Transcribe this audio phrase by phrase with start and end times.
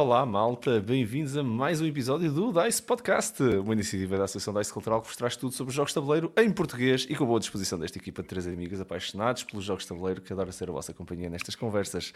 [0.00, 4.72] Olá, malta, bem-vindos a mais um episódio do DICE Podcast, uma iniciativa da Associação DICE
[4.72, 7.38] Cultural que vos traz tudo sobre jogos de tabuleiro em português e com a boa
[7.38, 10.72] disposição desta equipa de três amigos apaixonados pelos jogos de tabuleiro que adoram ser a
[10.72, 12.14] vossa companhia nestas conversas.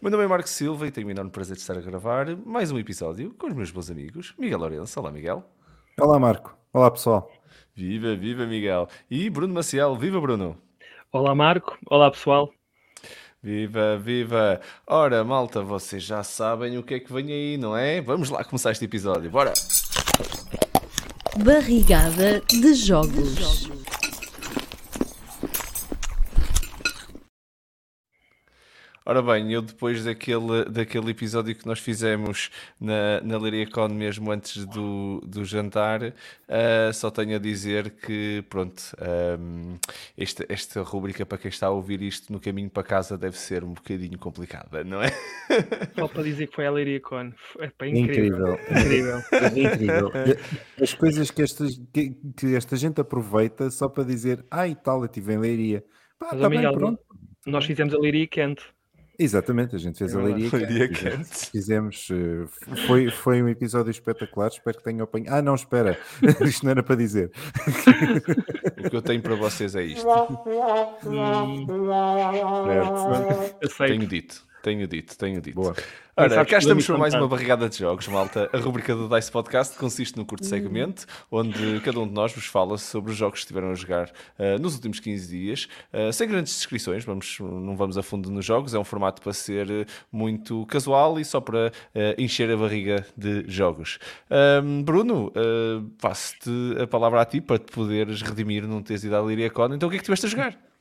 [0.00, 2.72] Meu nome é Marco Silva e tenho o enorme prazer de estar a gravar mais
[2.72, 4.98] um episódio com os meus bons amigos Miguel Lourenço.
[4.98, 5.44] Olá, Miguel.
[6.00, 6.56] Olá, Marco.
[6.72, 7.30] Olá, pessoal.
[7.74, 8.88] Viva, viva, Miguel.
[9.10, 9.94] E Bruno Maciel.
[9.94, 10.56] Viva, Bruno.
[11.12, 11.76] Olá, Marco.
[11.90, 12.50] Olá, pessoal.
[13.42, 14.60] Viva, viva!
[14.86, 18.00] Ora, malta, vocês já sabem o que é que vem aí, não é?
[18.00, 19.52] Vamos lá começar este episódio, bora!
[21.44, 23.68] Barrigada de jogos.
[29.08, 34.66] Ora bem, eu depois daquele, daquele episódio que nós fizemos na, na Liriacon mesmo antes
[34.66, 39.78] do, do jantar, uh, só tenho a dizer que, pronto, um, ehm,
[40.18, 43.62] esta, esta rubrica para quem está a ouvir isto no caminho para casa deve ser
[43.62, 45.12] um bocadinho complicada, não é?
[45.94, 47.32] Só para dizer que foi a Liriacon.
[47.60, 48.58] É pá, incrível.
[48.70, 49.18] Incrível.
[49.30, 50.08] incrível.
[50.10, 50.12] incrível.
[50.82, 54.98] As coisas que esta, que, que, esta gente aproveita só para dizer, ai ah, tal,
[54.98, 55.84] eu estive em Leiria.
[56.18, 57.00] Pá, tá bem, pronto.
[57.46, 58.74] Nós fizemos a Leiria quente.
[59.18, 61.50] Exatamente, a gente fez é a Leiria, Leiria Quente.
[61.50, 62.46] Fizemos, eh,
[62.86, 65.34] foi, foi um episódio espetacular, espero que tenham apanhado.
[65.34, 65.98] Ah, não, espera,
[66.44, 67.30] isto não era para dizer.
[68.78, 70.06] o que eu tenho para vocês é isto.
[71.06, 71.66] Hum.
[73.76, 73.92] Certo.
[73.92, 74.45] Tenho dito.
[74.66, 75.54] Tenho dito, tenho dito.
[75.54, 75.76] Boa.
[76.16, 78.50] Ora, cá estamos para mais uma barrigada de jogos, malta.
[78.52, 82.46] A rubrica do Dice Podcast consiste no curto segmento, onde cada um de nós vos
[82.46, 86.26] fala sobre os jogos que estiveram a jogar uh, nos últimos 15 dias, uh, sem
[86.26, 89.86] grandes descrições, vamos, não vamos a fundo nos jogos, é um formato para ser uh,
[90.10, 91.70] muito casual e só para
[92.18, 94.00] encher a barriga de jogos.
[94.84, 95.32] Bruno,
[96.00, 96.50] passo-te
[96.82, 99.72] a palavra a ti para te poderes redimir num teres ido à Liria Con.
[99.72, 100.75] Então o que é que estiveste a jogar?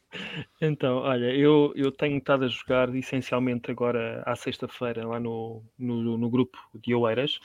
[0.62, 6.18] Então, olha, eu, eu tenho estado a jogar essencialmente agora à sexta-feira lá no, no,
[6.18, 7.40] no, grupo de Oeiras,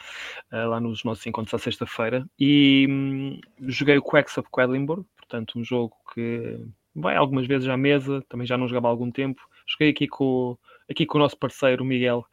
[0.53, 5.59] uh, lá nos nossos encontros à sexta-feira, e hum, joguei o Quacks of Quedlinburg, portanto,
[5.59, 6.59] um jogo que
[6.95, 9.41] vai algumas vezes à mesa, também já não jogava há algum tempo.
[9.67, 10.59] Joguei aqui com,
[10.91, 12.25] aqui com o nosso parceiro, o Miguel,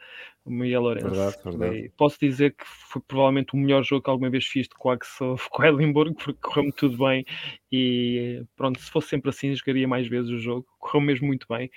[0.44, 1.10] o Miguel Lourenço.
[1.10, 1.92] Verdade, verdade.
[1.96, 5.48] posso dizer que foi provavelmente o melhor jogo que alguma vez fiz de Quacks of
[5.52, 7.26] Quedlinburg, porque correu-me tudo bem
[7.72, 10.66] e pronto, se fosse sempre assim, jogaria mais vezes o jogo.
[10.80, 11.70] Correu mesmo muito bem.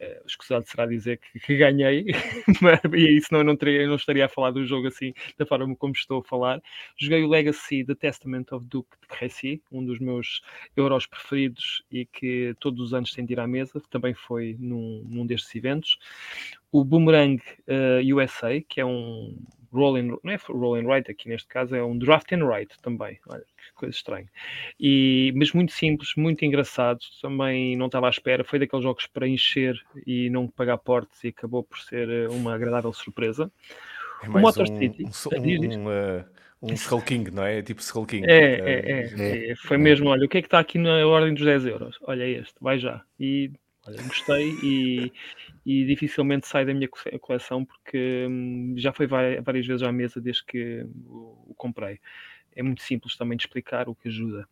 [0.00, 2.04] Uh, escusado será dizer que, que ganhei,
[2.94, 5.46] e aí senão eu não, teria, eu não estaria a falar do jogo assim, da
[5.46, 6.60] forma como estou a falar.
[6.98, 10.42] Joguei o Legacy The Testament of Duke de Crécy, um dos meus
[10.76, 15.02] euros preferidos e que todos os anos tem de ir à mesa, também foi num,
[15.08, 15.98] num destes eventos.
[16.70, 19.34] O Boomerang uh, eh, USA, que é um
[19.72, 23.18] Rolling, não é Rolling Right aqui neste caso, é um Draft and Write também.
[23.28, 24.26] Olha, que coisa estranha.
[24.78, 27.00] E, mas muito simples, muito engraçado.
[27.20, 28.44] Também não estava à espera.
[28.44, 32.54] Foi daqueles jogos para encher e não pagar portes e acabou por ser eh, uma
[32.54, 33.50] agradável surpresa.
[34.22, 35.04] É o Motor um, City.
[35.04, 35.08] Um,
[35.76, 36.24] um, um, uh,
[36.62, 37.58] um Skull King, não é?
[37.58, 38.26] é tipo Skull King.
[38.28, 41.34] É, é, é, é, Foi mesmo, olha, o que é que está aqui na ordem
[41.34, 41.98] dos 10 euros?
[42.02, 43.02] Olha este, vai já.
[43.18, 43.50] E
[43.86, 45.12] olha, gostei e,
[45.64, 46.88] e dificilmente sai da minha
[47.20, 52.00] coleção porque hum, já foi várias vezes à mesa desde que o, comprei
[52.56, 54.48] é muito simples também de explicar, o que ajuda.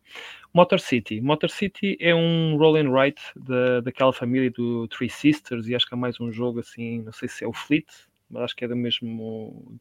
[0.53, 1.19] Motor City.
[1.19, 5.87] Motor City é um roll and write da, daquela família do Three Sisters e acho
[5.87, 7.87] que há mais um jogo assim, não sei se é o Fleet,
[8.29, 9.79] mas acho que é do mesmo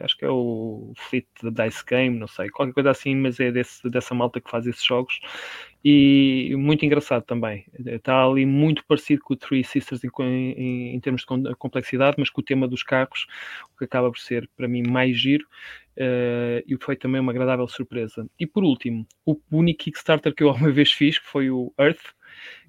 [0.00, 3.88] acho que é o Fleet Dice Game, não sei, qualquer coisa assim, mas é desse,
[3.88, 5.20] dessa malta que faz esses jogos
[5.84, 7.64] e muito engraçado também.
[7.86, 12.28] Está ali muito parecido com o Three Sisters em, em, em, termos de complexidade, mas
[12.28, 13.26] com o tema dos carros,
[13.74, 15.46] o que acaba por ser para mim mais giro
[15.96, 18.28] uh, e foi também uma agradável surpresa.
[18.38, 22.12] E por último, o único Kickstarter que eu alguma vez fiz, que foi o Earth,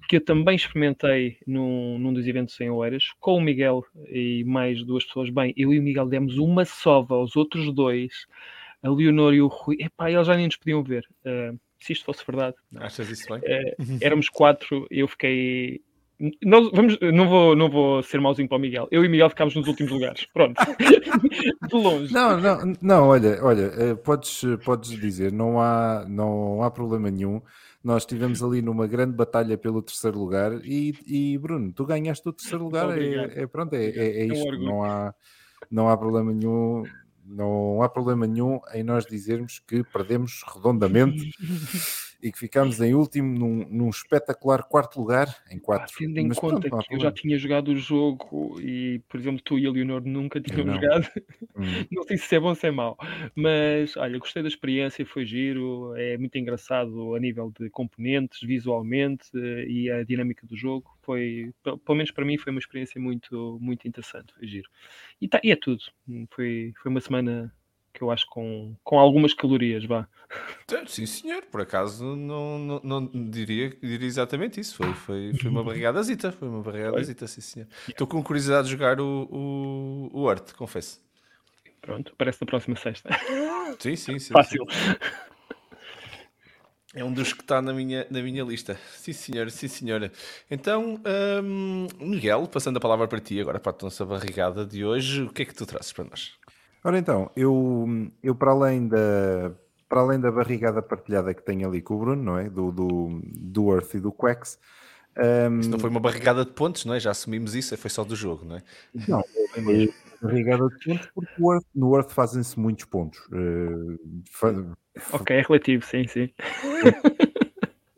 [0.08, 4.82] que eu também experimentei num, num dos eventos em Oeiras, com o Miguel e mais
[4.84, 5.30] duas pessoas.
[5.30, 8.26] Bem, eu e o Miguel demos uma sova aos outros dois,
[8.82, 9.76] a Leonor e o Rui.
[9.80, 11.06] Epá, eles já nem nos podiam ver.
[11.24, 12.56] Uh, se isto fosse verdade.
[12.76, 13.38] Achas isso bem?
[13.38, 15.80] Uh, éramos quatro, eu fiquei.
[16.44, 18.86] Nós, vamos, não, vou, não vou ser mauzinho para o Miguel.
[18.92, 20.24] Eu e o Miguel ficámos nos últimos lugares.
[20.32, 20.54] Pronto.
[21.68, 22.14] De longe.
[22.14, 27.42] Não, não, não olha, olha, eh, podes, podes dizer, não há, não há problema nenhum.
[27.82, 32.32] Nós estivemos ali numa grande batalha pelo terceiro lugar e, e Bruno, tu ganhaste o
[32.32, 32.96] terceiro lugar.
[32.96, 34.58] É, é, pronto, é, é, é isto.
[34.58, 35.14] Não há,
[35.70, 36.84] não há problema nenhum.
[37.24, 41.30] Não há problema nenhum em nós dizermos que perdemos redondamente
[42.22, 45.94] e que ficámos em último num, num espetacular quarto lugar em quatro.
[45.96, 49.40] Tendo em Mas conta pronto, que eu já tinha jogado o jogo e, por exemplo,
[49.42, 51.08] tu e a Leonor nunca tínhamos jogado,
[51.56, 51.64] Hum.
[51.90, 52.96] não sei se é bom ou se é mau,
[53.34, 59.24] mas olha, gostei da experiência, foi giro, é muito engraçado a nível de componentes, visualmente
[59.34, 60.90] eh, e a dinâmica do jogo.
[61.02, 64.68] Foi, pel- pelo menos para mim, foi uma experiência muito, muito interessante, foi giro.
[65.20, 65.82] E, tá, e é tudo.
[66.08, 67.52] Hum, Foi, foi uma semana
[67.92, 70.08] que eu acho com, com algumas calorias, vá.
[70.64, 74.76] Então, Sim, senhor, por acaso não, não, não diria, diria exatamente isso.
[74.76, 77.68] Foi, foi, foi uma barrigadazita, foi uma barrigadazita, sim, senhor.
[77.88, 81.00] Estou com curiosidade de jogar o, o, o Art, confesso.
[81.80, 83.10] Pronto, parece na próxima sexta.
[83.80, 84.32] Sim, sim, sim.
[84.32, 84.64] Fácil.
[84.70, 85.22] sim.
[86.94, 88.78] É um dos que está na minha, na minha lista.
[88.90, 90.12] Sim, senhora, sim, senhora.
[90.50, 91.00] Então,
[91.42, 95.32] hum, Miguel, passando a palavra para ti agora para a nossa barrigada de hoje, o
[95.32, 96.34] que é que tu trazes para nós?
[96.84, 97.86] Ora então, eu,
[98.22, 99.52] eu para além da
[99.88, 102.48] para além da barrigada partilhada que tenho ali com o Bruno, não é?
[102.48, 104.58] Do, do, do Earth e do Quex.
[105.60, 106.98] Isto não foi uma barrigada de pontos, não é?
[107.00, 108.62] Já assumimos isso, foi só do jogo, não é?
[109.06, 109.62] Não, foi
[110.22, 113.20] barrigada de pontos porque o Earth- no Earth fazem-se muitos pontos.
[113.32, 113.98] eh,
[114.30, 114.54] fa-
[115.12, 116.30] Ok, é relativo, sim, sim.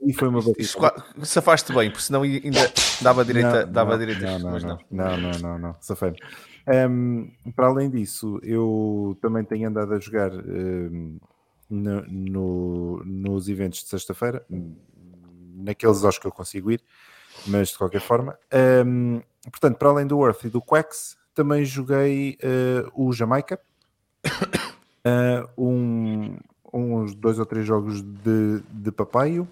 [0.04, 0.40] E foi uma
[0.76, 4.64] qua- safaste bem, porque senão ainda dava direita, Não, dava não, direita, não, não, mas
[4.64, 5.16] não, não.
[5.18, 6.18] não, não, não, safei-me.
[6.88, 11.18] Hum, para além disso, eu também tenho andado a jogar hum,
[11.68, 14.44] no- no- nos eventos de sexta-feira,
[15.56, 16.82] naqueles aos que eu consigo ir,
[17.46, 18.38] mas de qualquer forma.
[18.86, 23.58] Hum, portanto, para além do Earth e do Quex, também joguei eh, o Jamaica,
[25.04, 26.36] eh, um-
[26.72, 29.46] uns dois ou três jogos de, de papaio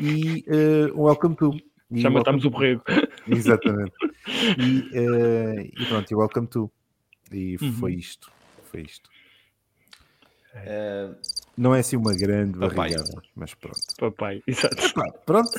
[0.00, 1.50] e eh, o Welcome to.
[1.90, 2.82] E Já o matámos o borrego.
[3.28, 3.92] Exatamente.
[4.58, 6.68] E, eh, e pronto, e welcome to.
[7.30, 8.28] E foi isto.
[8.64, 9.08] Foi isto.
[10.52, 11.10] Eh,
[11.56, 12.74] Não é assim uma grande Papai.
[12.90, 13.78] barrigada, mas pronto.
[13.98, 14.92] Papai, exato.
[14.94, 15.50] Pá, pronto.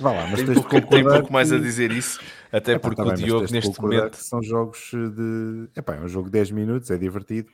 [0.00, 2.20] Vá lá, mas tem, tens de pouco, tem pouco mais a dizer isso,
[2.52, 4.16] até Epá, porque tá o bem, mas Diogo neste momento.
[4.16, 5.68] são jogos de.
[5.74, 7.48] Epá, é um jogo de 10 minutos, é divertido.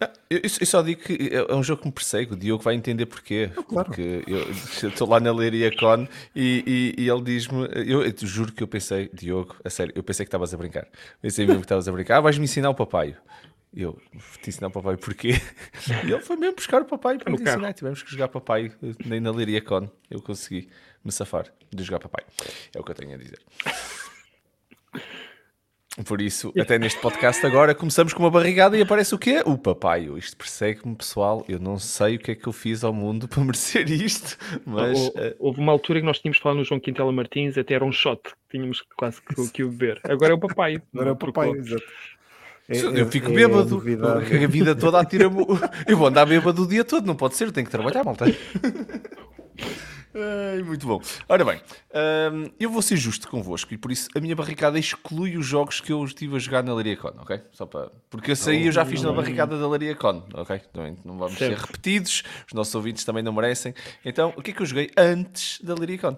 [0.00, 2.32] Ah, Eu, eu só digo que é é um jogo que me persegue.
[2.32, 3.50] O Diogo vai entender porquê.
[3.68, 3.88] claro.
[3.88, 7.68] Porque eu estou lá na Leiria Con e, e- e ele diz-me.
[7.86, 10.56] Eu, eu te juro que eu pensei, Diogo, a sério, eu pensei que estavas a
[10.56, 10.86] brincar.
[11.22, 12.16] Pensei mesmo que estavas a brincar.
[12.18, 13.16] Ah, vais-me ensinar o papai.
[13.76, 14.00] Eu,
[14.40, 15.30] te ensinar o papai porquê?
[16.06, 17.56] E ele foi mesmo buscar o papai para No te carro.
[17.58, 17.72] ensinar.
[17.72, 18.72] Tivemos que jogar papai
[19.04, 19.88] nem na Leiria Con.
[20.10, 20.68] Eu consegui
[21.04, 22.24] me safar de jogar papai.
[22.74, 23.40] É o que eu tenho a dizer.
[26.04, 29.42] Por isso, até neste podcast agora começamos com uma barrigada e aparece o quê?
[29.46, 30.18] O papaio.
[30.18, 31.44] Isto persegue-me, pessoal.
[31.48, 34.36] Eu não sei o que é que eu fiz ao mundo para merecer isto,
[34.66, 37.74] mas Hou- eh, Houve uma altura que nós tínhamos falado no João Quintela Martins, até
[37.74, 38.20] era um shot,
[38.50, 40.00] tínhamos quase que, que o beber.
[40.02, 40.82] Agora é o papai.
[40.92, 41.56] Agora é o papai, Trocou.
[41.64, 41.84] exato.
[42.68, 43.70] Eu fico é bêbado.
[43.70, 44.34] novidade.
[44.44, 45.44] A vida toda atira-me.
[45.86, 48.24] Eu vou andar bêbado o dia todo, não pode ser, tenho que trabalhar, malta.
[50.16, 51.02] Ai, muito bom.
[51.28, 51.60] Ora bem,
[52.32, 55.80] hum, eu vou ser justo convosco e por isso a minha barricada exclui os jogos
[55.80, 57.40] que eu estive a jogar na Lariacon, ok?
[57.50, 57.90] Só para...
[58.08, 60.60] Porque esse aí eu já fiz na barricada da Lariacon, ok?
[60.72, 61.62] Também não vamos ser Certo.
[61.62, 63.74] repetidos, os nossos ouvintes também não merecem.
[64.04, 66.16] Então, o que é que eu joguei antes da Lariacon?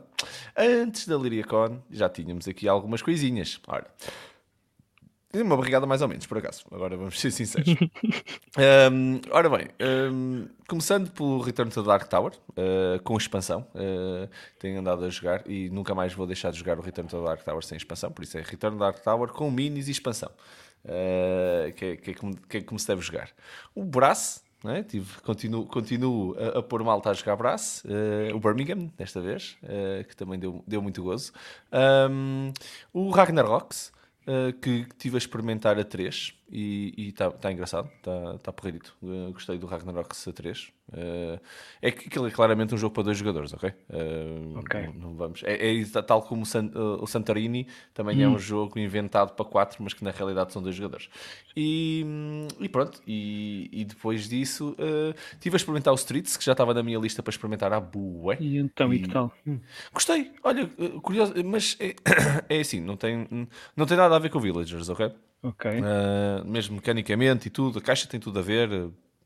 [0.54, 3.58] Antes da Lariacon já tínhamos aqui algumas coisinhas.
[3.66, 3.86] Ora,
[5.42, 6.64] uma barrigada mais ou menos, por acaso.
[6.70, 7.74] Agora vamos ser sinceros.
[8.58, 9.68] Um, ora bem,
[10.10, 13.66] um, começando pelo Return to the Dark Tower, uh, com expansão.
[13.74, 14.26] Uh,
[14.58, 17.24] tenho andado a jogar e nunca mais vou deixar de jogar o Return to the
[17.24, 18.10] Dark Tower sem expansão.
[18.10, 20.30] Por isso é Return to the Dark Tower com minis e expansão.
[20.86, 23.28] Uh, que, é, que, é como, que é como se deve jogar.
[23.74, 24.42] O Brass.
[24.64, 24.82] né?
[24.84, 29.58] Tive, continuo, continuo a, a pôr malta a jogar Brass, uh, o Birmingham, desta vez,
[29.64, 31.32] uh, que também deu, deu muito gozo.
[32.10, 32.52] Um,
[32.92, 33.92] o Ragnaroks,
[34.26, 38.96] Uh, que estive a experimentar a 3 e está tá engraçado, está tá porreirito.
[39.02, 40.72] Uh, gostei do Ragnarok a 3.
[40.88, 41.40] Uh,
[41.82, 43.70] é que aquilo é claramente um jogo para dois jogadores, ok?
[43.90, 44.88] Uh, Ok.
[44.94, 45.42] Não, vamos.
[45.44, 49.82] É, é tal como o, San- o Santorini, também é um jogo inventado para quatro,
[49.82, 51.08] mas que na realidade são dois jogadores.
[51.56, 56.44] E, hum, e pronto, e, e depois disso uh, estive a experimentar o Streets, que
[56.44, 58.36] já estava na minha lista para experimentar a bué.
[58.40, 59.32] E então, e que tal?
[59.92, 60.68] Gostei, olha,
[61.02, 61.96] curioso, mas é,
[62.48, 63.26] é assim, não tem,
[63.76, 65.12] não tem nada a ver com Villagers, ok?
[65.46, 65.70] Ok.
[65.80, 68.68] Uh, mesmo mecanicamente e tudo, a caixa tem tudo a ver,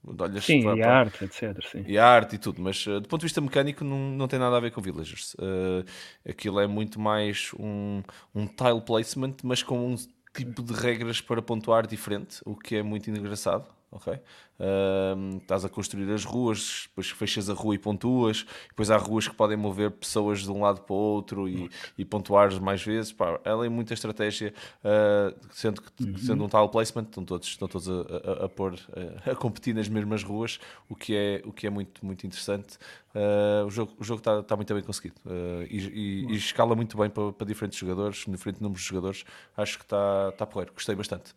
[0.04, 1.66] olhas Sim, para- e a arte, etc.
[1.66, 1.84] Sim.
[1.86, 4.38] e a arte e tudo, mas uh, do ponto de vista mecânico não, não tem
[4.38, 5.34] nada a ver com Villagers.
[5.34, 5.84] Uh,
[6.28, 8.02] aquilo é muito mais um,
[8.34, 9.96] um tile placement, mas com um
[10.34, 13.66] tipo de regras para pontuar diferente, o que é muito engraçado.
[13.90, 14.20] ok?
[14.60, 19.26] Uh, estás a construir as ruas, depois fechas a rua e pontuas, depois há ruas
[19.26, 23.12] que podem mover pessoas de um lado para o outro e, e pontuar mais vezes.
[23.12, 24.52] Pá, ela é muita estratégia,
[24.84, 26.18] uh, sendo, que, uhum.
[26.18, 28.78] sendo um tal placement, estão todos, estão todos a, a, a pôr,
[29.26, 32.78] a, a, competir nas mesmas ruas, o que é, o que é muito, muito interessante.
[33.12, 37.10] Uh, o jogo está, está muito bem conseguido uh, e, e, e, escala muito bem
[37.10, 39.24] para, para, diferentes jogadores, diferente número de jogadores.
[39.56, 41.34] Acho que está, está porreiro, gostei bastante.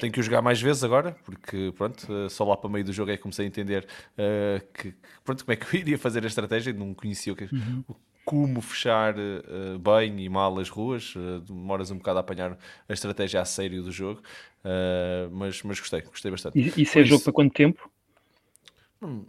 [0.00, 3.10] Tenho que o jogar mais vezes agora, porque pronto, só lá para meio do jogo
[3.10, 3.86] é que comecei a entender
[4.74, 6.72] que, pronto, como é que eu iria fazer a estratégia.
[6.72, 7.84] Não conhecia o que, uhum.
[8.24, 9.14] como fechar
[9.80, 11.14] bem e mal as ruas.
[11.46, 12.58] demoras um bocado a apanhar
[12.88, 14.22] a estratégia a sério do jogo,
[15.32, 16.58] mas, mas gostei, gostei bastante.
[16.58, 17.90] E isso é jogo para quanto tempo?
[19.02, 19.24] Hum,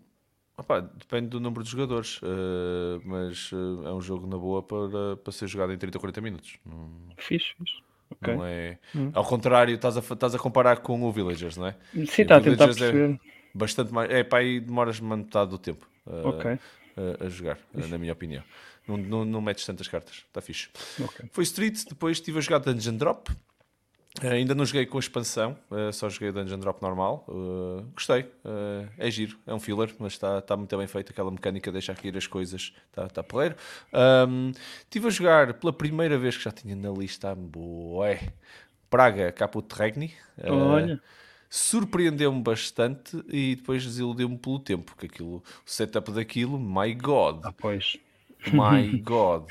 [0.57, 5.17] Opa, depende do número de jogadores, uh, mas uh, é um jogo na boa para,
[5.17, 6.57] para ser jogado em 30 ou 40 minutos.
[7.17, 7.81] Fixe, fixe.
[8.12, 8.35] Okay.
[8.35, 8.77] Não é...
[8.95, 9.12] Hum.
[9.13, 11.75] Ao contrário, estás a, estás a comparar com o Villagers, não é?
[11.93, 13.12] Sim, está a tentar é perceber.
[13.12, 13.19] É
[13.53, 14.09] bastante mais.
[14.09, 16.59] É para aí demoras metade do tempo uh, okay.
[17.19, 18.43] a jogar, na minha opinião.
[18.88, 20.69] Não, não, não metes tantas cartas, está fixe.
[21.00, 21.27] Okay.
[21.31, 23.31] Foi Street, depois estive a jogar Dungeon Drop.
[24.24, 27.25] Uh, ainda não joguei com a expansão, uh, só joguei o Dungeon Drop normal.
[27.27, 28.25] Uh, gostei,
[28.98, 31.12] é giro, é um filler, mas está tá muito bem feito.
[31.12, 33.55] Aquela mecânica deixa aqui ir as coisas, está tá porreiro.
[34.27, 34.51] Um,
[34.84, 38.34] estive a jogar pela primeira vez que já tinha na lista, boé,
[38.89, 40.13] Praga Caput Regni.
[40.43, 41.01] Olha.
[41.50, 47.41] Surpreendeu-me bastante e depois desiludiu-me pelo tempo, que aquilo, o setup daquilo, my god.
[47.43, 47.98] Ah, pois.
[48.51, 49.45] My god.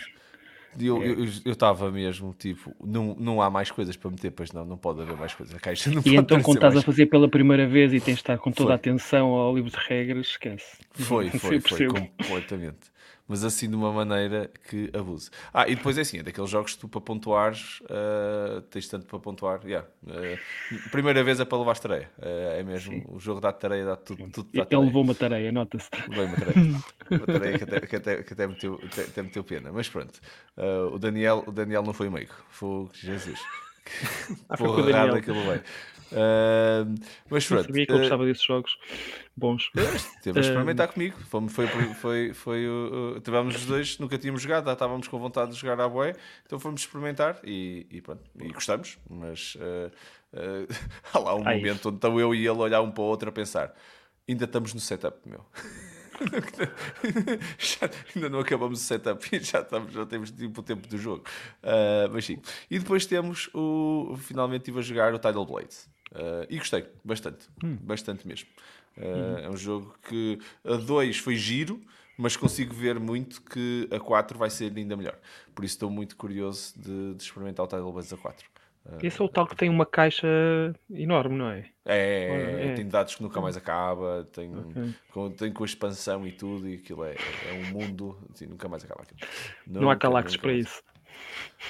[0.78, 5.02] Eu estava mesmo, tipo, não, não há mais coisas para meter, pois não, não pode
[5.02, 5.54] haver mais coisas.
[5.54, 6.84] A caixa não e então, quando estás mais...
[6.84, 8.72] a fazer pela primeira vez e tens de estar com toda foi.
[8.72, 10.78] a atenção ao livro de regras, esquece.
[10.92, 12.93] Foi, foi, foi, completamente
[13.26, 15.30] mas assim de uma maneira que abuse.
[15.52, 19.06] Ah, e depois é assim, é daqueles jogos que tu para pontuares, uh, tens tanto
[19.06, 19.60] para pontuar.
[19.64, 19.88] Yeah.
[20.06, 22.92] Uh, primeira vez é para levar tareia, uh, é mesmo.
[22.92, 23.04] Sim.
[23.08, 24.28] O jogo dá tareia, dá tudo.
[24.30, 25.88] tudo dá Ele levou uma tareia, nota-se.
[26.08, 26.82] Levou uma tareia.
[27.10, 30.20] uma tareia que até, que até, que até, meteu, até, até meteu pena, mas pronto.
[30.92, 33.40] o, Daniel, o Daniel não foi meio, foi Jesus.
[34.48, 35.62] Ah, Porra, errada aquilo veio.
[36.12, 36.94] Uh,
[37.28, 37.66] mas pronto.
[37.66, 38.76] sabia que eu gostava uh, desses jogos
[39.36, 39.70] bons.
[40.22, 41.16] Teve a experimentar uh, comigo.
[41.26, 45.58] Foi, foi, foi, foi, uh, tivemos os dois, nunca tínhamos jogado, estávamos com vontade de
[45.58, 48.22] jogar à boé, então fomos experimentar e, e pronto.
[48.38, 49.90] E gostamos, mas uh,
[50.32, 50.74] uh,
[51.12, 51.56] há lá um Ai.
[51.56, 53.74] momento onde estão eu e ele olhar um para o outro a pensar:
[54.28, 55.44] ainda estamos no setup, meu.
[57.58, 60.98] já, ainda não acabamos o setup e já, estamos, já temos tipo, o tempo do
[60.98, 61.24] jogo.
[61.62, 62.40] Uh, mas sim.
[62.70, 64.16] E depois temos o.
[64.18, 65.88] Finalmente estive a jogar o Tidal Blades.
[66.14, 67.76] Uh, e gostei bastante, hum.
[67.80, 68.48] bastante mesmo.
[68.96, 71.82] Uh, É um jogo que a 2 foi giro,
[72.16, 75.18] mas consigo ver muito que a 4 vai ser ainda melhor.
[75.54, 78.46] Por isso estou muito curioso de, de experimentar o Tidal Blades a 4.
[78.86, 80.28] Uh, Esse é o tal que tem uma caixa
[80.90, 81.64] enorme, não é?
[81.86, 82.74] É, é.
[82.74, 84.94] tem dados que nunca mais acaba, tem, okay.
[85.10, 88.68] com, tem com a expansão e tudo, e aquilo é, é um mundo, assim, nunca
[88.68, 89.02] mais acaba.
[89.66, 90.82] Não, não há Calaxes para isso.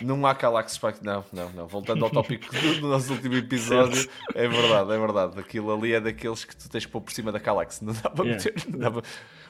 [0.01, 1.67] Não há Calax Spike, não, não, não.
[1.67, 5.41] Voltando ao tópico do nosso último episódio, é verdade, é verdade.
[5.41, 8.11] Aquilo ali é daqueles que tu tens que pôr por cima da Calax, não dá
[8.11, 9.03] para meter, não dá para...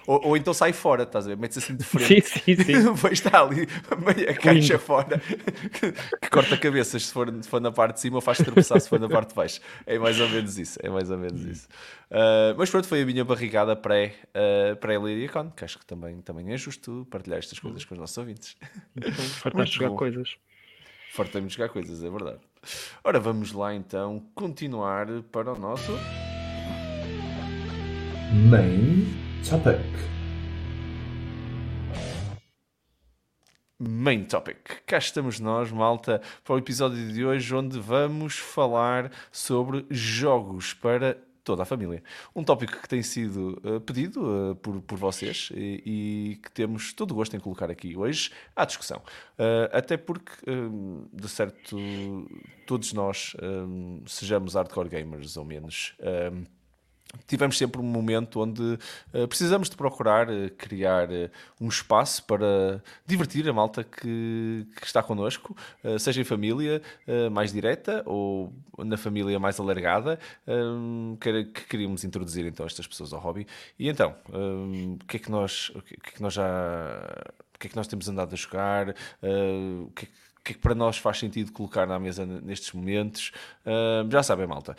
[0.06, 1.36] Ou, ou, então sai fora, estás a ver?
[1.36, 2.28] Metes assim de frente.
[2.28, 2.82] Sim, sim, sim.
[2.94, 3.66] Depois está ali
[4.04, 8.16] meia caixa fora que, que, corta cabeças se for, se for na parte de cima
[8.16, 9.60] ou faz tropeçar se for na parte de baixo.
[9.86, 10.78] É mais ou menos isso.
[10.82, 11.68] É mais ou menos isso.
[12.10, 16.52] Uh, mas pronto, foi a minha barrigada pré, uh, pré-Liriacon, que acho que também, também
[16.52, 18.56] é justo partilhar estas coisas com os nossos ouvintes.
[18.94, 19.96] Então, fartaste jogar bom.
[19.96, 20.33] coisas.
[21.14, 22.40] Fartamos de jogar coisas, é verdade.
[23.04, 25.92] Ora, vamos lá então continuar para o nosso.
[28.50, 29.06] Main
[29.48, 29.78] Topic.
[33.78, 34.58] Main Topic.
[34.84, 41.16] Cá estamos nós, malta, para o episódio de hoje, onde vamos falar sobre jogos para
[41.44, 42.02] toda a família.
[42.34, 46.92] Um tópico que tem sido uh, pedido uh, por, por vocês e, e, que temos
[46.92, 49.02] todo o gosto em colocar aqui hoje à discussão.
[49.38, 50.32] Uh, até porque,
[51.12, 51.76] de certo,
[52.66, 53.36] todos nós,
[54.06, 55.94] sejamos hardcore gamers ou menos
[57.26, 61.30] tivemos sempre um momento onde uh, precisamos de procurar uh, criar uh,
[61.60, 65.56] um espaço para divertir a malta que, que está connosco,
[65.98, 66.82] seja em família
[67.30, 70.18] mais direta ou na família mais alargada,
[71.20, 73.46] que, que, queríamos introduzir então estas pessoas ao hobby.
[73.78, 76.44] E então, o que é que nós, o que, é que nós já,
[77.54, 80.54] o que é que nós temos andado a jogar, o que é que que é
[80.54, 83.32] que para nós faz sentido colocar na mesa nestes momentos.
[83.64, 84.76] Uh, já sabem, malta,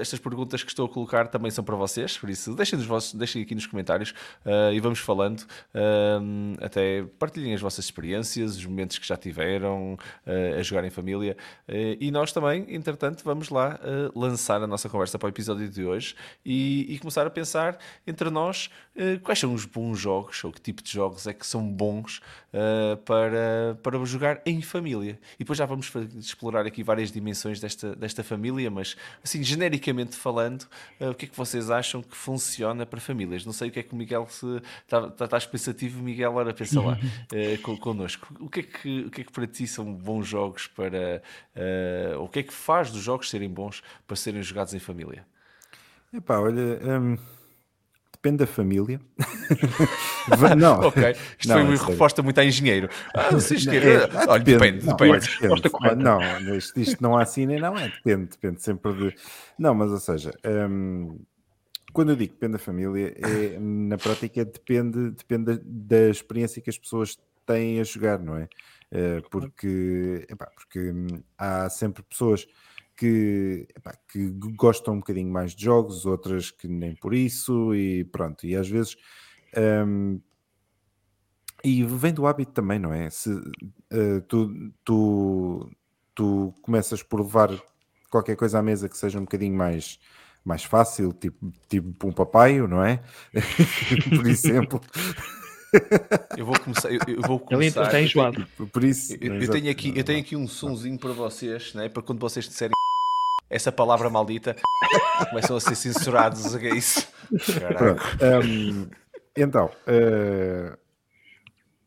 [0.00, 3.40] estas perguntas que estou a colocar também são para vocês, por isso deixem, vossos, deixem
[3.40, 4.10] aqui nos comentários
[4.44, 5.42] uh, e vamos falando.
[5.72, 9.96] Uh, até partilhem as vossas experiências, os momentos que já tiveram
[10.58, 11.36] a jogar em família.
[11.68, 13.78] e nós também, entretanto, vamos lá
[14.14, 18.30] lançar a nossa conversa para o episódio de hoje e, e começar a pensar entre
[18.30, 18.70] nós
[19.22, 22.20] quais são os bons jogos ou que tipo de jogos é que são bons
[23.04, 25.18] para, para jogar em família família.
[25.34, 30.62] E depois já vamos explorar aqui várias dimensões desta, desta família, mas assim, genericamente falando,
[31.00, 33.44] uh, o que é que vocês acham que funciona para famílias?
[33.44, 34.46] Não sei o que é que o Miguel se.
[34.82, 36.98] Estás tá, tá pensativo, Miguel, ora pensa lá
[37.32, 38.34] uh, connosco.
[38.40, 41.22] O que, é que, o que é que para ti são bons jogos para.
[41.54, 45.26] Uh, o que é que faz dos jogos serem bons para serem jogados em família?
[46.12, 46.80] Epá, olha.
[47.00, 47.16] Um
[48.26, 49.00] depende da família.
[50.58, 50.80] não.
[50.80, 51.16] ok.
[51.38, 52.88] Isto não, foi uma é resposta muito a engenheiro.
[53.14, 55.62] Ah, é, é, olha, depende, não, depende.
[55.62, 56.02] depende.
[56.02, 57.88] Não, isto, isto, não há assim nem não é.
[57.88, 59.14] Depende, depende sempre de.
[59.58, 60.32] Não, mas ou seja,
[60.68, 61.18] hum,
[61.92, 66.78] quando eu digo depende da família, é, na prática depende, depende da experiência que as
[66.78, 67.16] pessoas
[67.46, 68.48] têm a jogar, não é?
[68.90, 71.06] Eh, porque, epá, porque hum,
[71.38, 72.46] há sempre pessoas
[72.96, 78.04] que, epá, que gostam um bocadinho mais de jogos, outras que nem por isso, e
[78.04, 78.96] pronto, e às vezes.
[79.56, 80.20] Um,
[81.64, 83.10] e vem do hábito também, não é?
[83.10, 85.70] Se uh, tu, tu,
[86.14, 87.50] tu começas por levar
[88.10, 89.98] qualquer coisa à mesa que seja um bocadinho mais,
[90.44, 93.02] mais fácil, tipo, tipo um papaio, não é?
[94.16, 94.80] por exemplo.
[96.36, 96.90] Eu vou começar.
[96.90, 97.80] Eu, eu vou começar.
[97.80, 98.46] Ele está enjoado.
[98.72, 101.88] Por isso, eu, eu, tenho aqui, eu tenho aqui um sonzinho para vocês, né?
[101.88, 102.72] para quando vocês disserem
[103.48, 104.56] essa palavra maldita,
[105.30, 106.54] começam a ser censurados.
[106.56, 107.06] É isso.
[107.76, 108.02] Pronto,
[108.44, 108.88] um,
[109.36, 110.76] então, uh,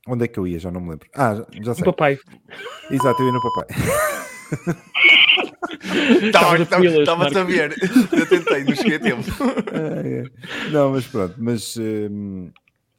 [0.08, 0.60] onde é que eu ia?
[0.60, 1.08] Já não me lembro.
[1.16, 1.84] Ah, já sei.
[1.84, 2.20] No papai.
[2.90, 3.68] Exato, eu ia no papai.
[6.22, 7.76] Estava-te a ver.
[8.12, 9.24] Eu tentei, não cheguei a tempo.
[9.74, 10.72] É, é.
[10.72, 12.52] Não, mas pronto, mas um,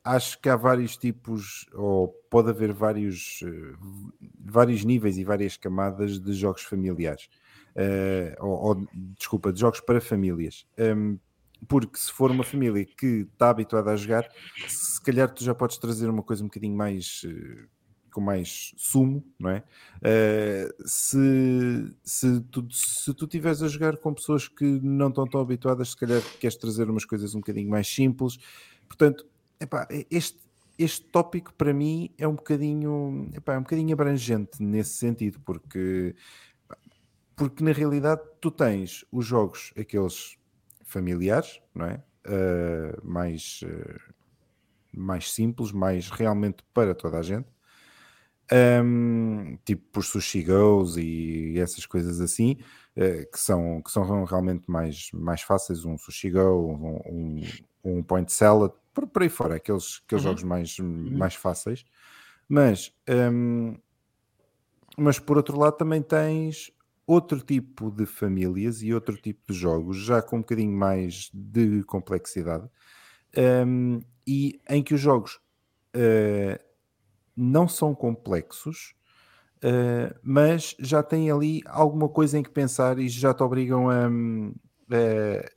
[0.05, 6.19] acho que há vários tipos, ou pode haver vários, uh, vários níveis e várias camadas
[6.19, 7.29] de jogos familiares
[7.77, 10.67] uh, ou, ou, desculpa, de jogos para famílias.
[10.79, 11.19] Um,
[11.69, 14.27] porque se for uma família que está habituada a jogar,
[14.67, 17.69] se calhar tu já podes trazer uma coisa um bocadinho mais uh,
[18.11, 19.63] com mais sumo, não é?
[19.99, 25.41] Uh, se, se, tu, se tu estiveres a jogar com pessoas que não estão tão
[25.41, 28.39] habituadas, se calhar queres trazer umas coisas um bocadinho mais simples.
[28.89, 29.29] Portanto,
[29.61, 30.39] epá, este,
[30.79, 36.15] este tópico para mim é um bocadinho, epá, é um bocadinho abrangente nesse sentido, porque
[37.41, 40.37] porque na realidade tu tens os jogos, aqueles
[40.85, 42.03] familiares, não é?
[42.27, 44.15] Uh, mais, uh,
[44.93, 47.49] mais simples, mais realmente para toda a gente.
[48.53, 52.59] Um, tipo os sushi goes e essas coisas assim,
[52.95, 57.43] uh, que, são, que são realmente mais, mais fáceis, um sushi go, um, um,
[57.83, 60.31] um point salad, por, por aí fora, aqueles, aqueles uhum.
[60.31, 61.17] jogos mais, uhum.
[61.17, 61.85] mais fáceis.
[62.49, 62.93] Mas,
[63.33, 63.77] um,
[64.99, 66.73] mas por outro lado também tens
[67.07, 71.83] outro tipo de famílias e outro tipo de jogos, já com um bocadinho mais de
[71.85, 72.69] complexidade,
[73.67, 75.41] um, e em que os jogos
[75.97, 76.61] uh,
[77.37, 78.95] não são complexos,
[79.57, 84.07] uh, mas já têm ali alguma coisa em que pensar e já te obrigam a,
[84.07, 85.51] a,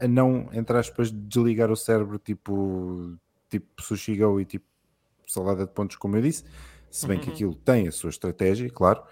[0.00, 3.16] a não, entre aspas, desligar o cérebro, tipo,
[3.48, 4.66] tipo Sushi Go e tipo
[5.26, 6.44] salada de pontos, como eu disse,
[6.90, 7.24] se bem uhum.
[7.24, 9.02] que aquilo tem a sua estratégia, claro.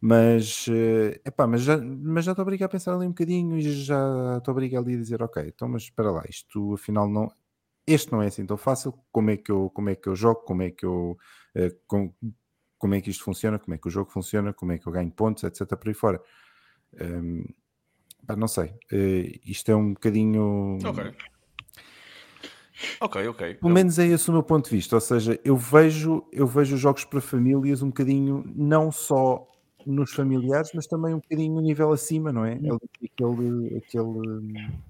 [0.00, 3.58] Mas, uh, epá, mas já, mas já estou a obrigar a pensar ali um bocadinho
[3.58, 7.08] e já estou a obrigar ali a dizer, ok, então mas espera lá, isto afinal
[7.08, 7.28] não,
[7.84, 10.42] este não é assim tão fácil, como é que eu, como é que eu jogo,
[10.42, 11.18] como é que eu,
[11.56, 12.12] uh, com,
[12.78, 14.92] como é que isto funciona, como é que o jogo funciona, como é que eu
[14.92, 16.22] ganho pontos, etc, por aí fora.
[17.00, 17.44] Um,
[18.26, 20.78] pá, não sei, uh, isto é um bocadinho...
[20.84, 21.14] Ok.
[23.00, 23.54] Ok, ok.
[23.54, 26.76] Pelo menos é esse o meu ponto de vista, ou seja, eu vejo, eu vejo
[26.76, 29.48] jogos para famílias um bocadinho não só
[29.84, 32.54] nos familiares, mas também um bocadinho nível acima, não é?
[32.54, 33.78] Aquele.
[33.78, 34.80] aquele...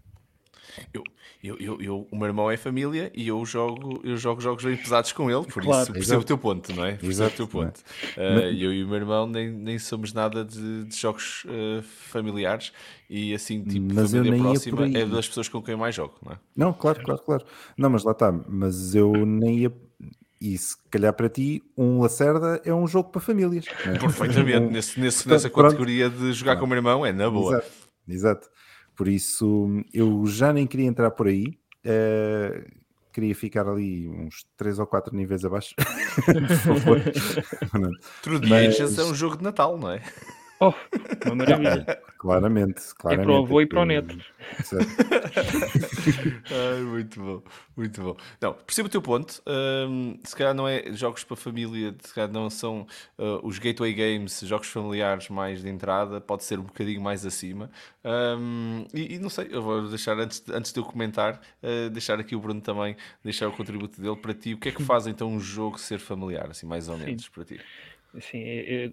[0.93, 1.03] Eu,
[1.43, 4.77] eu, eu, eu, o meu irmão é família e eu jogo, eu jogo jogos bem
[4.77, 6.21] pesados com ele, por claro, isso percebo exato.
[6.21, 6.93] o teu ponto, não é?
[6.93, 7.79] Percebo o teu ponto.
[7.79, 8.61] Uh, mas...
[8.61, 12.73] Eu e o meu irmão nem, nem somos nada de, de jogos uh, familiares
[13.09, 16.33] e assim, tipo, mas família próxima é das pessoas com quem eu mais jogo, não
[16.33, 16.39] é?
[16.57, 17.45] Não, claro, claro, claro.
[17.77, 19.73] Não, mas lá está, mas eu nem ia
[20.41, 23.65] e se calhar para ti, um Lacerda é um jogo para famílias.
[23.85, 23.99] É?
[23.99, 25.71] Perfeitamente, um, nesse, nesse, nessa pronto.
[25.71, 27.57] categoria de jogar com o meu irmão, é na boa.
[27.57, 27.73] Exato,
[28.09, 28.49] exato.
[28.99, 31.57] Por isso, eu já nem queria entrar por aí.
[31.87, 32.69] Uh,
[33.13, 35.73] queria ficar ali uns 3 ou 4 níveis abaixo.
[38.21, 38.99] True Mas...
[38.99, 40.03] é um jogo de Natal, não é?
[40.61, 40.73] Oh,
[41.27, 41.85] uma maravilha.
[42.19, 43.23] claramente, claramente.
[43.23, 44.19] É para o avô e para o neto.
[46.51, 47.43] Ai, muito bom,
[47.77, 48.17] muito bom.
[48.41, 49.41] Não, percebo o teu ponto.
[49.47, 52.87] Um, se calhar não é jogos para família, se calhar não são
[53.19, 57.71] uh, os gateway games, jogos familiares mais de entrada, pode ser um bocadinho mais acima.
[58.05, 61.91] Um, e, e, não sei, eu vou deixar, antes de, antes de eu comentar, uh,
[61.91, 64.55] deixar aqui o Bruno também, deixar o contributo dele para ti.
[64.55, 67.31] O que é que faz então um jogo ser familiar, assim, mais ou menos, Sim.
[67.33, 67.61] para ti?
[68.15, 68.43] Assim,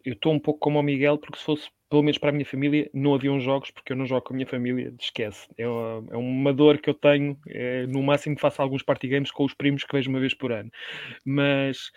[0.03, 2.45] eu estou um pouco como o Miguel, porque se fosse pelo menos para a minha
[2.45, 5.47] família, não haviam jogos, porque eu não jogo com a minha família, esquece.
[5.57, 7.37] É é uma dor que eu tenho.
[7.47, 10.51] É, no máximo faço alguns party games com os primos que vejo uma vez por
[10.51, 10.69] ano.
[11.23, 11.91] Mas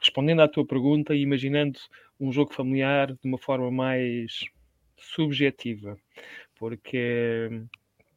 [0.00, 1.78] respondendo à tua pergunta e imaginando
[2.20, 4.44] um jogo familiar de uma forma mais
[4.96, 5.96] subjetiva,
[6.58, 7.48] porque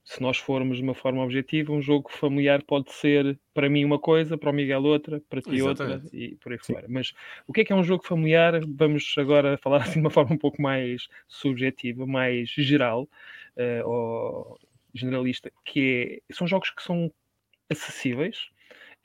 [0.03, 3.99] se nós formos de uma forma objetiva, um jogo familiar pode ser para mim uma
[3.99, 6.05] coisa, para o Miguel outra, para ti Exatamente.
[6.05, 6.73] outra e por aí Sim.
[6.73, 6.87] fora.
[6.89, 7.13] Mas
[7.47, 8.59] o que é que é um jogo familiar?
[8.67, 13.03] Vamos agora falar assim de uma forma um pouco mais subjetiva, mais geral
[13.57, 14.59] uh, ou
[14.93, 17.11] generalista, que é, são jogos que são
[17.69, 18.49] acessíveis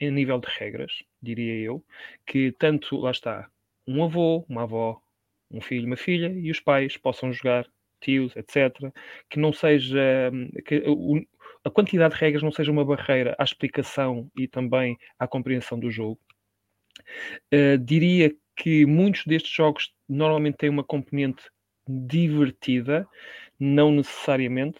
[0.01, 1.85] em nível de regras, diria eu,
[2.27, 3.49] que tanto, lá está,
[3.87, 5.01] um avô, uma avó,
[5.51, 7.67] um filho, uma filha e os pais possam jogar
[8.07, 8.93] tios, etc.,
[9.29, 10.31] que não seja
[10.65, 10.85] que
[11.65, 15.91] a quantidade de regras não seja uma barreira à explicação e também à compreensão do
[15.91, 16.21] jogo.
[17.53, 21.43] Uh, diria que muitos destes jogos normalmente têm uma componente
[21.89, 23.07] divertida,
[23.59, 24.79] não necessariamente,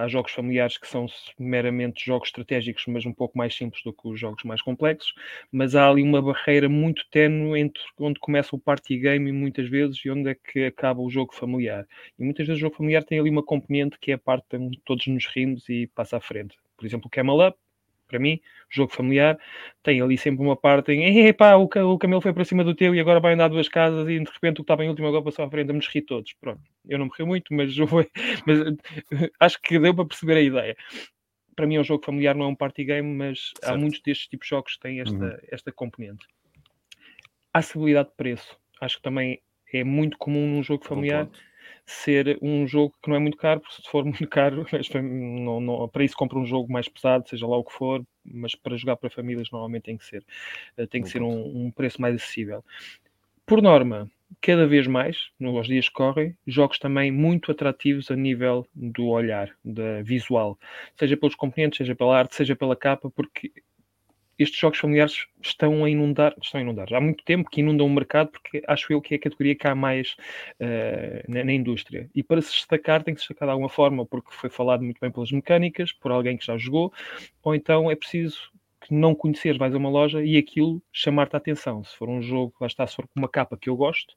[0.00, 1.06] há jogos familiares que são
[1.38, 5.12] meramente jogos estratégicos, mas um pouco mais simples do que os jogos mais complexos.
[5.50, 10.04] Mas há ali uma barreira muito tenue entre onde começa o party game muitas vezes
[10.04, 11.86] e onde é que acaba o jogo familiar.
[12.18, 14.80] E muitas vezes o jogo familiar tem ali uma componente que é a parte onde
[14.84, 16.56] todos nos rimos e passa à frente.
[16.76, 17.58] Por exemplo, o Camel Up
[18.12, 19.38] para mim, jogo familiar,
[19.82, 22.94] tem ali sempre uma parte em epá, o, o camelo foi para cima do teu
[22.94, 25.24] e agora vai andar duas casas e de repente o que estava em último agora
[25.24, 26.34] passou à frente, vamos rir todos.
[26.34, 28.08] Pronto, eu não me muito, mas, foi,
[28.46, 28.58] mas
[29.40, 30.76] acho que deu para perceber a ideia.
[31.56, 33.74] Para mim é um jogo familiar, não é um party game, mas certo.
[33.74, 35.36] há muitos destes tipos de jogos que têm esta, uhum.
[35.50, 36.26] esta componente.
[37.54, 39.40] A acessibilidade de preço, acho que também
[39.72, 41.28] é muito comum num jogo familiar
[41.92, 44.66] ser um jogo que não é muito caro, porque se for muito caro,
[45.02, 48.54] não, não, para isso compra um jogo mais pesado, seja lá o que for, mas
[48.54, 50.24] para jogar para famílias normalmente tem que ser,
[50.76, 52.64] eh, tem que ser um, um preço mais acessível.
[53.46, 58.66] Por norma, cada vez mais, nos dias que correm, jogos também muito atrativos a nível
[58.74, 60.58] do olhar, da visual,
[60.96, 63.52] seja pelos componentes, seja pela arte, seja pela capa, porque
[64.38, 67.90] estes jogos familiares estão a inundar, estão a inundar, há muito tempo que inundam o
[67.90, 70.16] mercado, porque acho eu que é a categoria que há mais
[70.60, 72.08] uh, na, na, indústria.
[72.14, 74.98] E para se destacar, tem que se destacar de alguma forma, porque foi falado muito
[75.00, 76.92] bem pelas mecânicas, por alguém que já jogou,
[77.42, 81.38] ou então é preciso que não conheceres, vais a uma loja e aquilo chamar-te a
[81.38, 81.84] atenção.
[81.84, 84.14] Se for um jogo, lá está, se for com uma capa que eu gosto,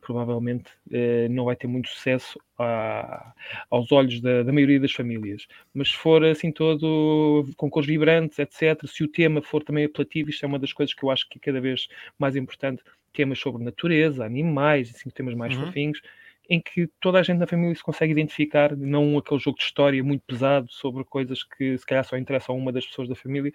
[0.00, 3.32] provavelmente eh, não vai ter muito sucesso a,
[3.70, 5.46] aos olhos da, da, maioria das famílias.
[5.72, 10.30] Mas se for assim todo com cores vibrantes, etc., se o tema for também apelativo,
[10.30, 11.86] isto é uma das coisas que eu acho que é cada vez
[12.18, 15.66] mais importante, temas sobre natureza, animais, assim, temas mais uhum.
[15.66, 16.00] fofinhos,
[16.48, 20.02] em que toda a gente na família se consegue identificar, não aquele jogo de história
[20.02, 23.52] muito pesado sobre coisas que se calhar só interessam a uma das pessoas da família.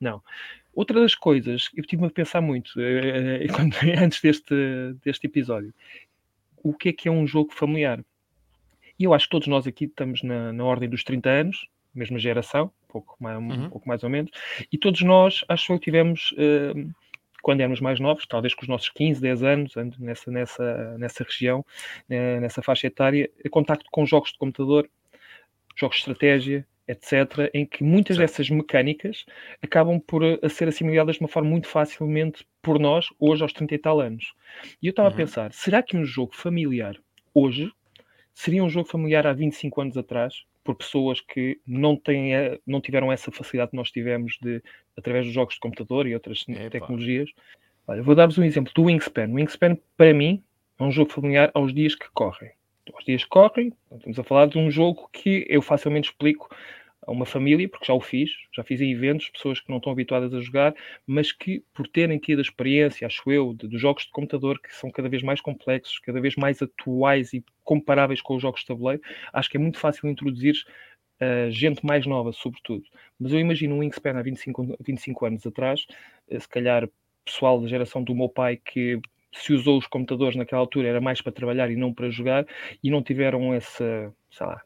[0.00, 0.22] Não.
[0.74, 3.46] Outra das coisas, eu tive a pensar muito eh,
[4.02, 4.54] antes deste,
[5.04, 5.74] deste episódio,
[6.62, 8.02] o que é que é um jogo familiar?
[8.98, 12.18] E eu acho que todos nós aqui estamos na, na ordem dos 30 anos, mesma
[12.18, 13.66] geração, pouco mais, uhum.
[13.66, 14.30] um pouco mais ou menos,
[14.70, 16.94] e todos nós, acho que tivemos uh,
[17.42, 21.64] quando éramos mais novos, talvez com os nossos 15, 10 anos, nessa, nessa, nessa região,
[22.08, 24.88] né, nessa faixa etária, contacto com jogos de computador,
[25.76, 28.22] jogos de estratégia, etc., em que muitas Sim.
[28.22, 29.24] dessas mecânicas
[29.60, 33.74] acabam por a ser assimiladas de uma forma muito facilmente por nós, hoje aos 30
[33.74, 34.34] e tal anos.
[34.80, 35.14] E eu estava uhum.
[35.14, 36.96] a pensar, será que um jogo familiar
[37.34, 37.70] hoje
[38.34, 40.44] seria um jogo familiar há 25 anos atrás?
[40.64, 42.32] Por pessoas que não, têm,
[42.66, 44.62] não tiveram essa facilidade que nós tivemos de,
[44.96, 46.70] através dos jogos de computador e outras Epa.
[46.70, 47.30] tecnologias.
[47.86, 49.28] Olha, vou dar-vos um exemplo do Wingspan.
[49.28, 50.42] O Wingspan, para mim,
[50.78, 52.50] é um jogo familiar aos dias que correm.
[52.92, 56.48] Aos dias que correm, estamos a falar de um jogo que eu facilmente explico
[57.06, 59.92] a uma família, porque já o fiz, já fiz em eventos, pessoas que não estão
[59.92, 60.74] habituadas a jogar,
[61.06, 64.90] mas que por terem tido a experiência, acho eu, de jogos de computador que são
[64.90, 69.02] cada vez mais complexos, cada vez mais atuais e comparáveis com os jogos de tabuleiro,
[69.32, 70.54] acho que é muito fácil introduzir
[71.20, 72.84] uh, gente mais nova, sobretudo.
[73.18, 75.86] Mas eu imagino um Wingspan há 25, 25 anos atrás,
[76.30, 76.88] uh, se calhar
[77.24, 79.00] pessoal da geração do meu pai que
[79.32, 82.46] se usou os computadores naquela altura era mais para trabalhar e não para jogar
[82.82, 84.62] e não tiveram essa, sei lá,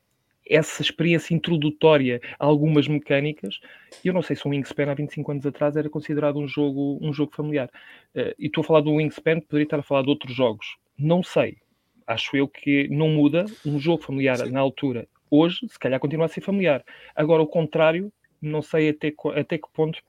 [0.48, 3.60] essa experiência introdutória a algumas mecânicas.
[4.04, 7.12] Eu não sei se um Wingspan há 25 anos atrás era considerado um jogo, um
[7.12, 7.68] jogo familiar.
[8.14, 10.76] Uh, e estou a falar do Wingspan, poderia estar a falar de outros jogos.
[10.98, 11.58] Não sei.
[12.06, 14.50] Acho eu que não muda um jogo familiar Sim.
[14.50, 15.08] na altura.
[15.30, 16.84] Hoje, se calhar, continua a ser familiar.
[17.14, 20.00] Agora, o contrário, não sei até, até que ponto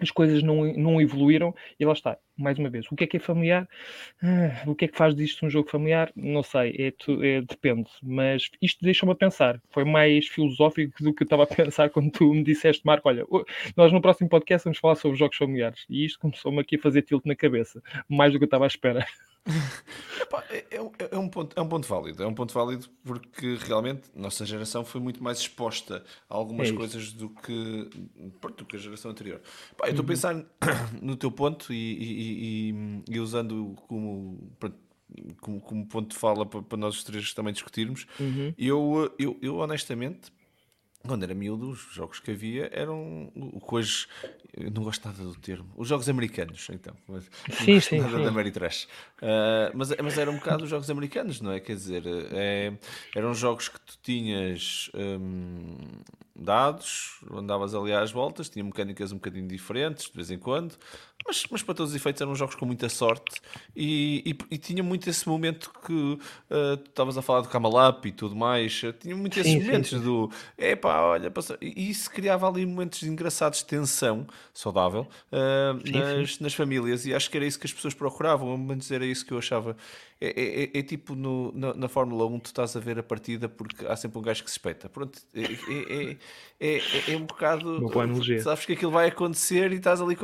[0.00, 3.16] as coisas não, não evoluíram e lá está, mais uma vez, o que é que
[3.16, 3.68] é familiar?
[4.22, 6.10] Ah, o que é que faz disto um jogo familiar?
[6.16, 11.22] Não sei, é, é depende, mas isto deixa-me a pensar, foi mais filosófico do que
[11.22, 13.24] eu estava a pensar quando tu me disseste, Marco, olha,
[13.76, 17.02] nós no próximo podcast vamos falar sobre jogos familiares, e isto começou-me aqui a fazer
[17.02, 19.06] tilt na cabeça, mais do que eu estava à espera.
[20.50, 24.10] É, é, é, um ponto, é um ponto válido, é um ponto válido porque realmente
[24.16, 27.90] a nossa geração foi muito mais exposta a algumas é coisas do que,
[28.56, 29.40] do que a geração anterior.
[29.76, 30.08] Pá, eu estou a uhum.
[30.08, 30.44] pensar
[31.00, 34.50] no teu ponto e, e, e, e usando como,
[35.40, 38.06] como, como, ponto de fala para, para nós os três também discutirmos.
[38.18, 38.54] Uhum.
[38.56, 40.32] Eu, eu, eu honestamente
[41.06, 44.06] quando era miúdo, os jogos que havia eram o que hoje.
[44.56, 45.68] Eu não gosto nada do termo.
[45.76, 46.94] Os jogos americanos, então.
[47.08, 47.28] Mas
[47.64, 47.98] sim, sim.
[47.98, 48.22] Nada sim.
[48.22, 48.84] da Ameritrash.
[49.20, 51.60] Uh, mas, mas era um bocado os jogos americanos, não é?
[51.60, 52.72] Quer dizer, é,
[53.14, 55.76] eram jogos que tu tinhas um,
[56.36, 60.74] dados, andavas ali às voltas, tinha mecânicas um bocadinho diferentes de vez em quando,
[61.26, 63.40] mas, mas para todos os efeitos eram jogos com muita sorte
[63.74, 68.04] e, e, e tinha muito esse momento que uh, tu estavas a falar do Camalap
[68.04, 70.04] e tudo mais, tinha muito esses sim, momentos sim, sim.
[70.04, 71.56] do epá, olha, passou...
[71.60, 77.30] e isso criava ali momentos engraçados de tensão saudável uh, nas, nas famílias e acho
[77.30, 79.76] que era isso que as pessoas procuravam, ao menos era isso que eu achava
[80.20, 83.02] é, é, é, é tipo no, na, na, Fórmula 1, tu estás a ver a
[83.02, 84.88] partida porque há sempre um gajo que se espeta.
[84.88, 86.16] Pronto, é,
[86.60, 87.90] é, é, é, um bocado.
[88.42, 90.16] Sabes que aquilo vai acontecer e estás ali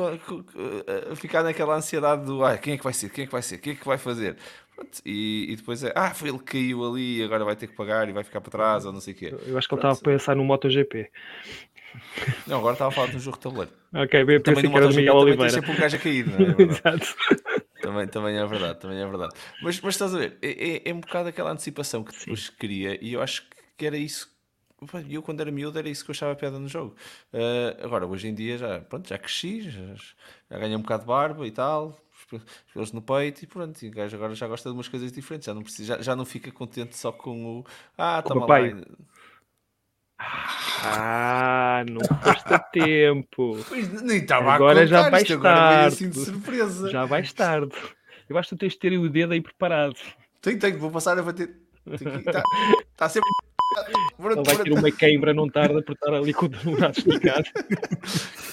[1.10, 3.42] a ficar naquela ansiedade do ah, quem é que vai ser, quem é que vai
[3.42, 4.36] ser, quem é que vai fazer.
[5.04, 8.08] E, e, depois é, ah, foi ele que caiu ali, agora vai ter que pagar
[8.08, 9.34] e vai ficar para trás, ou não sei o quê.
[9.46, 11.10] Eu acho que ele estava a pensar no MotoGP.
[12.46, 13.72] Não, agora estava a falar de um jogo de tabuleiro.
[13.92, 16.62] Ok, bem, também no MotoGP também tem sempre um gajo a cair, não é?
[16.62, 17.14] Exato.
[17.82, 19.34] Também, também é verdade, também é verdade.
[19.62, 22.52] Mas, mas estás a ver, é, é, é um bocado aquela antecipação que depois Sim.
[22.58, 23.44] queria e eu acho
[23.76, 24.30] que era isso.
[25.08, 26.94] Eu, quando era miúdo, era isso que eu achava piada no jogo.
[27.32, 29.94] Uh, agora, hoje em dia, já, pronto, já cresci, já,
[30.50, 31.98] já ganhei um bocado de barba e tal,
[32.32, 33.82] os pelos no peito e pronto.
[33.82, 36.16] E o gajo agora já gosta de umas coisas diferentes, já não, precisa, já, já
[36.16, 37.64] não fica contente só com o.
[37.96, 38.58] Ah, toma lá.
[40.82, 43.58] Ah, não custa tempo.
[43.68, 45.46] Pois, nem estava agora a já vais tarde.
[45.46, 46.90] Agora assim de surpresa.
[46.90, 47.74] Já vais tarde.
[48.28, 49.96] Eu acho que tu tens de ter o dedo aí preparado.
[50.40, 51.56] Tenho, tenho, vou passar a bater.
[51.86, 52.42] Está
[52.96, 53.28] tá sempre.
[54.18, 57.44] Ele vai ter uma queimbra, não tarda por estar ali com o braço esticado.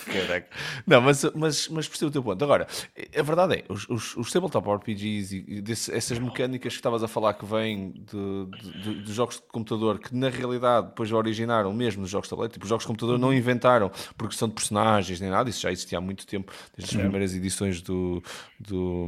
[0.06, 0.48] Caraca.
[0.86, 2.44] Não, mas, mas, mas percebo o teu ponto.
[2.44, 2.68] Agora,
[3.16, 7.08] a verdade é, os, os, os tabletop RPGs e desse, essas mecânicas que estavas a
[7.08, 12.02] falar que vêm de, de, de, jogos de computador, que na realidade depois originaram mesmo
[12.02, 15.30] nos jogos de tablet, tipo, os jogos de computador não inventaram progressão de personagens nem
[15.30, 18.24] nada, isso já existia há muito tempo, desde as primeiras edições do,
[18.60, 19.08] do,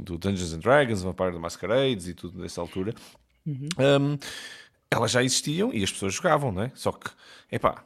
[0.00, 2.94] do Dungeons and Dragons, Vampire the Masquerades e tudo nessa altura.
[3.46, 3.68] Uhum.
[3.78, 4.18] Um,
[4.90, 6.72] elas já existiam e as pessoas jogavam, não é?
[6.74, 7.10] Só que,
[7.50, 7.84] epá,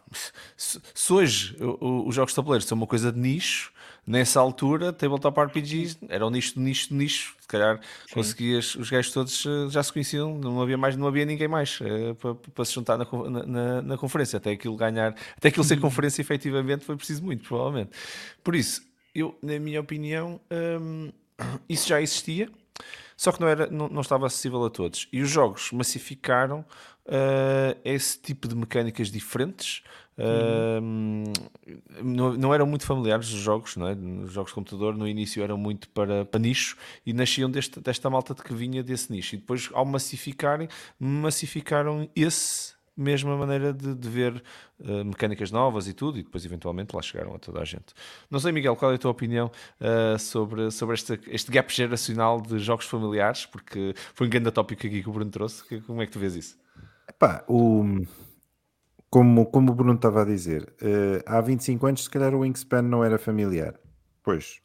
[0.56, 3.72] se, se hoje os jogos de tabuleiro são uma coisa de nicho,
[4.08, 7.36] nessa altura, tabletop RPGs era um nicho de nicho de nicho.
[7.40, 8.14] Se calhar Sim.
[8.14, 11.78] conseguias, os gajos todos eh, já se conheciam, não havia mais, não havia ninguém mais
[11.80, 13.06] uh, para, para, se juntar na,
[13.46, 14.38] na, na, conferência.
[14.38, 17.90] Até aquilo ganhar, até aquilo ser conferência efetivamente foi preciso muito, provavelmente.
[18.42, 18.82] Por isso,
[19.14, 20.40] eu, na minha opinião,
[20.80, 21.12] hum,
[21.68, 22.48] isso já existia.
[23.18, 25.08] Só que não, era, não, não estava acessível a todos.
[25.12, 29.82] E os jogos massificaram uh, esse tipo de mecânicas diferentes.
[30.16, 31.32] Uh,
[32.00, 33.92] não, não, eram muito familiares os jogos, não é?
[33.92, 38.08] Os jogos de computador no início eram muito para, para nicho e nasciam deste, desta
[38.08, 39.34] malta de que vinha desse nicho.
[39.34, 44.42] E depois, ao massificarem, massificaram esse mesma maneira de, de ver
[44.80, 47.94] uh, mecânicas novas e tudo, e depois eventualmente lá chegaram a toda a gente.
[48.30, 52.40] Não sei, Miguel, qual é a tua opinião uh, sobre, sobre este, este gap geracional
[52.40, 53.46] de jogos familiares?
[53.46, 55.62] Porque foi um grande tópico aqui que o Bruno trouxe.
[55.82, 56.58] Como é que tu vês isso?
[57.08, 57.84] Epá, o,
[59.10, 62.82] como, como o Bruno estava a dizer, uh, há 25 anos, se calhar o Wingspan
[62.82, 63.74] não era familiar.
[64.22, 64.60] Pois,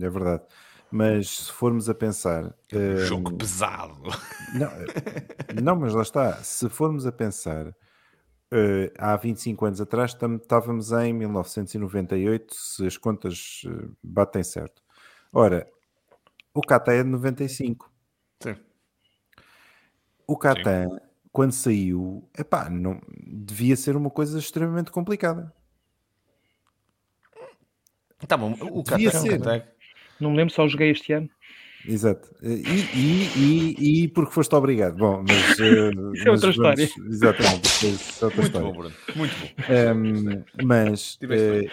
[0.00, 0.42] é verdade.
[0.90, 2.54] Mas se formos a pensar.
[2.72, 4.02] Um jogo ehm, pesado.
[4.54, 4.70] Não,
[5.62, 6.34] não, mas lá está.
[6.42, 13.62] Se formos a pensar, uh, há 25 anos atrás estávamos em 1998, se as contas
[13.66, 14.82] uh, batem certo.
[15.32, 15.68] Ora,
[16.54, 17.92] o Catan é de 95.
[18.40, 18.56] Sim.
[20.26, 20.88] O Catan
[21.36, 25.52] quando saiu, epá, não, devia ser uma coisa extremamente complicada.
[28.26, 29.75] Tá bom, o ser.
[30.20, 31.28] Não me lembro, só joguei este ano.
[31.86, 32.34] exato.
[32.42, 32.48] E,
[32.94, 33.30] e,
[33.78, 34.96] e, e, porque foste obrigado.
[34.96, 35.58] Bom, mas.
[35.58, 36.90] Uh, Isso é outra vamos, história.
[37.08, 38.68] Exatamente, é outra Muito história.
[38.68, 38.94] bom, Bruno.
[39.14, 39.46] Muito bom.
[39.94, 41.70] Um, mas eh,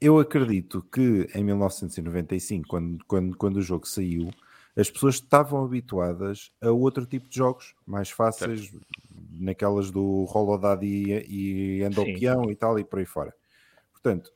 [0.00, 4.30] eu acredito que em 1995, quando, quando, quando o jogo saiu,
[4.76, 8.72] as pessoas estavam habituadas a outro tipo de jogos, mais fáceis,
[9.32, 12.18] naquelas do Rolodad e, e Sim.
[12.18, 13.34] peão e tal, e por aí fora.
[13.92, 14.32] Portanto,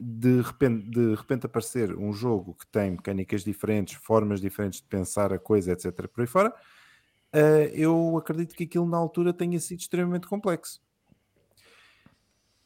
[0.00, 5.32] de repente, de repente aparecer um jogo que tem mecânicas diferentes, formas diferentes de pensar
[5.32, 6.54] a coisa, etc., por aí fora,
[7.32, 10.80] eh, eu acredito que aquilo na altura tenha sido extremamente complexo.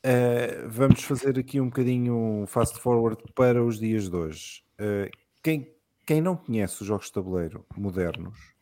[0.05, 4.65] Uh, vamos fazer aqui um bocadinho fast forward para os dias de hoje.
[4.81, 5.11] Uh,
[5.43, 5.75] quem,
[6.07, 8.55] quem não conhece os jogos de tabuleiro modernos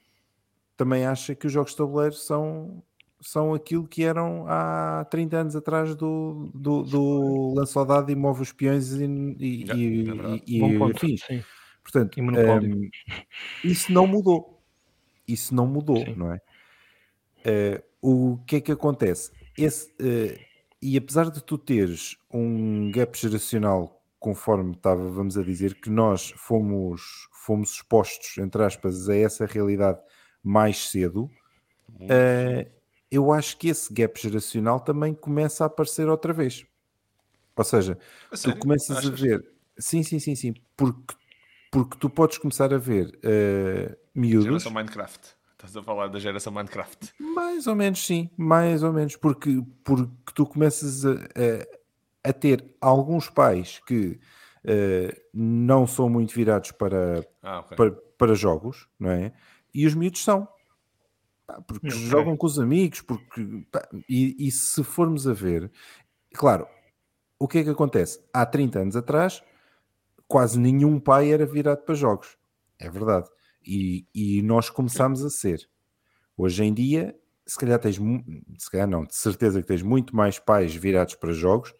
[0.76, 2.82] também acha que os jogos de tabuleiro são,
[3.24, 8.14] são aquilo que eram há 30 anos atrás do, do, do lança ao dado e
[8.14, 9.04] move os peões e,
[9.38, 10.98] e, Já, e- é e- Bom e ponto.
[11.08, 11.42] Sim.
[11.82, 12.76] Portanto, E Monopólio.
[12.76, 12.88] hum,
[13.62, 14.62] isso não mudou.
[15.26, 16.14] Isso não mudou, Sim.
[16.16, 16.38] não é?
[17.44, 19.30] Eh, o que é que acontece?
[19.56, 20.38] Esse, eh,
[20.80, 26.32] e apesar de tu teres um gap geracional, conforme estava, vamos a dizer, que nós
[26.36, 29.98] fomos, fomos expostos, entre aspas, a essa realidade
[30.42, 31.30] mais cedo,
[32.08, 32.70] eh,
[33.14, 36.66] eu acho que esse gap geracional também começa a aparecer outra vez.
[37.56, 38.58] Ou seja, A tu sério?
[38.60, 39.12] começas Achas?
[39.12, 39.52] a ver.
[39.78, 40.54] Sim, sim, sim, sim.
[40.76, 41.14] Porque,
[41.70, 44.46] porque tu podes começar a ver eh, miúdos.
[44.46, 45.34] Geração Minecraft.
[45.52, 47.12] Estás a falar da geração Minecraft.
[47.18, 48.28] Mais ou menos, sim.
[48.36, 49.16] Mais ou menos.
[49.16, 54.18] Porque, porque tu começas a, a, a ter alguns pais que
[54.64, 57.76] eh, não são muito virados para, Ah, ok.
[57.76, 59.32] para, para jogos, não é?
[59.72, 60.48] E os miúdos são.
[61.46, 61.94] Pá, Porque Ok.
[61.94, 65.70] jogam com os amigos, porque pá, e, e se formos a ver,
[66.34, 66.66] claro,
[67.38, 68.20] o que é que acontece?
[68.32, 69.42] Há 30 anos atrás,
[70.28, 72.36] quase nenhum pai era virado para jogos.
[72.78, 73.28] É verdade.
[73.66, 75.68] E, e nós começámos a ser.
[76.36, 77.96] Hoje em dia, se calhar tens,
[78.58, 81.74] se calhar não, de certeza que tens muito mais pais virados para jogos,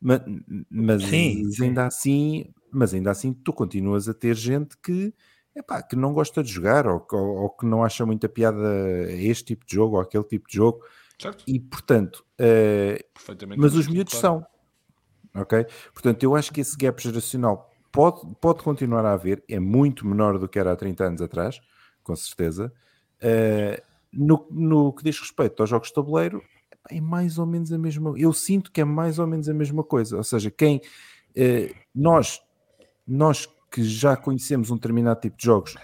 [0.00, 0.24] ma-
[0.70, 1.64] mas, Sim, sim.
[1.64, 5.14] ainda assim, mas ainda assim tu continuas a ter gente que,
[5.58, 8.58] epá, que não gosta de jogar ou, que- ou- ou que não acha muita piada
[9.06, 10.82] a este tipo de jogo ou aquele tipo de jogo
[11.20, 11.44] Certo?
[11.46, 12.24] e portanto
[13.14, 13.60] Perfeitamente.
[13.60, 14.40] mas os miúdos claro.
[15.34, 15.42] são.
[15.42, 15.66] Ok?
[15.92, 20.38] Portanto, eu acho que esse gap geracional pode, pode continuar a haver, é muito menor
[20.38, 21.60] do que era há 30 anos atrás,
[22.02, 22.72] com certeza.
[23.20, 26.42] Eh, no, no que diz respeito aos jogos de tabuleiro,
[26.90, 28.14] é mais ou menos a mesma.
[28.16, 30.16] Eu sinto que é mais ou menos a mesma coisa.
[30.16, 30.80] Ou seja, quem
[31.36, 32.40] eh, nós,
[33.06, 35.74] nós que já conhecemos um determinado tipo de jogos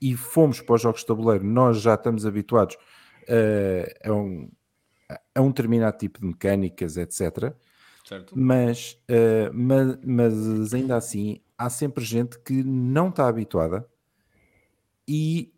[0.00, 2.76] e fomos para os jogos de tabuleiro, nós já estamos habituados
[3.26, 4.50] eh, a um,
[5.34, 7.54] a um determinado tipo de mecânicas, etc.
[8.04, 8.38] Certo?
[8.38, 13.86] Mas, eh, ma- mas, ainda assim há sempre gente que não está habituada
[15.06, 15.52] e,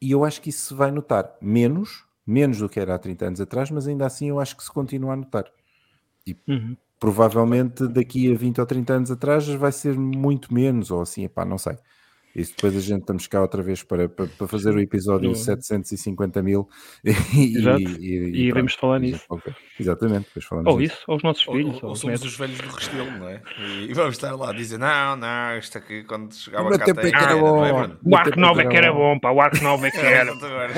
[0.00, 3.26] e eu acho que isso se vai notar menos, menos do que era há 30
[3.26, 5.50] anos atrás, mas ainda assim eu acho que se continua a notar.
[6.46, 6.76] Uhum.
[6.98, 11.44] Provavelmente daqui a 20 ou 30 anos atrás vai ser muito menos, ou assim, epá,
[11.44, 11.76] não sei.
[12.36, 15.34] Isso depois a gente estamos cá outra vez para, para, para fazer o episódio No-
[15.34, 16.68] 750 mil
[17.04, 17.80] e, Exato.
[17.80, 18.36] e, E pronto.
[18.36, 19.24] iremos falar nisso.
[19.80, 20.94] Exatamente, depois falamos Ou disso.
[20.94, 23.28] isso, ou os nossos filhos, ou- ou ou os somos os velhos do Restelo, não
[23.28, 23.42] é?
[23.58, 27.00] E, e vamos estar lá a dizer: não, não, isto aqui quando chegava cá tempo
[27.00, 27.60] é tem que era é, bom.
[27.72, 27.98] Bruno?
[28.04, 30.32] O Arco 9 é que era bom, pá, o Arco 9 é que era.
[30.32, 30.72] Agora.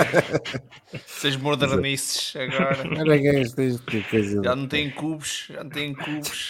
[1.06, 2.76] Vocês modernices agora.
[4.44, 6.48] Já não têm cubos, já não têm cubos.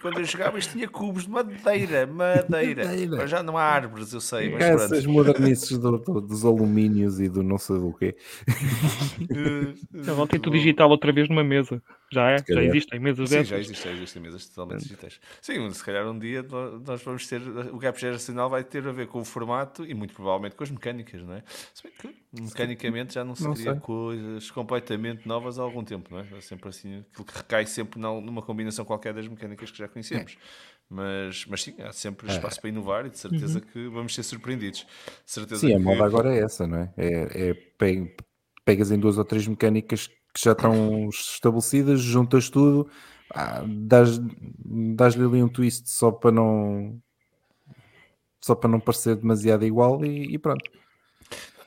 [0.00, 2.84] Quando eu jogava, isto tinha cubos de madeira, madeira.
[2.86, 3.23] Madeira.
[3.24, 4.50] Mas já não há árvores, eu sei.
[4.50, 5.10] Mas Essas pronto.
[5.10, 8.14] modernices do- do- dos alumínios e do não sei do quê.
[10.04, 11.82] Já voltei tudo digital outra vez numa mesa.
[12.12, 12.44] Já é?
[12.46, 13.48] Já existem mesas Sim, dessas.
[13.48, 15.18] já existem, já existem mesas totalmente digitais.
[15.40, 17.40] Sim, se calhar um dia nó- nós vamos ter.
[17.72, 20.70] O gap geracional vai ter a ver com o formato e muito provavelmente com as
[20.70, 21.42] mecânicas, não é?
[21.72, 23.80] Se bem que mecanicamente já não se Não cria sei.
[23.80, 26.26] coisas completamente novas há algum tempo, não é?
[26.36, 30.36] É sempre assim, aquilo que recai sempre numa combinação qualquer das mecânicas que já conhecemos.
[30.88, 34.86] Mas, mas sim, há sempre espaço para inovar e de certeza que vamos ser surpreendidos.
[35.26, 36.92] Certeza Sim, a que- moda agora é essa, não é?
[36.96, 38.14] É, é pe-
[38.64, 42.90] pegas em duas ou três mecânicas que já estão estabelecidas, juntas tudo,
[43.30, 44.18] ah, dás-
[44.96, 47.00] dás-lhe ali um twist só para não
[48.40, 50.70] só para não parecer demasiado igual e, e pronto.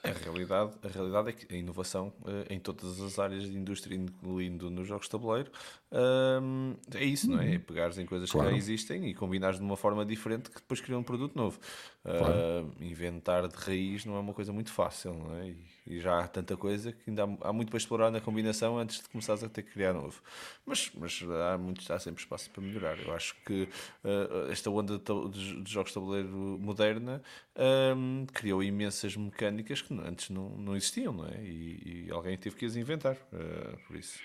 [0.03, 3.95] A realidade, a realidade é que a inovação uh, em todas as áreas de indústria,
[3.95, 5.51] incluindo nos jogos de tabuleiro,
[5.91, 7.55] uh, é isso, não é?
[7.55, 8.49] É pegares em coisas claro.
[8.49, 11.59] que já existem e combinares de uma forma diferente que depois cria um produto novo.
[12.03, 12.75] Uh, claro.
[12.79, 15.49] Inventar de raiz não é uma coisa muito fácil, não é?
[15.49, 18.77] E, e já há tanta coisa que ainda há, há, muito para explorar na combinação
[18.77, 20.21] antes de começares a ter que criar novo.
[20.65, 21.23] Mas, mas
[21.53, 22.99] há, muito, há sempre espaço para melhorar.
[22.99, 23.67] Eu acho que
[24.49, 27.21] esta onda de, de, de, jogos de tabuleiro moderna
[28.33, 31.41] criou imensas mecânicas que antes não, não existiam, não é?
[31.41, 34.19] E, e alguém teve que as inventar, uh, por isso.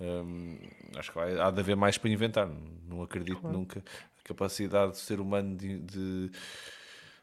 [0.00, 0.58] Um,
[0.96, 2.48] acho que vai, há de haver mais para inventar.
[2.88, 3.56] Não acredito claro.
[3.56, 3.84] nunca
[4.18, 6.30] a capacidade do ser humano de, de,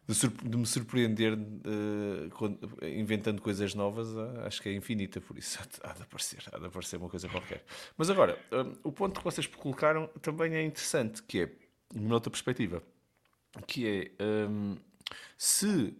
[0.07, 4.09] de, de me surpreender uh, quando, inventando coisas novas.
[4.13, 7.27] Uh, acho que é infinita, por isso há de aparecer, há de aparecer uma coisa
[7.27, 7.63] qualquer.
[7.97, 8.37] Mas agora,
[8.83, 11.49] o ponto que vocês colocaram também é interessante, que é,
[11.95, 12.83] numa outra perspectiva,
[13.65, 14.77] que é um,
[15.35, 15.95] se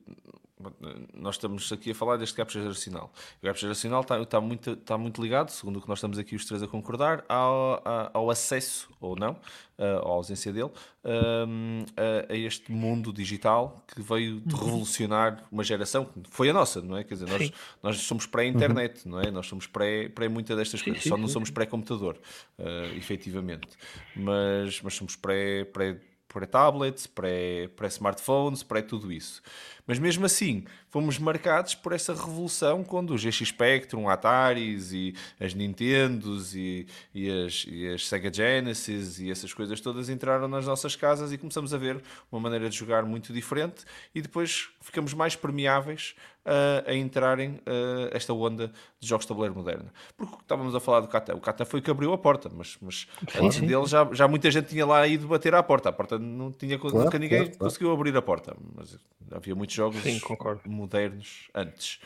[1.13, 3.11] nós estamos aqui a falar deste gap geracional.
[3.41, 6.35] O gap geracional está, está, muito, está muito ligado, segundo o que nós estamos aqui
[6.35, 7.81] os três a concordar, ao,
[8.13, 9.39] ao acesso, ou não,
[9.77, 10.71] à ausência dele,
[11.03, 14.65] a, a, este mundo digital que veio de uhum.
[14.65, 17.03] revolucionar uma geração, que foi a nossa, não é?
[17.03, 17.51] Quer dizer, nós,
[17.83, 19.11] nós somos pré-internet, uhum.
[19.11, 19.29] não é?
[19.29, 22.17] Nós somos pré, pré muita destas coisas, sim, só não somos pré-computador,
[22.57, 23.69] uh, efetivamente.
[24.15, 29.41] Mas, mas somos pré, pré pré-tablets, pré-smartphones, pré tudo isso.
[29.87, 35.53] Mas mesmo assim, fomos marcados por essa revolução quando os GX Spectrum, Ataris e as
[35.53, 36.85] Nintendos e,
[37.15, 41.37] e, as, e as Sega Genesis e essas coisas todas entraram nas nossas casas e
[41.37, 46.15] começamos a ver uma maneira de jogar muito diferente e depois ficamos mais permeáveis
[46.47, 49.91] uh, a entrarem uh, esta onda de jogos de tabuleiro moderna.
[50.15, 51.35] Porque estávamos a falar do Catan.
[51.35, 53.67] O Catan foi que abriu a porta, mas, mas sim, antes sim.
[53.67, 55.89] dele já, já muita gente tinha lá ido bater à porta.
[55.89, 58.55] A porta não tinha, claro, nunca ninguém claro, conseguiu abrir a porta.
[58.75, 58.97] Mas
[59.31, 60.19] havia muitos jogos sim,
[60.65, 61.99] modernos antes.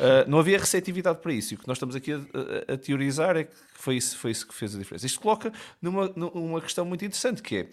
[0.00, 1.52] Uh, não havia receptividade para isso.
[1.52, 4.32] E o que nós estamos aqui a, a, a, teorizar é que foi isso, foi
[4.32, 5.06] isso que fez a diferença.
[5.06, 7.68] Isto coloca numa, numa questão muito interessante, que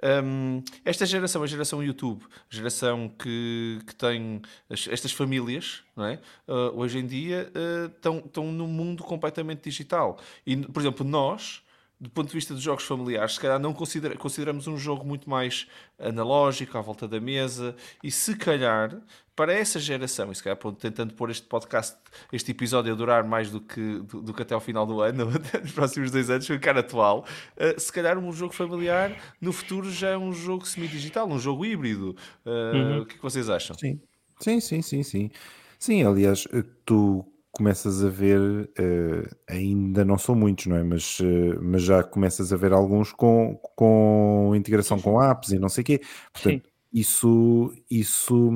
[0.00, 4.40] é um, esta geração, a geração YouTube, a geração que, que tem
[4.70, 6.20] as, estas famílias, não é?
[6.48, 10.18] Uh, hoje em dia uh, estão, estão num mundo completamente digital.
[10.46, 11.62] E, por exemplo, nós
[12.04, 15.28] do ponto de vista dos jogos familiares, se calhar não considera, consideramos um jogo muito
[15.28, 15.66] mais
[15.98, 19.00] analógico, à volta da mesa, e se calhar,
[19.34, 21.96] para essa geração, e se calhar tentando pôr este podcast,
[22.30, 25.30] este episódio a durar mais do que, do, do que até ao final do ano,
[25.62, 27.24] nos próximos dois anos, ficar atual,
[27.56, 31.64] uh, se calhar um jogo familiar no futuro já é um jogo semi-digital, um jogo
[31.64, 32.14] híbrido.
[32.44, 33.00] Uh, uhum.
[33.00, 33.74] O que, é que vocês acham?
[33.78, 33.98] Sim,
[34.38, 35.02] sim, sim, sim.
[35.02, 35.30] Sim,
[35.78, 36.46] sim aliás,
[36.84, 40.82] tu começas a ver, uh, ainda não são muitos, não é?
[40.82, 45.68] Mas, uh, mas já começas a ver alguns com, com integração com apps e não
[45.68, 46.00] sei o quê.
[46.32, 48.50] Portanto, isso, isso,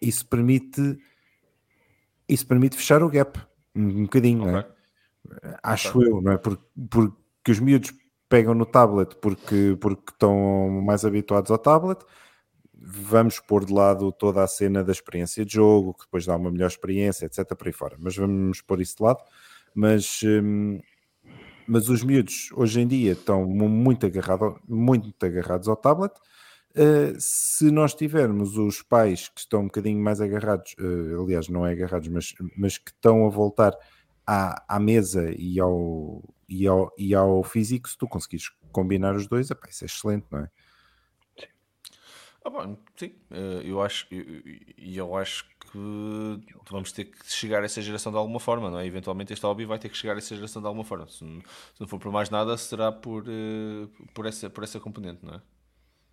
[0.00, 0.98] isso permite
[2.28, 3.38] isso permite fechar o gap
[3.74, 4.52] um, um bocadinho, okay.
[4.52, 4.66] não é?
[5.62, 6.10] Acho okay.
[6.10, 6.38] eu, não é?
[6.38, 7.92] Porque, porque os miúdos
[8.28, 12.02] pegam no tablet porque, porque estão mais habituados ao tablet
[12.86, 16.50] vamos pôr de lado toda a cena da experiência de jogo, que depois dá uma
[16.50, 17.54] melhor experiência, etc.
[17.56, 17.96] por aí fora.
[17.98, 19.22] Mas vamos pôr isso de lado.
[19.74, 20.80] Mas, hum,
[21.66, 26.14] mas os miúdos hoje em dia estão muito, agarrado, muito agarrados ao tablet.
[26.76, 31.64] Uh, se nós tivermos os pais que estão um bocadinho mais agarrados, uh, aliás, não
[31.64, 33.72] é agarrados, mas, mas que estão a voltar
[34.26, 39.28] à, à mesa e ao, e, ao, e ao físico, se tu conseguires combinar os
[39.28, 40.50] dois, isso é excelente, não é?
[42.44, 45.78] Ah, bom, sim, eh, eu acho, e eu, eu, acho que
[46.70, 48.86] vamos ter que chegar a essa geração de alguma forma, não é?
[48.86, 51.08] Eventualmente este hobby vai ter que chegar a essa geração de alguma forma.
[51.08, 54.78] Se não, se não for por mais nada, será por, eh, por, essa, por essa
[54.78, 55.40] componente, não é?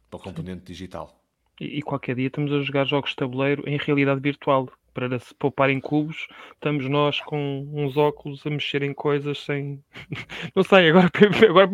[0.09, 0.65] Para o componente sim.
[0.67, 1.21] digital.
[1.59, 5.33] E, e, qualquer dia estamos a jogar jogos de tabuleiro em realidade virtual para se
[5.35, 9.83] poupar em cubos, estamos nós com uns óculos a mexer em coisas sem.
[10.55, 11.09] Não sei, agora,
[11.49, 11.69] agora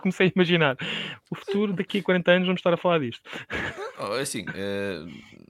[0.00, 0.76] comecei a imaginar.
[1.30, 3.28] O futuro, daqui a 40 anos, vamos estar a falar disto.
[3.98, 5.04] Oh, é assim, é,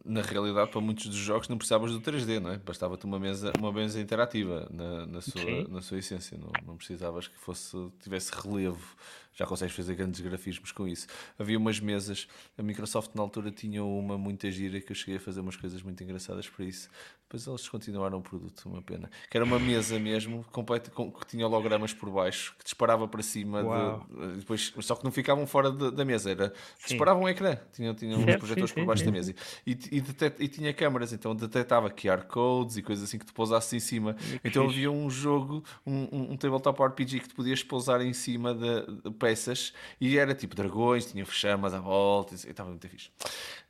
[0.05, 2.59] na realidade, para muitos dos jogos não precisavas do 3D, não é?
[2.59, 6.37] Bastava-te uma mesa, uma mesa interativa na, na, sua, na sua essência.
[6.37, 8.97] Não, não precisavas que fosse, tivesse relevo
[9.35, 11.09] já consegues fazer grandes grafismos com isso.
[11.39, 15.21] Havia umas mesas, a Microsoft na altura tinha uma muita gira que eu cheguei a
[15.21, 16.89] fazer umas coisas muito engraçadas para isso.
[17.25, 19.11] Depois eles descontinuaram o produto, uma pena.
[19.29, 23.23] Que era uma mesa mesmo, completa, com, que tinha hologramas por baixo, que disparava para
[23.23, 26.53] cima, de, depois, só que não ficavam fora de, da mesa, era,
[26.87, 27.59] disparavam um ecrã.
[27.73, 29.35] Tinha, tinha um, projetores sim, por baixo sim, da mesa.
[29.67, 33.35] E, e, detet, e, tinha câmaras, então detectava QR codes e coisas assim que tu
[33.35, 34.17] pousasses em cima.
[34.45, 38.55] então havia um jogo, um, um, um tabletop RPG que tu podias pousar em cima
[38.55, 43.11] de, de, peças e era tipo dragões, tinha chamas à volta e estava muito fixe.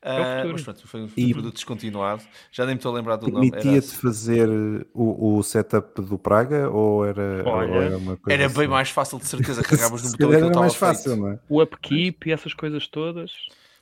[0.05, 2.23] Uh, mas pronto, foi um e produto descontinuado.
[2.53, 3.51] Já nem me estou a lembrar do nome.
[3.51, 3.97] Permitia-te assim.
[3.97, 4.49] fazer
[4.93, 8.59] o, o setup do Praga ou era, Olha, ou era uma coisa Era assim?
[8.59, 9.63] bem mais fácil, de certeza.
[9.63, 11.39] Carregavas no botão e era mais fácil, não é?
[11.49, 13.33] O upkeep e essas coisas todas.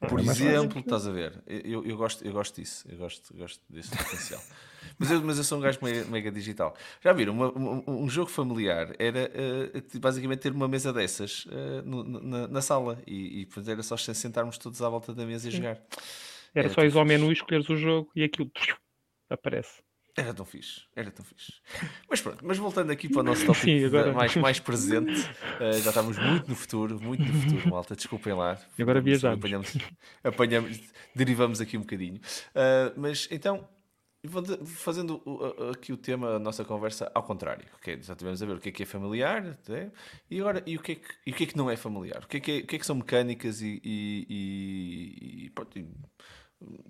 [0.08, 1.42] Por é exemplo, estás a ver?
[1.46, 2.86] Eu, eu, gosto, eu gosto disso.
[2.88, 4.42] Eu gosto, gosto desse potencial.
[4.98, 6.76] Mas eu, mas eu sou um gajo mega, mega digital.
[7.00, 7.32] Já viram?
[7.32, 9.30] Uma, um, um, jogo familiar era
[9.74, 13.96] uh, basicamente ter uma mesa dessas uh, no, na, na, sala e, e era só
[13.96, 15.80] sentarmos todos à volta da mesa e jogar.
[16.54, 18.50] Era, era só ir ao menu, escolheres o jogo e aquilo
[19.30, 19.82] aparece.
[20.14, 21.54] Era tão fixe, era tão fixe.
[22.08, 24.12] Mas pronto, mas voltando aqui para o nosso tópico Sim, agora...
[24.12, 28.58] mais, mais presente, uh, já estamos muito no futuro, muito no futuro, malta, desculpem lá.
[28.78, 29.38] E agora viajamos.
[29.38, 29.78] Apanhamos,
[30.22, 30.80] apanhamos,
[31.14, 32.16] derivamos aqui um bocadinho.
[32.16, 33.66] Uh, mas então,
[34.66, 35.20] fazendo
[35.70, 38.00] aqui o tema, a nossa conversa ao contrário, okay?
[38.00, 39.90] já tivemos a ver o que é que é familiar até,
[40.30, 42.22] e agora e o, que é que, e o que é que não é familiar,
[42.22, 45.50] o que é que, é, o que, é que são mecânicas e, e, e, e,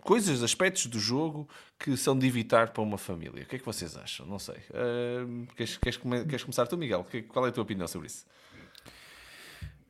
[0.00, 1.48] coisas, aspectos do jogo
[1.78, 3.42] que são de evitar para uma família.
[3.42, 4.26] O que é que vocês acham?
[4.26, 4.56] Não sei.
[4.70, 7.06] Uh, queres, queres, queres, começar tu, Miguel?
[7.28, 8.26] Qual é a tua opinião sobre isso?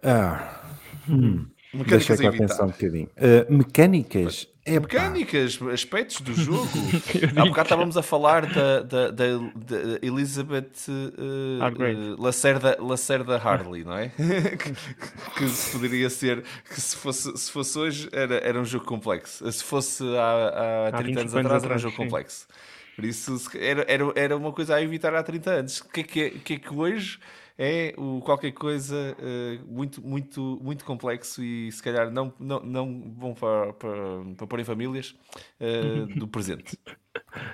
[0.03, 0.61] Ah,
[1.09, 1.47] hum.
[1.87, 3.09] Deixa cá pensar um bocadinho.
[3.17, 4.49] Uh, mecânicas?
[4.65, 6.69] É mecânicas, aspectos do jogo.
[7.37, 13.99] Há bocado estávamos a falar da, da, da, da Elizabeth uh, Lacerda, Lacerda Harley, não
[13.99, 14.11] é?
[14.15, 19.51] que, que, poderia ser que se fosse, se fosse hoje era, era um jogo complexo.
[19.51, 22.05] Se fosse há, há 30 anos atrás era um jogo sim.
[22.05, 22.47] complexo.
[22.95, 25.81] Por isso era, era, era uma coisa a evitar há 30 anos.
[25.81, 27.19] O que é que, é, que, é que hoje
[27.59, 32.93] é o qualquer coisa uh, muito, muito, muito complexo e se calhar não, não, não
[32.93, 35.15] bom para, para, para pôr em famílias
[35.61, 36.79] uh, do presente.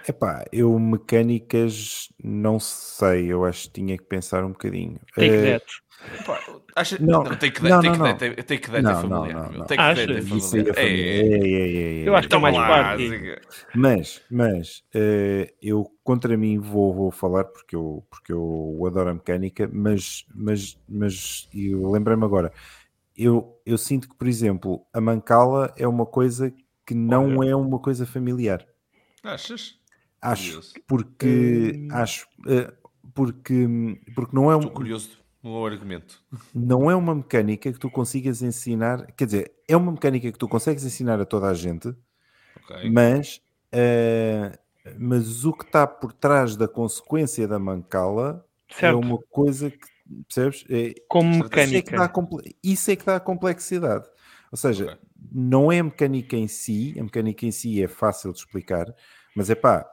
[0.09, 4.99] Epá, eu mecânicas não sei, eu acho que tinha que pensar um bocadinho.
[5.14, 5.66] Take uh, that.
[6.24, 6.40] Pá,
[6.76, 6.96] acha...
[7.01, 9.34] Não, não, tem que dar, não, tem, não, que dar, tem, que dar não, familiar.
[9.34, 9.66] Não, não, não.
[9.66, 10.78] Tem que dar é familiar.
[10.78, 13.40] É, é, é, eu acho que é mais parte.
[13.74, 19.14] Mas, mas uh, eu contra mim vou, vou falar porque eu, porque eu adoro a
[19.14, 22.53] mecânica, mas, mas, mas eu lembrei-me agora.
[23.16, 26.55] Eu, eu sinto que, por exemplo, a mancala é uma coisa
[26.86, 27.51] que não Olha.
[27.51, 28.64] é uma coisa familiar.
[29.24, 29.76] Achas?
[30.22, 31.88] Acho, porque hum...
[31.92, 32.72] acho uh,
[33.12, 33.66] porque,
[34.14, 34.61] porque não é um.
[34.61, 35.18] Estou curioso
[35.49, 36.22] no argumento.
[36.55, 40.49] Não é uma mecânica que tu consigas ensinar, quer dizer, é uma mecânica que tu
[40.49, 41.94] consegues ensinar a toda a gente,
[42.64, 42.90] okay.
[42.90, 43.40] mas,
[43.72, 44.59] uh,
[44.99, 48.94] mas o que está por trás da consequência da mancala é certo.
[48.94, 49.86] é uma coisa que
[50.26, 50.64] percebes?
[50.68, 51.62] É, Como mecânica.
[51.64, 52.12] Isso é, que dá,
[52.62, 54.09] isso é que dá a complexidade.
[54.51, 54.96] Ou seja, okay.
[55.32, 58.86] não é a mecânica em si, a mecânica em si é fácil de explicar,
[59.36, 59.86] mas é pá,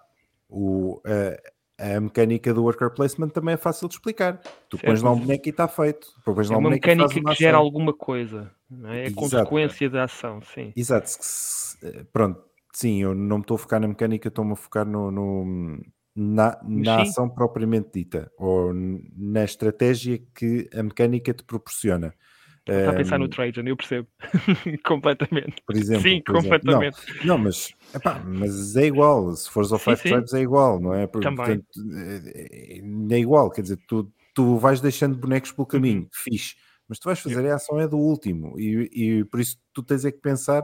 [0.48, 4.42] o, uh, a mecânica do worker placement também é fácil de explicar.
[4.70, 4.86] Tu certo.
[4.86, 6.08] pões lá um boneco e está feito.
[6.24, 8.52] Tu pões é uma mecânica uma que gera alguma coisa,
[8.86, 9.08] é?
[9.08, 10.72] É consequência da ação, sim.
[10.76, 11.12] Exato.
[12.14, 12.42] Pronto,
[12.74, 15.80] sim, eu não me estou a focar na mecânica, estou-me a focar no, no
[16.16, 22.14] na, na ação propriamente dita, ou na estratégia que a mecânica te proporciona.
[22.68, 24.08] Está a pensar no Trajan, eu percebo.
[24.84, 25.62] completamente.
[25.66, 26.02] Por exemplo.
[26.02, 26.98] Sim, por completamente.
[26.98, 27.28] Exemplo.
[27.28, 29.36] Não, não, mas, epá, mas é igual.
[29.36, 30.10] Se fores ao Five sim.
[30.10, 31.06] Tribes é igual, não é?
[31.06, 31.36] Também.
[31.36, 33.52] Portanto, é, é igual.
[33.52, 36.02] Quer dizer, tu, tu vais deixando bonecos pelo caminho.
[36.02, 36.10] Uhum.
[36.12, 36.56] Fixe.
[36.88, 38.60] Mas tu vais fazer a ação é do último.
[38.60, 40.64] E, e por isso tu tens é que pensar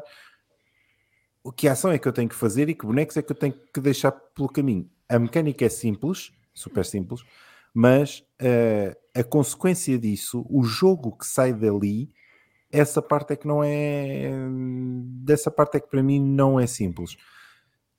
[1.43, 3.35] o que ação é que eu tenho que fazer e que bonecos é que eu
[3.35, 4.89] tenho que deixar pelo caminho.
[5.09, 7.21] A mecânica é simples, super simples,
[7.73, 12.09] mas uh, a consequência disso, o jogo que sai dali,
[12.71, 14.31] essa parte é que não é.
[15.23, 17.17] Dessa parte é que para mim não é simples.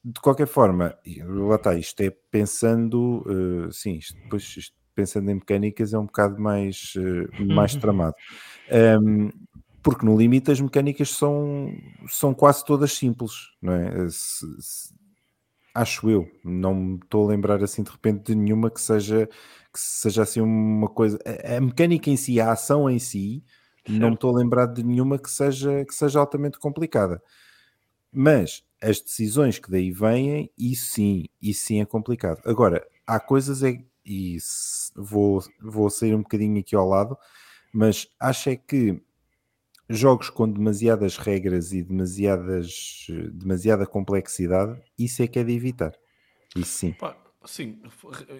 [0.04, 5.34] De qualquer forma, lá está, isto é pensando, uh, sim, isto, depois isto, pensando em
[5.34, 8.14] mecânicas é um bocado mais, uh, mais tramado.
[9.00, 9.30] Um,
[9.82, 11.72] porque no limite as mecânicas são,
[12.08, 14.08] são quase todas simples, não é?
[14.08, 14.94] Se, se,
[15.74, 19.28] acho eu, não me estou a lembrar assim de repente de nenhuma que seja
[19.72, 21.18] que seja assim uma coisa.
[21.24, 23.42] A, a mecânica em si, a ação em si,
[23.86, 23.98] certo.
[23.98, 27.22] não me estou a lembrar de nenhuma que seja, que seja altamente complicada.
[28.12, 32.42] Mas as decisões que daí vêm, isso sim, isso sim é complicado.
[32.44, 34.36] Agora, há coisas, é, e
[34.94, 37.16] vou, vou sair um bocadinho aqui ao lado,
[37.72, 39.00] mas acho é que
[39.94, 45.92] jogos com demasiadas regras e demasiadas, demasiada complexidade, isso é que é de evitar.
[46.56, 46.92] Isso sim.
[46.92, 47.80] Pá, Sim,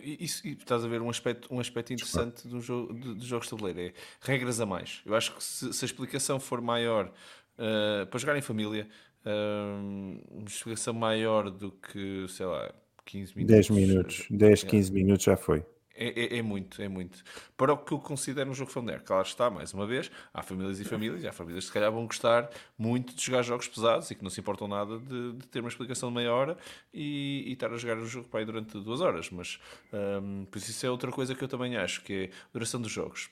[0.03, 3.81] isso, estás a ver um aspecto, um aspecto interessante do jogo, de, jogos de tabuleiro,
[3.81, 5.03] é regras a mais.
[5.05, 7.13] Eu acho que se, se a explicação for maior
[7.59, 8.89] uh, para jogar em família,
[9.27, 12.73] uh, uma explicação maior do que, sei lá,
[13.05, 13.55] 15 minutos.
[13.55, 15.65] 10 minutos, 10, 15 minutos já foi.
[15.95, 17.23] É, é, é, muito, é muito.
[17.57, 19.01] Para o que eu considero um jogo familiar.
[19.01, 21.93] Claro está, mais uma vez, há famílias e famílias, e há famílias que se calhar
[21.93, 25.47] vão gostar muito de jogar jogos pesados e que não se importam nada de, de
[25.49, 26.57] ter uma explicação de meia hora
[26.93, 29.31] e, e, estar a jogar o jogo para aí durante duas horas.
[29.31, 29.59] Mas,
[29.93, 32.91] um, por isso é outra coisa que eu também acho, que é a duração dos
[32.91, 33.31] jogos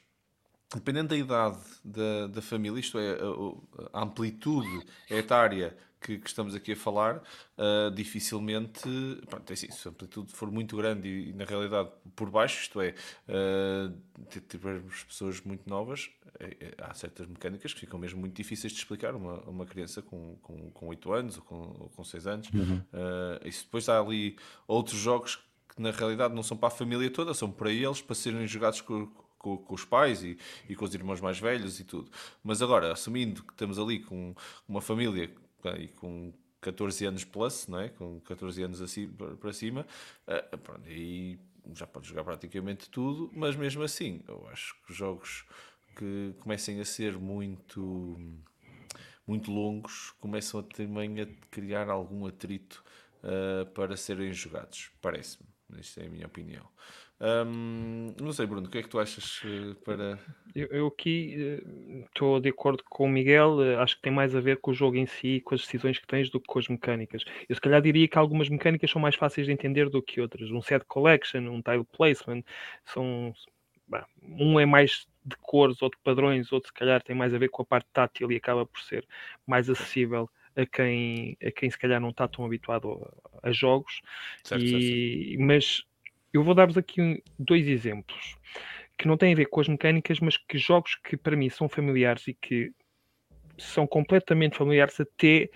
[0.73, 3.19] dependendo da idade da, da família, isto é,
[3.93, 8.81] a, a amplitude etária que, que, estamos aqui a falar, uh, dificilmente,
[9.29, 12.63] pronto, é assim, se a amplitude for muito grande e, e na realidade por baixo,
[12.63, 12.95] isto é,
[13.29, 18.73] uh, tivermos pessoas muito novas, é, é, há certas mecânicas que ficam mesmo muito difíceis
[18.73, 22.03] de explicar a uma, uma criança com, com, com 8 anos ou com, ou com
[22.03, 22.49] 6 anos.
[22.53, 22.77] Uhum.
[22.79, 24.37] Uh, e depois há ali
[24.67, 25.37] outros jogos
[25.69, 28.81] que na realidade não são para a família toda, são para eles, para serem jogados
[28.81, 29.09] com
[29.41, 30.37] com, com, os pais e,
[30.69, 32.11] e, com os irmãos mais velhos e tudo.
[32.45, 34.35] Mas agora, assumindo que estamos ali com
[34.69, 35.35] uma família
[35.69, 37.89] e com 14 anos plus, não é?
[37.89, 39.87] com 14 anos assim para cima,
[40.27, 41.39] uh, pronto, aí
[41.75, 45.45] já pode jogar praticamente tudo, mas mesmo assim, eu acho que jogos
[45.97, 48.17] que comecem a ser muito
[49.27, 52.83] muito longos começam a também a criar algum atrito
[53.23, 55.49] uh, para serem jogados, parece-me.
[55.79, 56.69] Esta é a minha opinião.
[57.21, 60.19] Um, não sei, Bruno, o que é que tu achas uh, para.
[60.55, 61.63] Eu, eu aqui
[62.07, 64.71] estou uh, de acordo com o Miguel, uh, acho que tem mais a ver com
[64.71, 67.23] o jogo em si com as decisões que tens do que com as mecânicas.
[67.47, 70.51] Eu se calhar diria que algumas mecânicas são mais fáceis de entender do que outras.
[70.51, 72.43] Um set collection, um tile placement,
[72.87, 73.35] são.
[73.87, 77.39] Bah, um é mais de cores ou de padrões, outro se calhar tem mais a
[77.39, 79.07] ver com a parte tátil e acaba por ser
[79.47, 83.07] mais acessível a quem, a quem se calhar não está tão habituado
[83.43, 84.01] a, a jogos.
[84.43, 85.45] Certo, e, certo.
[85.45, 85.85] Mas
[86.33, 88.37] eu vou dar-vos aqui dois exemplos
[89.01, 91.69] que não têm a ver com as mecânicas, mas que jogos que para mim são
[91.69, 92.71] familiares e que
[93.57, 95.49] são completamente familiares até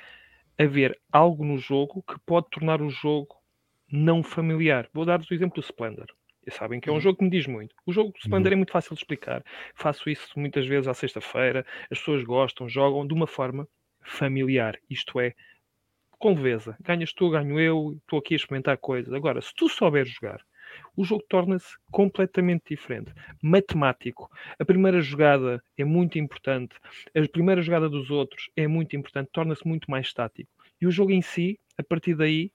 [0.59, 3.37] haver algo no jogo que pode tornar o jogo
[3.91, 4.89] não familiar.
[4.95, 6.07] Vou dar-vos o exemplo do Splendor.
[6.43, 7.01] Vocês sabem que é um uhum.
[7.01, 7.75] jogo que me diz muito.
[7.87, 8.55] O jogo do Splendor uhum.
[8.55, 9.45] é muito fácil de explicar.
[9.75, 11.66] Faço isso muitas vezes à sexta-feira.
[11.91, 13.68] As pessoas gostam, jogam de uma forma
[14.03, 14.79] familiar.
[14.89, 15.35] Isto é,
[16.18, 16.77] com leveza.
[16.81, 19.12] Ganhas tu, ganho eu, estou aqui a experimentar coisas.
[19.12, 20.41] Agora, se tu souberes jogar,
[20.97, 23.12] o jogo torna-se completamente diferente.
[23.42, 24.30] Matemático.
[24.59, 26.74] A primeira jogada é muito importante,
[27.14, 30.51] a primeira jogada dos outros é muito importante, torna-se muito mais estático.
[30.80, 32.51] E o jogo em si, a partir daí,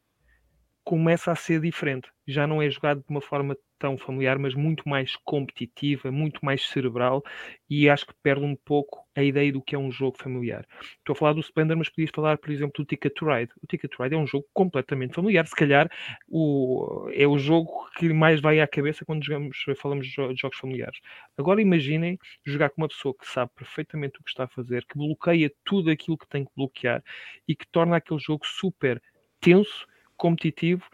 [0.84, 2.10] começa a ser diferente.
[2.28, 6.68] Já não é jogado de uma forma tão familiar, mas muito mais competitiva, muito mais
[6.68, 7.24] cerebral,
[7.70, 10.66] e acho que perde um pouco a ideia do que é um jogo familiar.
[10.98, 13.52] Estou a falar do Splendor, mas podias falar, por exemplo, do Ticket to Ride.
[13.64, 15.90] O Ticket to Ride é um jogo completamente familiar, se calhar
[16.28, 21.00] o, é o jogo que mais vai à cabeça quando jogamos, falamos de jogos familiares.
[21.38, 24.98] Agora imaginem jogar com uma pessoa que sabe perfeitamente o que está a fazer, que
[24.98, 27.02] bloqueia tudo aquilo que tem que bloquear
[27.48, 29.02] e que torna aquele jogo super
[29.40, 29.88] tenso,
[30.20, 30.86] competitivo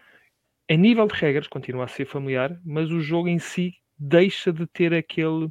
[0.69, 4.65] a nível de regras, continua a ser familiar, mas o jogo em si deixa de
[4.67, 5.47] ter aquele,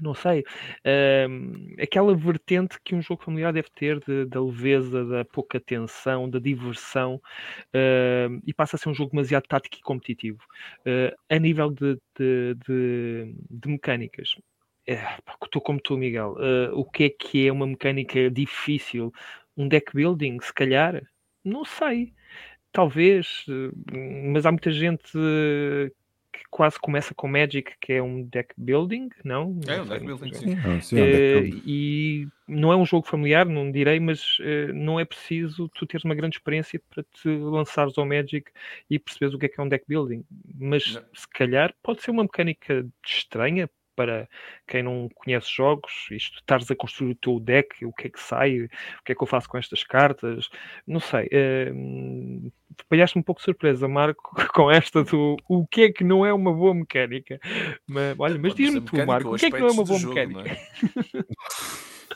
[0.00, 5.24] não sei, uh, aquela vertente que um jogo familiar deve ter de, da leveza, da
[5.26, 10.40] pouca tensão, da diversão, uh, e passa a ser um jogo demasiado tático e competitivo.
[10.86, 14.34] Uh, a nível de, de, de, de mecânicas,
[14.86, 16.34] estou como tu, Miguel.
[16.38, 19.12] Uh, o que é que é uma mecânica difícil?
[19.56, 21.02] Um deck building, se calhar?
[21.44, 22.14] Não sei.
[22.72, 23.44] Talvez,
[24.32, 25.10] mas há muita gente
[26.32, 29.58] que quase começa com Magic, que é um deck building, não?
[29.66, 30.80] É um deck building, sim.
[30.80, 31.62] sim é um deck building.
[31.66, 36.04] E não é um jogo familiar, não direi, mas uh, não é preciso tu teres
[36.04, 38.50] uma grande experiência para te lançares ao Magic
[38.88, 40.24] e perceberes o que é que é um deck building.
[40.58, 41.02] Mas não.
[41.12, 43.68] se calhar pode ser uma mecânica estranha
[44.00, 44.26] para
[44.66, 48.18] quem não conhece jogos, isto, estares a construir o teu deck, o que é que
[48.18, 48.68] sai, o
[49.04, 50.48] que é que eu faço com estas cartas,
[50.86, 51.26] não sei.
[51.26, 52.50] Uh,
[52.90, 56.32] me um pouco de surpresa, Marco, com esta do o que é que não é
[56.32, 57.38] uma boa mecânica.
[57.86, 60.14] Mas, olha, mas diz-me tu, Marco, o que é que não é uma boa jogo,
[60.14, 60.50] mecânica?
[60.50, 60.58] É?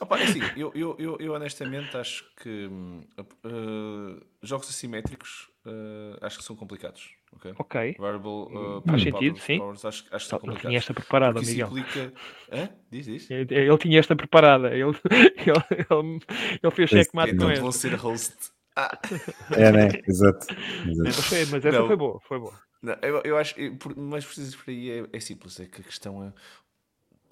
[0.01, 6.39] Opa, é assim, eu, eu, eu, eu, honestamente acho que uh, jogos assimétricos uh, acho
[6.39, 7.11] que são complicados.
[7.33, 7.55] Ok.
[7.59, 7.97] okay.
[7.99, 9.59] Variable, uh, Faz sentido, sim.
[9.59, 10.65] Powers, acho, acho que são complicados.
[10.65, 11.69] Ele tinha esta preparada, Miguel.
[11.69, 12.13] Implica...
[12.53, 12.69] Hã?
[12.91, 13.31] Diz, diz.
[13.31, 14.69] Ele, ele, tinha esta preparada.
[14.69, 14.93] Ele, ele,
[15.91, 16.21] ele,
[16.63, 17.63] ele fez checkmate com esta.
[17.63, 18.53] vou ser host.
[18.77, 18.99] Ah.
[19.57, 19.89] É, né?
[20.07, 20.47] Exato.
[20.87, 21.03] Exato.
[21.05, 21.87] Mas, foi, mas essa não.
[21.87, 22.55] foi boa, foi boa.
[22.83, 23.55] Não, eu, eu acho,
[23.97, 26.33] mas preciso por aí é, é simples, é que a questão é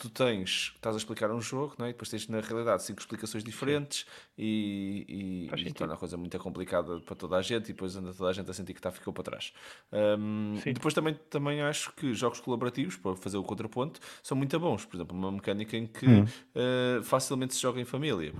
[0.02, 1.90] tu tens, estás a explicar um jogo, não é?
[1.90, 4.04] e depois tens na realidade cinco explicações diferentes
[4.36, 8.12] e, e, e torna a coisa muito complicada para toda a gente e depois anda
[8.12, 9.52] toda a gente a sentir que está, ficou para trás.
[9.92, 14.84] Um, depois também, também acho que jogos colaborativos, para fazer o contraponto, são muito bons.
[14.84, 16.24] Por exemplo, uma mecânica em que hum.
[16.24, 18.32] uh, facilmente se joga em família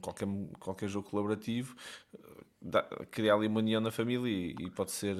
[0.00, 0.28] qualquer,
[0.58, 1.74] qualquer jogo colaborativo,
[2.60, 5.16] dá, criar ali uma união na família e, e, pode, ser,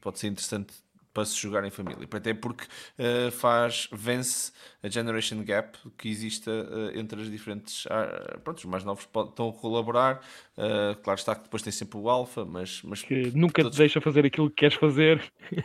[0.00, 0.74] pode ser interessante
[1.12, 2.06] para se jogar em família.
[2.10, 4.52] Até porque uh, faz, vence
[4.82, 7.84] a generation gap que exista uh, entre as diferentes.
[7.86, 10.20] Uh, pronto, os mais novos estão a colaborar.
[10.56, 12.82] Uh, claro está que depois tem sempre o alfa, mas.
[12.82, 13.76] mas que nunca todos...
[13.76, 15.22] te deixa fazer aquilo que queres fazer.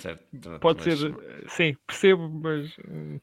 [0.00, 0.24] Certo,
[0.60, 0.98] Pode mas...
[0.98, 1.14] ser.
[1.48, 2.76] Sim, percebo, mas.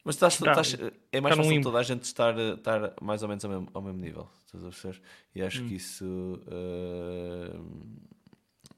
[0.04, 0.78] Mas estás, tá, estás,
[1.12, 4.00] é mais fácil toda a gente estar, estar mais ou menos ao mesmo, ao mesmo
[4.00, 4.30] nível.
[4.46, 5.02] Estás a perceber?
[5.34, 5.68] E acho hum.
[5.68, 6.42] que isso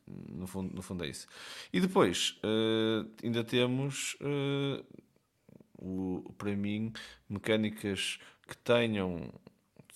[0.07, 1.27] no fundo, no fundo é isso.
[1.71, 4.83] E depois uh, ainda temos uh,
[5.77, 6.93] o, para mim
[7.29, 9.31] mecânicas que tenham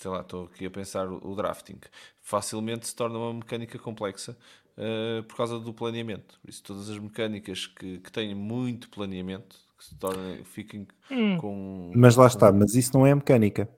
[0.01, 1.77] sei lá, estou aqui a pensar o, drafting
[2.21, 4.35] facilmente se torna uma mecânica complexa
[4.77, 6.39] uh, por causa do planeamento.
[6.41, 11.37] Por isso, todas as mecânicas que, que têm muito planeamento que se tornem, fiquem hum.
[11.37, 11.91] com.
[11.95, 13.69] Mas lá está, mas isso não é mecânica.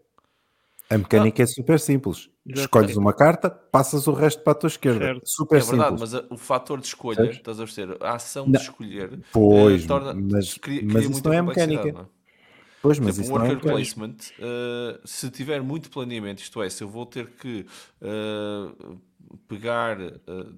[0.93, 1.43] A mecânica não.
[1.43, 2.29] é super simples.
[2.45, 4.99] Escolhes uma carta, passas o resto para a tua esquerda.
[4.99, 5.21] Certo.
[5.25, 6.13] Super é verdade, simples.
[6.13, 7.37] mas a, o fator de escolha, Sabes?
[7.37, 8.51] estás a ver, a ação não.
[8.51, 11.91] de escolher, pois, uh, torna, mas, cria, mas isso não é mecânica.
[11.91, 12.05] Não é?
[12.83, 16.83] Pois, mas Exemplo, um worker é placement, uh, se tiver muito planeamento, isto é, se
[16.83, 17.65] eu vou ter que
[18.01, 18.99] uh,
[19.47, 20.53] pegar, uh,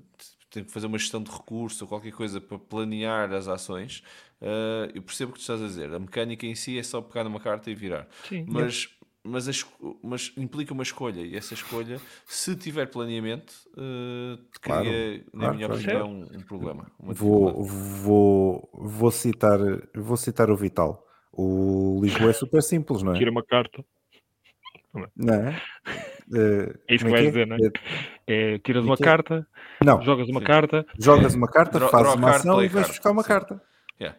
[0.49, 4.01] tenho que fazer uma gestão de recursos ou qualquer coisa para planear as ações,
[4.93, 5.93] eu percebo o que tu estás a dizer.
[5.93, 8.07] A mecânica em si é só pegar numa carta e virar.
[8.27, 8.94] Sim, mas
[9.25, 9.51] mas, a,
[10.03, 14.85] mas, implica uma escolha e essa escolha, se tiver planeamento, uh, cria, claro,
[15.33, 15.81] na claro, minha claro.
[15.81, 16.91] opinião, um, um problema.
[16.99, 19.59] Vou, vou, vou, citar,
[19.95, 21.03] vou citar o Vital.
[21.33, 23.17] O Lisboa é super simples, não é?
[23.17, 23.83] Tira uma carta.
[25.15, 25.61] Não é?
[26.31, 27.27] Uh, é isso que é vais é?
[27.27, 27.71] dizer, não é?
[28.27, 29.45] é tiras uma carta,
[29.83, 30.01] não.
[30.01, 30.45] jogas uma Sim.
[30.45, 33.27] carta, jogas uma carta, fazes uma ação e vais buscar uma Sim.
[33.27, 33.61] carta.
[33.99, 34.17] Yeah.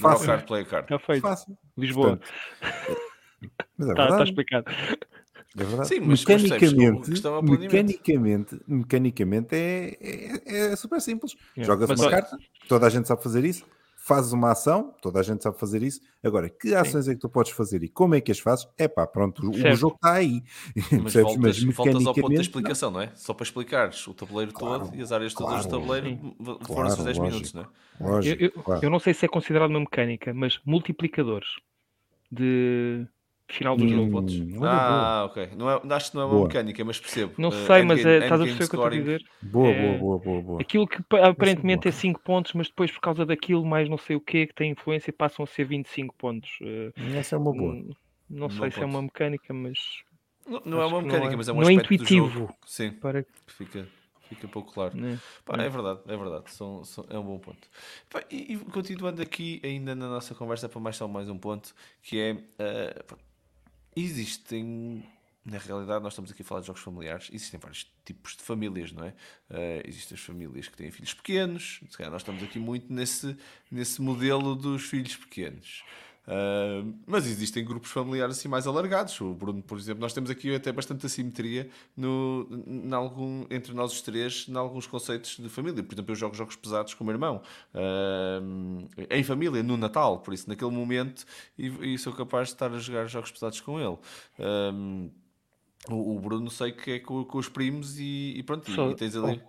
[0.00, 0.26] Fácil.
[0.26, 0.84] Card, play card.
[0.84, 1.22] Está feito.
[1.22, 1.58] Fácil.
[1.76, 2.16] Lisboa.
[2.16, 3.07] Portanto,
[3.76, 4.66] mas é Está tá explicado.
[5.56, 5.88] É verdade.
[5.88, 11.36] Sim, mas mecanicamente, é mecanicamente, mecanicamente é, é, é super simples.
[11.56, 11.64] É.
[11.64, 12.16] Jogas mas uma olha...
[12.22, 13.64] carta, toda a gente sabe fazer isso.
[13.96, 16.00] Fazes uma ação, toda a gente sabe fazer isso.
[16.24, 17.10] Agora, que ações Sim.
[17.10, 18.66] é que tu podes fazer e como é que as fazes?
[18.78, 19.74] É pá, pronto, certo.
[19.74, 20.42] o jogo está aí.
[21.02, 23.00] Mas, voltas, mas mecanicamente, ao ponto da explicação, não.
[23.00, 23.12] não é?
[23.16, 26.88] Só para explicares o tabuleiro claro, todo e as áreas todas claro, do tabuleiro foram
[26.88, 27.66] claro, 10 minutos, não é?
[28.00, 31.48] Lógico, eu, eu, eu não sei se é considerado uma mecânica, mas multiplicadores
[32.30, 33.06] de
[33.48, 34.10] final do hum, jogo.
[34.10, 34.34] Pontos.
[34.62, 35.50] Ah, ok.
[35.56, 36.46] Não é, acho que não é uma boa.
[36.46, 37.32] mecânica, mas percebo.
[37.38, 39.24] Não eh, sei, uh, mas é, estás a perceber o que eu estou a dizer?
[39.42, 43.24] Boa, é, boa, boa, boa, Aquilo que aparentemente é 5 pontos, mas depois por causa
[43.24, 46.50] daquilo, mais não sei o que, que tem influência, passam a ser 25 pontos.
[46.60, 47.72] Uh, Essa é uma boa.
[47.72, 47.90] Hum,
[48.28, 49.78] não, sei se é uma mecânica, mas.
[50.46, 52.54] Não, não é uma mecânica, é, mas é um não é intuitivo.
[52.66, 52.90] Sim.
[52.92, 53.24] Para...
[53.46, 53.88] Fica.
[54.28, 54.92] Fica pouco claro.
[55.06, 55.66] É, Pá, é.
[55.66, 56.50] é verdade, é verdade.
[56.50, 57.66] São, são, é um bom ponto.
[58.10, 61.74] Pá, e, e, continuando aqui, ainda na nossa conversa, para mais só mais um ponto,
[62.02, 63.16] que é uh,
[64.00, 65.04] existem
[65.48, 67.30] na realidade, nós estamos aqui a falar de jogos familiares.
[67.32, 69.08] Existem vários tipos de famílias, não é?
[69.50, 71.80] Uh, existem as famílias que têm filhos pequenos.
[71.98, 73.34] Nós estamos aqui muito nesse,
[73.70, 75.82] nesse modelo dos filhos pequenos.
[76.28, 79.18] Uh, mas existem grupos familiares assim mais alargados.
[79.22, 83.92] O Bruno, por exemplo, nós temos aqui até bastante assimetria no, em algum, entre nós
[83.92, 85.82] os três em alguns conceitos de família.
[85.82, 87.40] Por exemplo, eu jogo jogos pesados com o meu irmão
[87.74, 91.24] uh, em família, no Natal, por isso, naquele momento,
[91.58, 93.96] e, e, sou capaz de estar a jogar jogos pesados com ele.
[94.38, 95.10] Uh,
[95.90, 99.16] o, Bruno sei que é com, com os primos e, e pronto, Só, e, tens
[99.16, 99.40] ali.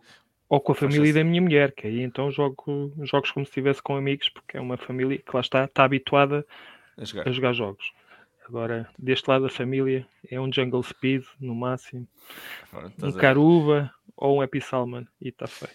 [0.50, 3.84] Ou com a família da minha mulher, que aí então jogo jogos como se estivesse
[3.84, 6.45] com amigos, porque é uma família que lá está, está habituada
[6.97, 7.93] a jogar, a jogar jogos.
[8.47, 12.08] Agora, deste lado da família, é um Jungle Speed no máximo,
[13.04, 15.72] um Caruba ou um Epi Salman, e está feio.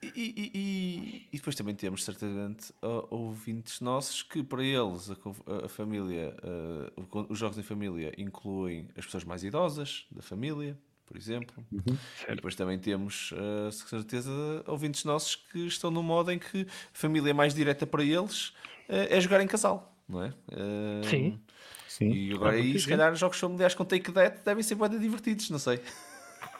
[0.00, 2.72] E, e, e, e, depois também temos certamente
[3.10, 9.06] ouvintes nossos que para eles a, a família, uh, os jogos em família incluem as
[9.06, 10.78] pessoas mais idosas da família,
[11.10, 11.52] por exemplo.
[11.72, 11.98] Uhum.
[12.28, 14.30] E depois também temos, uh, certeza,
[14.64, 18.50] ouvintes nossos que estão no modo em que a família mais direta para eles
[18.88, 20.28] uh, é jogar em casal, não é?
[20.28, 21.40] Uh, Sim.
[21.88, 22.12] Sim.
[22.12, 25.58] E agora aí, se calhar, jogos familiares com Take That devem ser bem divertidos, não
[25.58, 25.80] sei.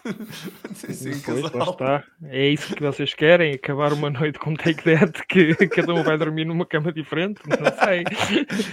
[0.74, 2.04] Sim, pois, está.
[2.24, 3.54] É isso que vocês querem?
[3.54, 7.40] Acabar uma noite com Take That que cada um vai dormir numa cama diferente?
[7.46, 8.04] Não sei.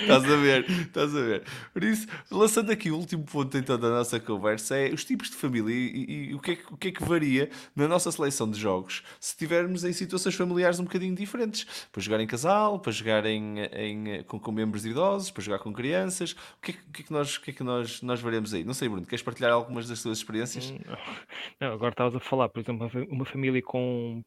[0.02, 1.44] estás a ver, estás a ver.
[1.74, 5.36] Por isso, lançando aqui o último ponto então da nossa conversa é os tipos de
[5.36, 8.12] família e, e, e o, que é que, o que é que varia na nossa
[8.12, 11.66] seleção de jogos se estivermos em situações familiares um bocadinho diferentes.
[11.92, 15.74] Para jogar em casal, para jogar em, em, com, com membros idosos, para jogar com
[15.74, 16.32] crianças.
[16.32, 18.54] O que é, o que, é que, nós, o que, é que nós, nós veremos
[18.54, 18.64] aí?
[18.64, 20.72] Não sei, Bruno, queres partilhar algumas das tuas experiências?
[20.72, 20.80] Hum,
[21.60, 24.24] não, agora estavas a falar, por exemplo, uma família com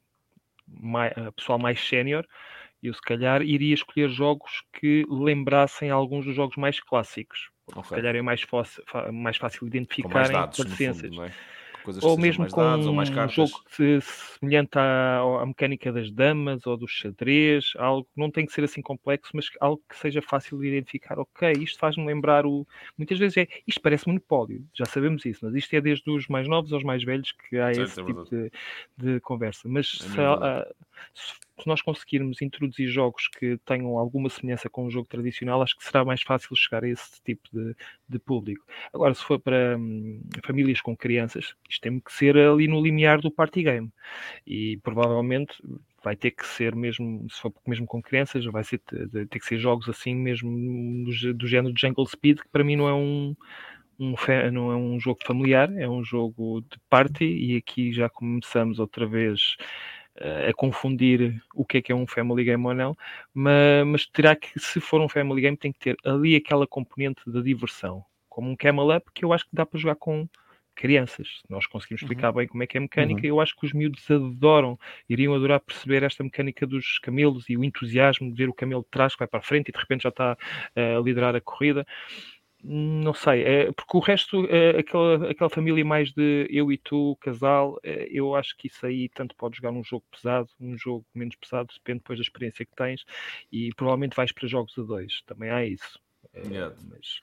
[0.67, 2.27] mais, eh, pessoal mais sénior,
[2.83, 7.51] eu se calhar iria escolher jogos que lembrassem alguns dos jogos mais clássicos.
[7.67, 7.85] Okay.
[7.85, 8.83] Se calhar é mais fácil,
[9.13, 11.15] mais fácil identificar com mais dados, paciências.
[11.15, 11.33] Fundo, é?
[11.83, 16.67] Coisas ou mesmo com dados, ou um jogo que semelhante à, à, mecânica das damas
[16.67, 20.23] ou dos xadrez, algo que não tem que ser assim complexo, mas algo que seja
[20.23, 21.19] fácil de identificar.
[21.19, 22.67] Ok, isto faz-me lembrar o.
[22.97, 26.49] Muitas vezes é isto parece monopólio, já sabemos isso, mas isto é desde os mais
[26.49, 28.51] novos aos mais velhos que há esse é tipo de,
[28.97, 29.69] de, conversa.
[29.69, 30.67] Mas é
[31.15, 35.77] se, se nós conseguirmos introduzir jogos que tenham alguma semelhança com o jogo tradicional, acho
[35.77, 37.75] que será mais fácil chegar a esse tipo de,
[38.09, 38.65] de público.
[38.93, 43.21] Agora, se for para hum, famílias com crianças, isto tem que ser ali no limiar
[43.21, 43.91] do party game.
[44.47, 45.55] E provavelmente
[46.03, 49.59] vai ter que ser mesmo, se for mesmo com crianças, vai ser, ter que ser
[49.59, 50.51] jogos assim mesmo
[51.05, 53.37] do, do género de Jungle Speed, que para mim não é um,
[53.99, 54.15] um,
[54.51, 59.07] não é um jogo familiar, é um jogo de party e aqui já começamos outra
[59.07, 59.57] vez
[60.21, 62.97] a confundir o que é que é um family game ou não,
[63.33, 67.23] mas, mas, terá que, se for um family game, tem que ter ali aquela componente
[67.27, 70.29] da diversão, como um Camel Up, que eu acho que dá para jogar com
[70.75, 71.43] crianças.
[71.49, 72.37] Nós conseguimos explicar uhum.
[72.37, 73.27] bem como é que é a mecânica, uhum.
[73.27, 77.65] eu acho que os miúdos adoram, iriam adorar perceber esta mecânica dos camelos e o
[77.65, 80.03] entusiasmo de ver o camelo de trás que vai para a frente e de repente
[80.03, 81.87] já está uh, a liderar a corrida
[82.63, 87.17] não sei, é, porque o resto, é, aquela, aquela família mais de eu e tu,
[87.21, 91.05] casal, é, eu acho que isso aí tanto pode jogar num jogo pesado, um jogo
[91.15, 93.05] menos pesado, depende depois da experiência que tens,
[93.51, 95.99] e provavelmente vais para jogos a dois, também há isso.
[96.35, 96.77] É, yeah.
[96.89, 97.23] Mas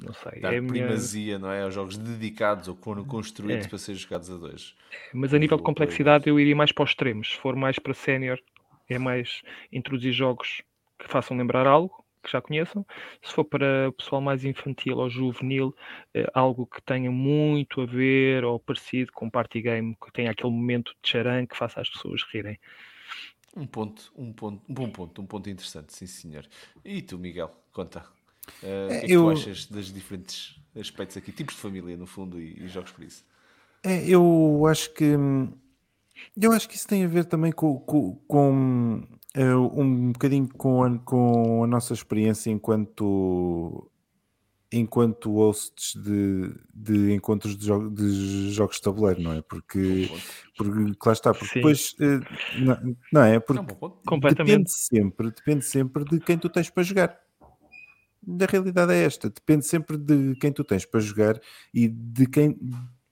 [0.00, 0.40] não sei.
[0.40, 1.38] Dar é primazia, minha...
[1.38, 1.62] não é?
[1.62, 3.68] Aos jogos dedicados ou foram construídos é.
[3.68, 4.74] para ser jogados a dois.
[5.12, 7.32] Mas a nível de complexidade eu iria mais para os extremos.
[7.32, 8.38] Se for mais para sénior,
[8.88, 10.62] é mais introduzir jogos
[10.98, 12.86] que façam lembrar algo que já conheçam.
[13.22, 15.74] Se for para o pessoal mais infantil ou juvenil,
[16.14, 20.52] eh, algo que tenha muito a ver ou parecido com party game, que tenha aquele
[20.52, 22.58] momento de charan que faça as pessoas rirem.
[23.56, 26.46] Um ponto, um ponto, um bom ponto, um ponto interessante, sim senhor.
[26.84, 28.04] E tu, Miguel, conta.
[28.62, 29.22] Uh, o que é que eu...
[29.24, 33.04] tu achas das diferentes aspectos aqui, tipos de família, no fundo, e, e jogos por
[33.04, 33.24] isso?
[33.84, 35.16] É, eu acho que
[36.40, 39.02] eu acho que isso tem a ver também com, com, com
[39.34, 43.90] Uh, um bocadinho com a, com a nossa experiência enquanto
[44.72, 49.42] enquanto hosts de, de encontros de, jogo, de jogos de tabuleiro, não é?
[49.42, 50.10] Porque,
[50.56, 51.54] porque lá está, porque Sim.
[51.56, 53.38] depois uh, não, não, é?
[53.38, 53.60] Porque
[54.34, 57.18] depende sempre, depende sempre de quem tu tens para jogar.
[58.40, 61.40] A realidade é esta, depende sempre de quem tu tens para jogar
[61.74, 62.58] e de quem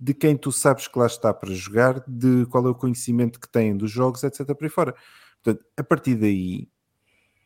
[0.01, 3.49] de quem tu sabes que lá está para jogar, de qual é o conhecimento que
[3.49, 4.47] têm dos jogos, etc.
[4.55, 4.95] por aí fora.
[5.43, 6.69] Portanto, a partir daí,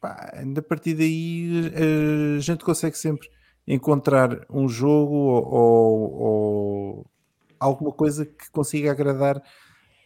[0.00, 3.28] pá, a partir daí eh, a gente consegue sempre
[3.66, 7.10] encontrar um jogo ou, ou, ou
[7.58, 9.42] alguma coisa que consiga agradar,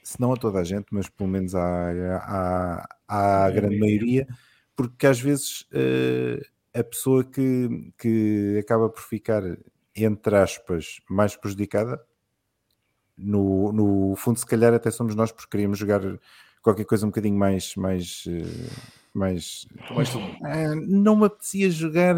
[0.02, 1.90] se não a toda a gente, mas pelo menos à,
[3.08, 4.26] à, à grande maioria,
[4.74, 6.42] porque às vezes uh,
[6.72, 9.42] a pessoa que, que acaba por ficar,
[9.94, 12.00] entre aspas, mais prejudicada,
[13.18, 16.00] no, no fundo, se calhar até somos nós, porque queríamos jogar
[16.62, 17.74] qualquer coisa um bocadinho mais.
[17.76, 20.14] mais eh, mais, mais
[20.44, 22.14] ah, não me apetecia jogar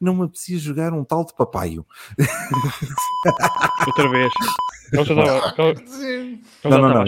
[0.00, 1.84] não me apetecia jogar um tal de papaio.
[3.86, 4.32] Outra vez.
[6.64, 7.04] Não, não, não,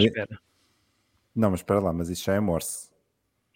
[1.35, 2.90] não, mas espera lá, mas isso já é morse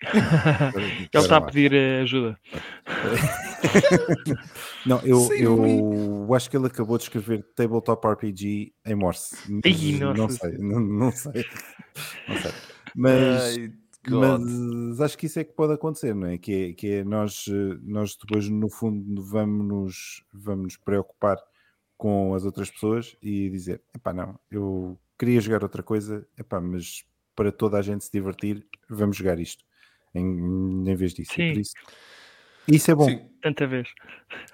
[1.13, 2.37] ele está a pedir eh, ajuda.
[4.85, 9.37] não, eu, Sim, eu acho que ele acabou de escrever Tabletop RPG em Morse.
[9.99, 11.45] Não, não sei, não, não sei.
[12.27, 12.51] Não sei.
[12.93, 13.73] Mas, Ai,
[14.09, 16.37] mas acho que isso é que pode acontecer, não é?
[16.37, 17.45] Que é, que é nós,
[17.81, 21.37] nós depois, no fundo, vamos nos, vamos nos preocupar
[21.97, 27.05] com as outras pessoas e dizer: epá, não, eu queria jogar outra coisa, epá, mas
[27.33, 29.65] para toda a gente se divertir, vamos jogar isto
[30.15, 31.33] em, em vez disso.
[31.33, 31.53] Sim.
[31.53, 31.73] Por isso,
[32.67, 33.05] isso é bom.
[33.05, 33.29] Sim.
[33.41, 33.87] Tanta vez.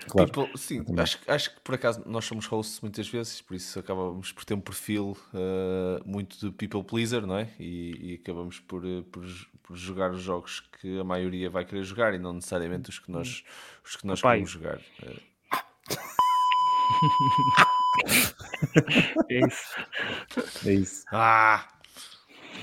[0.09, 0.29] Claro.
[0.29, 4.33] People, sim, acho, acho que por acaso nós somos hosts muitas vezes, por isso acabamos
[4.33, 7.47] por ter um perfil uh, muito de people pleaser, não é?
[7.57, 9.23] E, e acabamos por, eh, por,
[9.63, 13.09] por, jogar os jogos que a maioria vai querer jogar e não necessariamente os que
[13.09, 13.45] nós,
[13.83, 14.81] os que nós queremos jogar.
[15.01, 15.31] Uh...
[19.29, 20.67] é isso.
[20.67, 21.05] É isso.
[21.13, 21.65] Ah!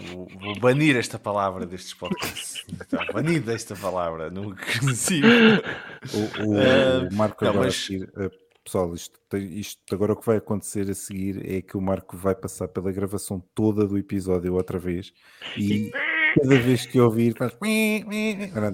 [0.06, 2.64] Vou, vou, banir esta palavra destes podcasts.
[2.80, 5.20] Está banida esta palavra, não conheci.
[5.22, 7.88] O, o, uh, o Marco não, agora mas...
[7.88, 8.30] uh,
[8.64, 12.34] pessoal, isto, isto, agora o que vai acontecer a seguir é que o Marco vai
[12.34, 15.12] passar pela gravação toda do episódio outra vez
[15.56, 15.90] e
[16.38, 17.52] cada vez que ouvir faz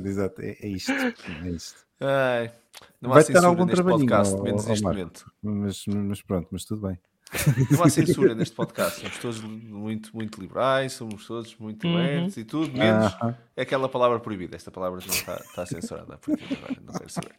[0.04, 0.92] exato, é, é isto.
[0.92, 1.84] É isto.
[2.00, 2.52] Ai,
[3.00, 5.32] não vai ter algum trabalhinho podcast, menos neste momento.
[5.42, 6.98] Mas, mas pronto, mas tudo bem.
[7.70, 9.00] Não há censura neste podcast.
[9.00, 11.98] Somos todos muito, muito liberais, somos todos muito uhum.
[11.98, 13.12] abertos e tudo, menos
[13.56, 14.56] é aquela palavra proibida.
[14.56, 16.18] Esta palavra não está, está censurada.
[16.18, 16.42] Porque
[16.84, 17.32] não quero saber.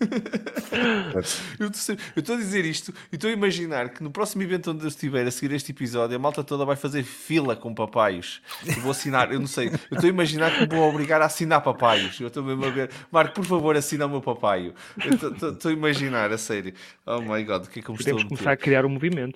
[1.58, 4.88] eu estou a dizer isto e estou a imaginar que no próximo evento onde eu
[4.88, 8.40] estiver a seguir este episódio, a malta toda vai fazer fila com papaios.
[8.64, 11.26] Eu vou assinar, eu não sei, eu estou a imaginar que me vou obrigar a
[11.26, 12.20] assinar papaios.
[12.20, 14.72] Eu estou mesmo a ver, Marco, por favor, assina o meu papaio.
[14.96, 16.72] Estou a imaginar, a sério.
[17.04, 18.90] Oh my god, o que é que eu me estou a começar a criar um
[18.90, 19.27] movimento.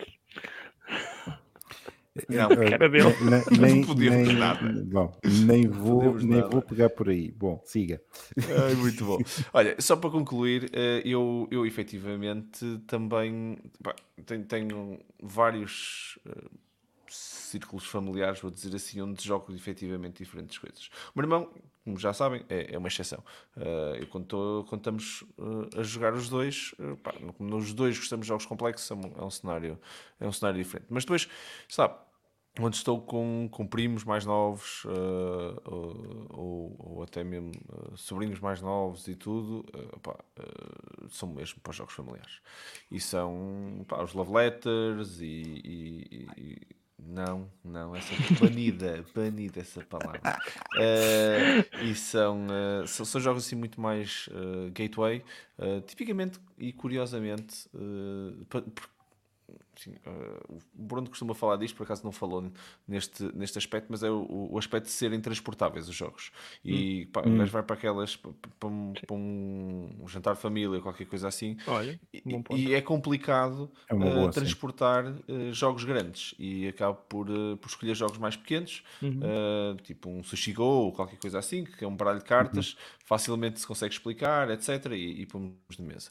[2.28, 3.04] Não, cara dele.
[3.58, 4.84] Nem, não nem, nada.
[4.84, 7.30] Bom, nem vou, nem vou pegar por aí.
[7.30, 8.02] Bom, siga.
[8.46, 9.18] Ai, muito bom.
[9.52, 13.56] Olha, só para concluir, eh, eu, eu efetivamente também
[14.26, 16.50] tenho, tenho vários eh,
[17.08, 20.90] círculos familiares, vou dizer assim, onde jogo efetivamente diferentes coisas.
[21.14, 21.50] O meu irmão,
[21.84, 23.22] como já sabem, é, é uma exceção.
[23.56, 28.28] Uh, quando, tô, quando estamos uh, a jogar os dois, uh, nos dois gostamos de
[28.28, 29.78] jogos complexos, é um, é um, cenário,
[30.20, 30.86] é um cenário diferente.
[30.90, 31.28] Mas depois,
[31.68, 31.94] sabe,
[32.60, 34.84] onde estou com, com primos mais novos
[35.64, 37.50] ou, ou, ou, até mesmo
[37.96, 39.64] sobrinhos mais novos e tudo,
[40.02, 40.22] pá,
[41.08, 42.40] são mesmo para os jogos familiares.
[42.90, 49.82] E são pá, os love letters e, e, e não, não, essa banida, banida essa
[49.82, 50.20] palavra.
[50.76, 55.22] Uh, e são, uh, são, são, jogos assim muito mais uh, gateway,
[55.86, 57.68] tipicamente e curiosamente,
[59.76, 62.52] Sim, uh, o Bruno costuma falar disto, por acaso não falou
[62.86, 66.30] neste, neste aspecto, mas é o, o aspecto de serem transportáveis os jogos.
[66.62, 67.10] E hum.
[67.10, 67.44] pá, hum.
[67.46, 71.56] vai para aquelas para um, para um, jantar de família, qualquer coisa assim.
[71.66, 77.26] Olha, e, e, é complicado é boa, uh, transportar uh, jogos grandes e acabo por,
[77.26, 79.76] por escolher jogos mais pequenos, uhum.
[79.82, 82.78] tipo um Sushi Go ou qualquer coisa assim, que é um baralho de cartas, uhum.
[83.06, 84.92] facilmente se consegue explicar, etc.
[84.92, 86.10] E, e pomos de mesa.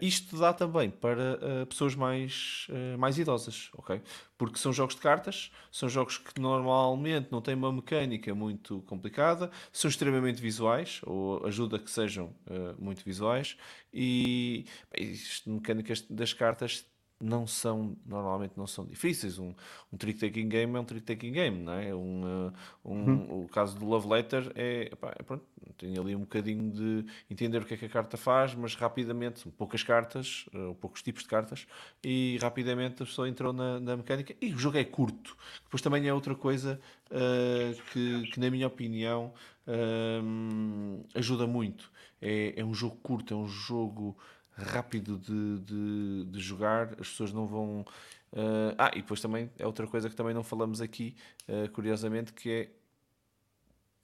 [0.00, 4.00] isto dá também para pessoas mais mais idosas, ok?
[4.36, 9.50] Porque são jogos de cartas, são jogos que normalmente não têm uma mecânica muito complicada,
[9.72, 13.56] são extremamente visuais, ou ajuda que sejam uh, muito visuais,
[13.92, 14.66] e
[14.96, 16.86] as mecânicas das cartas
[17.22, 19.38] não são, normalmente não são difíceis.
[19.38, 19.54] Um,
[19.92, 21.94] um trick-taking game é um trick-taking game, não é?
[21.94, 22.52] Um, uh,
[22.84, 23.44] um, uhum.
[23.44, 25.44] O caso do Love Letter é, epá, é pronto,
[25.78, 29.40] tem ali um bocadinho de entender o que é que a carta faz, mas rapidamente,
[29.40, 31.66] são poucas cartas, uh, poucos tipos de cartas,
[32.02, 34.34] e rapidamente a pessoa entrou na, na mecânica.
[34.40, 35.36] E o jogo é curto.
[35.64, 39.32] Depois também é outra coisa uh, que, que, na minha opinião,
[39.68, 41.90] uh, ajuda muito.
[42.20, 44.16] É, é um jogo curto, é um jogo
[44.54, 47.84] rápido de, de, de jogar, as pessoas não vão.
[48.32, 51.14] Uh, ah, e depois também é outra coisa que também não falamos aqui,
[51.48, 52.70] uh, curiosamente, que é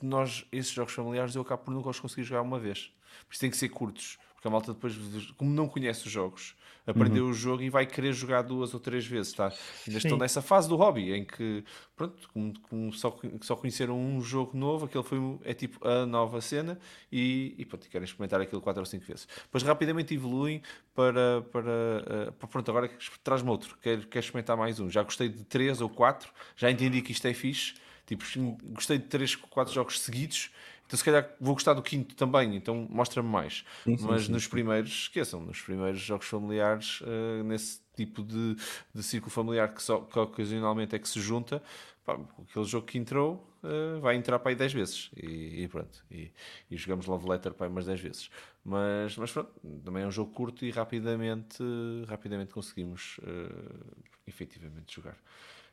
[0.02, 2.92] nós, esses jogos familiares, eu acabo por nunca os conseguir jogar uma vez.
[3.26, 4.18] Por isso tem que ser curtos.
[4.48, 4.96] A malta depois,
[5.36, 7.30] como não conhece os jogos, aprendeu uhum.
[7.30, 9.52] o jogo e vai querer jogar duas ou três vezes, tá?
[9.86, 11.62] Ainda estão nessa fase do hobby, em que,
[11.94, 16.40] pronto, como, como só, só conheceram um jogo novo, aquele foi, é tipo a nova
[16.40, 16.78] cena
[17.12, 19.28] e, e pronto, querem experimentar aquilo quatro ou cinco vezes.
[19.42, 20.62] Depois rapidamente evoluem
[20.94, 22.90] para, para, para pronto, agora
[23.22, 24.88] traz-me outro, quero, quero experimentar mais um.
[24.88, 27.74] Já gostei de três ou quatro, já entendi que isto é fixe,
[28.06, 28.24] tipo,
[28.72, 30.50] gostei de três, quatro jogos seguidos
[30.88, 33.62] então, se calhar vou gostar do quinto também, então mostra-me mais.
[33.84, 38.56] Sim, sim, Mas sim, nos primeiros, esqueçam, nos primeiros jogos familiares, uh, nesse tipo de,
[38.94, 41.62] de círculo familiar que, só, que ocasionalmente é que se junta,
[42.06, 42.18] pá,
[42.48, 46.02] aquele jogo que entrou uh, vai entrar para aí 10 vezes e, e pronto.
[46.10, 46.32] E,
[46.70, 48.30] e, jogamos Love Letter para aí umas 10 vezes.
[48.64, 49.50] Mas, mas pronto,
[49.84, 51.62] também é um jogo curto e rapidamente,
[52.06, 55.18] rapidamente conseguimos uh, efetivamente jogar.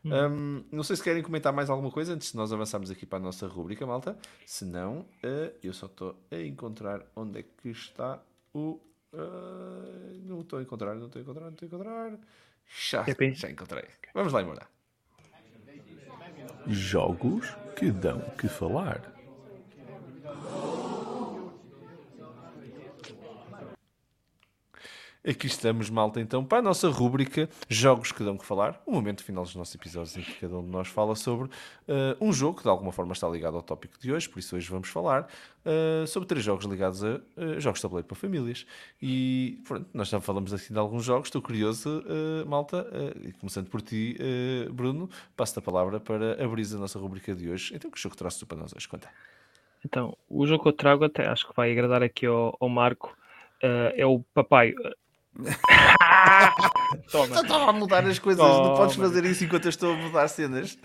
[0.06, 3.18] Um, não sei se querem comentar mais alguma coisa antes de nós avançarmos aqui para
[3.18, 4.18] a nossa rubrica, malta.
[4.46, 8.22] Se não, uh, eu só estou a encontrar onde é que está
[8.54, 8.80] o.
[9.12, 12.20] Uh, não estou a encontrar, não estou a encontrar, não estou a encontrar.
[12.68, 13.86] Já, já encontrei.
[14.14, 14.68] Vamos lá embora.
[16.68, 19.15] Jogos que dão que falar.
[25.28, 29.24] Aqui estamos, malta, então, para a nossa rúbrica Jogos que dão que falar, o momento
[29.24, 31.52] final dos nossos episódios em que cada um de nós fala sobre uh,
[32.22, 34.70] um jogo que de alguma forma está ligado ao tópico de hoje, por isso hoje
[34.70, 35.28] vamos falar
[35.66, 38.68] uh, sobre três jogos ligados a uh, jogos de tabuleiro para famílias.
[39.02, 42.04] E pronto, nós já falamos aqui de alguns jogos, estou curioso,
[42.46, 42.86] malta,
[43.24, 44.18] e começando por ti,
[44.72, 47.74] Bruno, passo-te a palavra para abrir a nossa rúbrica de hoje.
[47.76, 48.88] Então, que jogo trouxe tu para nós hoje?
[48.88, 49.10] Conta.
[49.84, 53.16] Então, o jogo que eu trago até acho que vai agradar aqui ao, ao Marco.
[53.62, 54.74] é o Papai
[57.12, 57.42] Toma.
[57.42, 58.70] Estava a mudar as coisas, Toma.
[58.70, 60.78] não podes fazer isso enquanto eu estou a mudar cenas.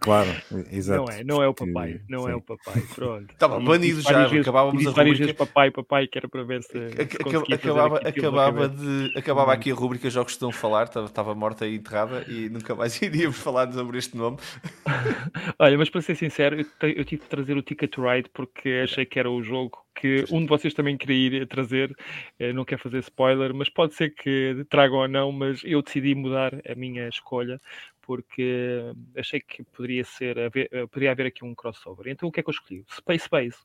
[0.00, 0.30] Claro,
[0.70, 1.02] exato.
[1.02, 2.30] Não é, não é o papai, não Sim.
[2.30, 3.32] é o papai, pronto.
[3.32, 6.72] Estava banido já, vezes, acabávamos a várias vezes papai, papai, que era para ver se,
[6.72, 11.34] se acabava, acabava, de, acabava aqui a rubrica Jogos que estão a falar, estava, estava
[11.34, 14.36] morta e enterrada e nunca mais iríamos falar sobre este nome.
[15.58, 18.82] Olha, mas para ser sincero, eu, eu tive de trazer o Ticket to Ride porque
[18.84, 21.96] achei que era o jogo que um de vocês também queria ir trazer,
[22.38, 26.14] eh, não quer fazer spoiler, mas pode ser que tragam ou não, mas eu decidi
[26.14, 27.60] mudar a minha escolha
[28.02, 32.06] porque achei que poderia ser haver, eh, poderia haver aqui um crossover.
[32.08, 32.84] Então o que é que eu escolhi?
[32.88, 33.58] Space Base.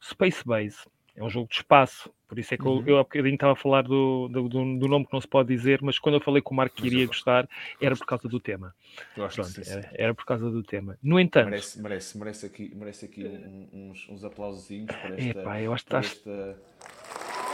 [0.00, 0.78] Space Base
[1.16, 2.80] é um jogo de espaço, por isso é que uhum.
[2.80, 5.48] eu, eu há bocadinho estava a falar do, do, do, nome que não se pode
[5.48, 7.48] dizer, mas quando eu falei com o Marco que iria gostar,
[7.80, 8.72] era por causa do tema.
[9.14, 10.96] Pronto, era, era, por causa do tema.
[11.02, 11.46] No entanto.
[11.46, 13.24] Merece, merece, merece aqui, merece aqui
[13.72, 15.40] uns, uns aplausozinhos para esta.
[15.40, 16.56] Epá, eu acho que estás, esta...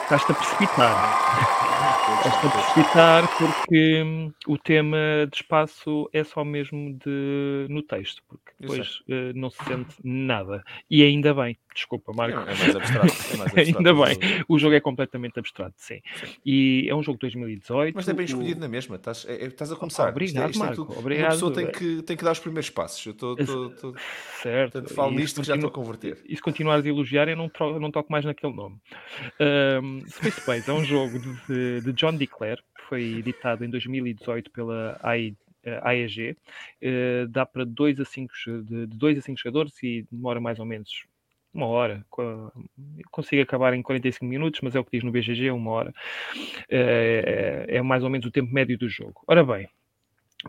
[0.07, 0.97] estás-te a precipitar.
[2.17, 8.23] estás-te a precipitar porque hum, o tema de espaço é só mesmo de, no texto,
[8.29, 10.63] porque depois uh, não se sente nada.
[10.89, 11.59] E ainda bem.
[11.75, 12.39] Desculpa, Marco.
[12.39, 13.07] É, é mais abstrato.
[13.35, 14.45] É mais abstrato Ainda bem.
[14.49, 16.01] O jogo é completamente abstrato, sim.
[16.15, 16.27] sim.
[16.45, 17.95] E é um jogo de 2018.
[17.95, 18.61] Mas é bem escolhido o...
[18.63, 18.97] na mesma.
[18.97, 20.09] Estás, é, é estás a começar.
[20.09, 20.99] Obrigado, isto é, isto Marco.
[20.99, 21.25] Obrigado.
[21.25, 23.05] Uma pessoa tem que, tem que dar os primeiros passos.
[23.05, 23.37] Eu estou.
[24.41, 24.73] Certo.
[24.73, 26.19] Portanto, falo nisto que já estou a converter.
[26.27, 28.77] E se continuares a elogiar, eu não, não toco mais naquele nome.
[29.39, 34.51] Um, Space Base é um jogo de, de John DeClaire, que foi editado em 2018
[34.51, 35.37] pela AI
[35.83, 38.33] AEG, uh, dá para 2 a 5
[38.63, 41.05] de 2 a 5 jogadores e demora mais ou menos
[41.53, 42.07] uma hora.
[43.11, 45.95] Consigo acabar em 45 minutos, mas é o que diz no BGG, uma hora.
[46.69, 49.25] É, é mais ou menos o tempo médio do jogo.
[49.27, 49.69] Ora bem,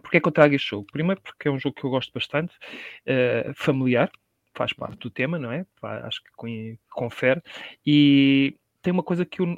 [0.01, 0.87] Porquê é que eu trago este jogo?
[0.91, 4.11] Primeiro porque é um jogo que eu gosto bastante, uh, familiar,
[4.53, 5.65] faz parte do tema, não é?
[5.81, 7.41] Acho que confere.
[7.85, 8.55] E
[8.87, 9.53] tem uma coisa que eu,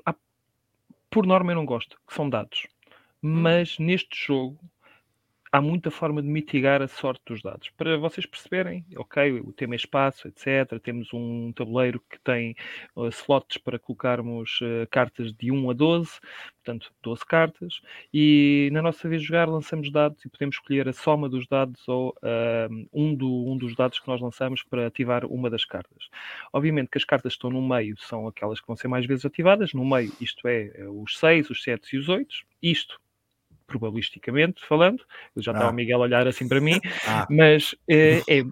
[1.08, 2.66] por norma, eu não gosto, que são dados.
[3.22, 3.42] Hum.
[3.44, 4.58] Mas neste jogo
[5.52, 7.70] há muita forma de mitigar a sorte dos dados.
[7.76, 10.80] Para vocês perceberem, ok, o tema é espaço, etc.
[10.82, 12.56] Temos um tabuleiro que tem
[12.96, 16.20] uh, slots para colocarmos uh, cartas de 1 a 12,
[16.64, 17.82] portanto, 12 cartas,
[18.14, 21.88] e na nossa vez de jogar lançamos dados e podemos escolher a soma dos dados
[21.88, 26.10] ou uh, um, do, um dos dados que nós lançamos para ativar uma das cartas.
[26.54, 29.26] Obviamente que as cartas que estão no meio são aquelas que vão ser mais vezes
[29.26, 33.00] ativadas, no meio isto é, é os 6, os 7 e os 8, isto
[33.70, 35.04] probabilisticamente falando,
[35.36, 35.54] eu já ah.
[35.54, 37.26] estava o Miguel a olhar assim para mim, ah.
[37.30, 38.44] mas é, é,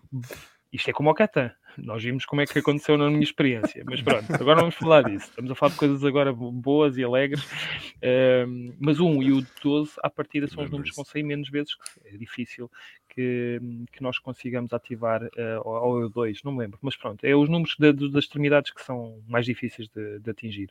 [0.72, 1.51] isto é como o Catan.
[1.78, 5.28] Nós vimos como é que aconteceu na minha experiência, mas pronto, agora vamos falar disso.
[5.30, 9.91] Estamos a falar de coisas agora boas e alegres, uh, mas 1 e o 12,
[10.01, 12.72] à partida, são os números que vão sair menos vezes, que é difícil
[13.18, 13.59] que,
[13.91, 17.49] que nós consigamos ativar, uh, ou o 2, não me lembro, mas pronto, é os
[17.49, 20.70] números de, de, das extremidades que são mais difíceis de, de, atingir.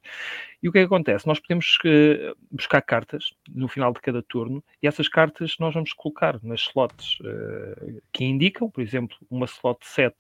[0.63, 1.27] E o que é que acontece?
[1.27, 5.93] Nós podemos uh, buscar cartas no final de cada turno e essas cartas nós vamos
[5.93, 10.15] colocar nas slots uh, que indicam, por exemplo, uma slot 7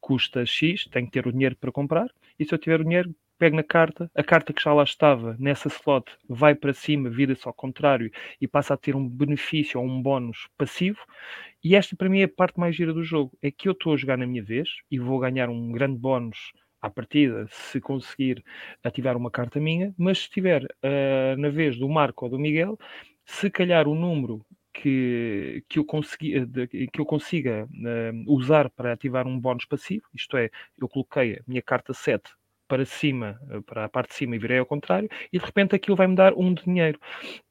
[0.00, 2.08] custa X, tem que ter o dinheiro para comprar,
[2.38, 5.36] e se eu tiver o dinheiro, pego na carta, a carta que já lá estava
[5.38, 8.10] nessa slot vai para cima, vira-se ao contrário
[8.40, 10.98] e passa a ter um benefício ou um bónus passivo.
[11.64, 13.32] E esta para mim é a parte mais gira do jogo.
[13.40, 16.52] É que eu estou a jogar na minha vez e vou ganhar um grande bónus
[16.82, 18.44] à partida se conseguir
[18.82, 22.78] ativar uma carta minha, mas se estiver uh, na vez do Marco ou do Miguel,
[23.24, 24.44] se calhar o número
[24.74, 30.04] que, que, eu, consegui, de, que eu consiga uh, usar para ativar um bónus passivo,
[30.14, 32.30] isto é, eu coloquei a minha carta 7
[32.68, 35.74] para cima, eh, para a parte de cima e virei ao contrário, e de repente
[35.74, 36.98] aquilo vai-me dar um dinheiro.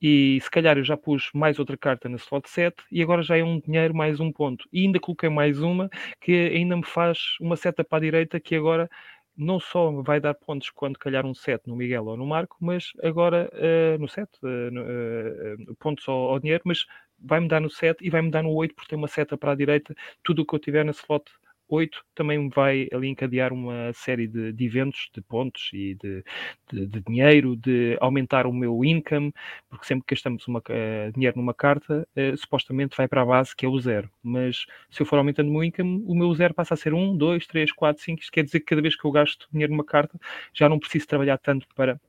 [0.02, 3.38] E se calhar eu já pus mais outra carta na slot 7 e agora já
[3.38, 4.68] é um dinheiro mais um ponto.
[4.72, 5.90] E ainda coloquei mais uma
[6.22, 8.90] que ainda me faz uma seta para a direita que agora
[9.36, 12.92] não só vai dar pontos quando calhar um 7 no Miguel ou no Marco, mas
[13.02, 16.86] agora uh, no 7, uh, uh, pontos ao, ao, dinheiro, mas
[17.20, 19.56] vai-me dar no 7 e vai-me dar no 8 porque tem uma seta para a
[19.56, 21.26] direita, tudo o que eu tiver na slot
[21.68, 26.24] 8 também vai ali encadear uma série de, de eventos, de pontos e de,
[26.72, 29.34] de, de, dinheiro, de aumentar o meu income,
[29.70, 33.56] porque sempre que gastamos uma, uh, dinheiro numa carta, uh, supostamente vai para a base
[33.56, 34.10] que é o zero.
[34.22, 37.18] Mas se eu for aumentando o meu income, o meu zero passa a ser 1,
[37.18, 38.22] 2, 3, 4, 5.
[38.22, 40.20] Isto quer dizer que cada vez que eu gasto dinheiro numa carta,
[40.54, 42.00] já não preciso trabalhar tanto para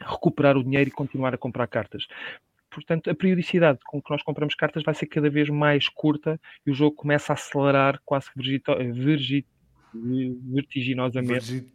[0.00, 2.06] recuperar o dinheiro e continuar a comprar cartas
[2.70, 6.70] portanto, a periodicidade com que nós compramos cartas vai ser cada vez mais curta e
[6.70, 9.44] o jogo começa a acelerar quase vergi
[9.94, 11.66] vertiginosamente.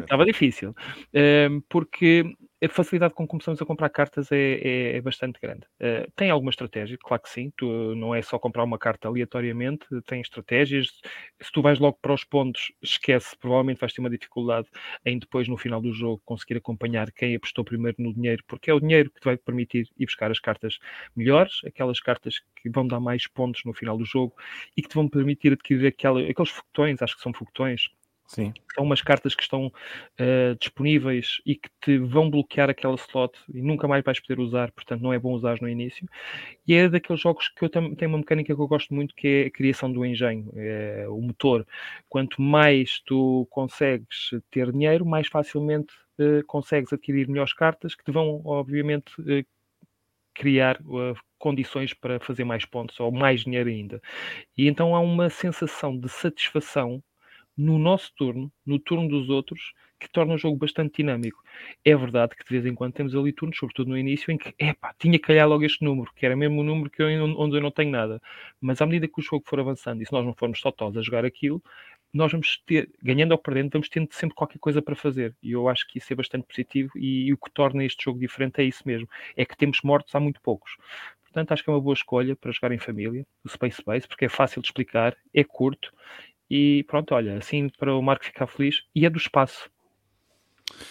[0.00, 0.74] Estava difícil.
[1.14, 2.24] Um, porque
[2.62, 5.64] a facilidade com que começamos a comprar cartas é, é, é bastante grande.
[5.80, 7.52] Uh, tem alguma estratégia, claro que sim.
[7.56, 11.00] Tu, não é só comprar uma carta aleatoriamente, tem estratégias.
[11.40, 14.68] Se tu vais logo para os pontos, esquece, provavelmente vais ter uma dificuldade
[15.04, 18.74] em depois, no final do jogo, conseguir acompanhar quem apostou primeiro no dinheiro, porque é
[18.74, 20.78] o dinheiro que te vai permitir ir buscar as cartas
[21.14, 24.34] melhores, aquelas cartas que vão dar mais pontos no final do jogo
[24.76, 27.88] e que te vão permitir adquirir aquela, aqueles foguetões, acho que são foguetões,
[28.28, 28.52] Sim.
[28.74, 33.62] São umas cartas que estão uh, disponíveis e que te vão bloquear aquela slot e
[33.62, 36.06] nunca mais vais poder usar, portanto não é bom usar no início.
[36.66, 39.46] E é daqueles jogos que eu tenho uma mecânica que eu gosto muito que é
[39.46, 41.66] a criação do engenho, é o motor.
[42.08, 48.12] Quanto mais tu consegues ter dinheiro, mais facilmente uh, consegues adquirir melhores cartas que te
[48.12, 49.44] vão, obviamente, uh,
[50.34, 50.78] criar
[51.38, 54.00] condições para fazer mais pontos ou mais dinheiro ainda.
[54.56, 57.02] E então há uma sensação de satisfação
[57.58, 61.42] no nosso turno, no turno dos outros, que torna o jogo bastante dinâmico.
[61.84, 64.54] É verdade que de vez em quando temos ali turnos, sobretudo no início, em que,
[64.56, 67.56] epá, tinha que calhar logo este número, que era mesmo o número que eu, onde
[67.56, 68.22] eu não tenho nada.
[68.60, 71.02] Mas à medida que o jogo for avançando, e se nós não formos só a
[71.02, 71.60] jogar aquilo,
[72.12, 75.34] nós vamos ter, ganhando ou perdendo, vamos tendo sempre qualquer coisa para fazer.
[75.42, 78.20] E eu acho que isso é bastante positivo e, e o que torna este jogo
[78.20, 79.08] diferente é isso mesmo.
[79.36, 80.76] É que temos mortos há muito poucos.
[81.24, 84.24] Portanto, acho que é uma boa escolha para jogar em família, o Space Base, porque
[84.24, 85.92] é fácil de explicar, é curto
[86.50, 88.82] e pronto, olha, assim para o Marco ficar feliz.
[88.94, 89.70] E é do espaço.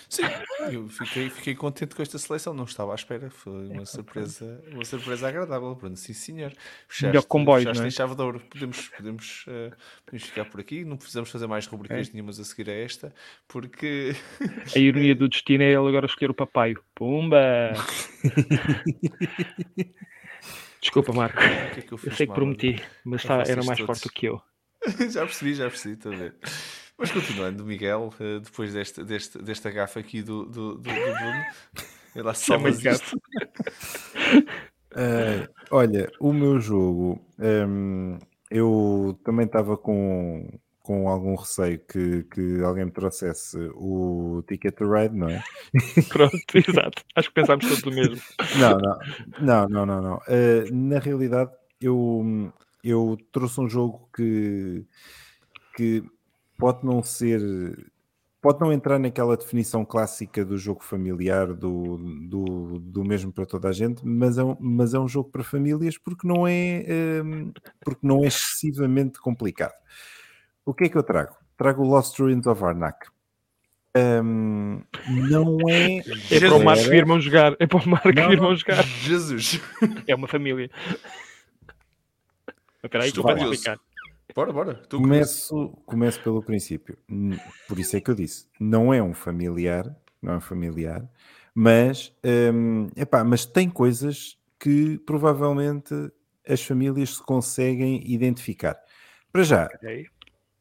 [0.09, 0.23] Sim,
[0.71, 4.83] eu fiquei, fiquei contente com esta seleção, não estava à espera, foi uma surpresa, uma
[4.83, 5.75] surpresa agradável.
[5.75, 6.51] Pronto, sim, senhor.
[6.87, 7.91] Fechaste, Melhor comboio, fechaste não é?
[7.91, 8.39] chave de ouro.
[8.49, 9.75] Podemos, podemos, uh,
[10.05, 12.11] podemos ficar por aqui, não precisamos fazer mais rubricas é.
[12.13, 13.13] nenhumas a seguir a esta,
[13.47, 14.15] porque.
[14.75, 16.83] A ironia do destino é ele agora escolher o papaio.
[16.95, 17.73] Pumba!
[20.81, 21.37] Desculpa, Marco.
[21.37, 23.85] Que é que eu, eu, sei que prometi, mas está, era mais todos.
[23.85, 24.41] forte do que eu.
[25.11, 26.35] já percebi, já percebi, estou a ver.
[26.97, 31.45] Mas continuando, Miguel, eh, depois desta, desta, desta gafa aqui do, do, do, do Bruno,
[32.15, 33.21] ele lá salvas isto.
[34.93, 38.19] Uh, olha, o meu jogo, um, ehm,
[38.49, 40.49] eu também estava com,
[40.81, 45.43] com algum receio que, que alguém me trouxesse o Ticket to Ride, não é?
[46.09, 47.03] Pronto, exato.
[47.15, 48.17] Acho que pensámos todos o mesmo.
[48.59, 48.97] Não, não,
[49.39, 50.01] não, não, não.
[50.01, 50.15] não.
[50.15, 52.51] Uh, na realidade, eu,
[52.89, 54.85] eu trouxe um jogo que,
[55.75, 56.03] que
[56.57, 57.41] pode não ser.
[58.41, 63.67] Pode não entrar naquela definição clássica do jogo familiar, do, do, do mesmo para toda
[63.67, 66.85] a gente, mas é, um, mas é um jogo para famílias porque não é,
[67.25, 67.51] um,
[67.83, 69.73] porque não é excessivamente complicado.
[70.63, 71.35] O que é que eu trago?
[71.57, 73.07] Trago o Lost Ruins of Arnak.
[73.97, 74.81] Um,
[75.29, 75.97] não é.
[76.31, 77.55] É para o Marco e irmão jogar.
[77.59, 78.83] É para o Marco e irmão jogar.
[78.83, 79.59] Jesus!
[80.05, 80.69] É uma família.
[82.83, 83.79] Espera aí, Estou explicar.
[84.35, 84.75] Bora, bora.
[84.75, 86.97] Tu começo, começo pelo princípio.
[87.67, 88.47] Por isso é que eu disse.
[88.59, 91.09] Não é um familiar, não é um familiar,
[91.55, 92.13] mas,
[92.53, 95.93] hum, epá, mas tem coisas que provavelmente
[96.47, 98.77] as famílias se conseguem identificar.
[99.31, 100.05] Para já, okay.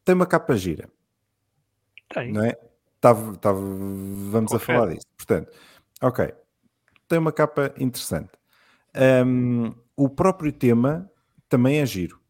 [0.05, 0.89] tem uma capa gira.
[2.09, 2.33] Tem.
[2.33, 2.57] Não é?
[3.01, 5.07] Tava, tava, vamos a falar disso.
[5.17, 5.53] Portanto,
[6.01, 6.33] ok.
[7.09, 8.33] Tem uma capa interessante.
[9.27, 11.11] Um, o próprio tema
[11.49, 12.21] também é giro.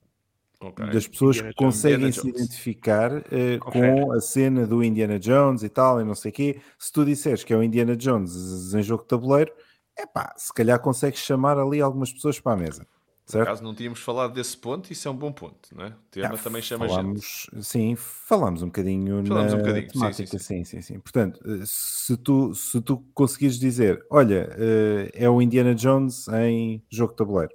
[0.58, 0.90] Okay.
[0.90, 5.68] Das pessoas Indiana que conseguem se identificar uh, com a cena do Indiana Jones e
[5.68, 6.60] tal, e não sei o quê.
[6.78, 9.52] Se tu disseres que é o Indiana Jones em jogo de tabuleiro,
[9.96, 12.86] é pá, se calhar consegues chamar ali algumas pessoas para a mesa.
[13.26, 13.44] Certo?
[13.44, 15.88] Por acaso não tínhamos falado desse ponto, isso é um bom ponto, não é?
[15.88, 17.64] O tema ah, também chama falamos, gente.
[17.64, 19.88] Sim, falámos um bocadinho falamos na um bocadinho.
[19.88, 24.48] temática, sim sim, sim sim, sim, Portanto, eh, se tu, se tu conseguires dizer, olha,
[24.52, 27.52] uh, é o Indiana Jones em jogo de tabuleiro,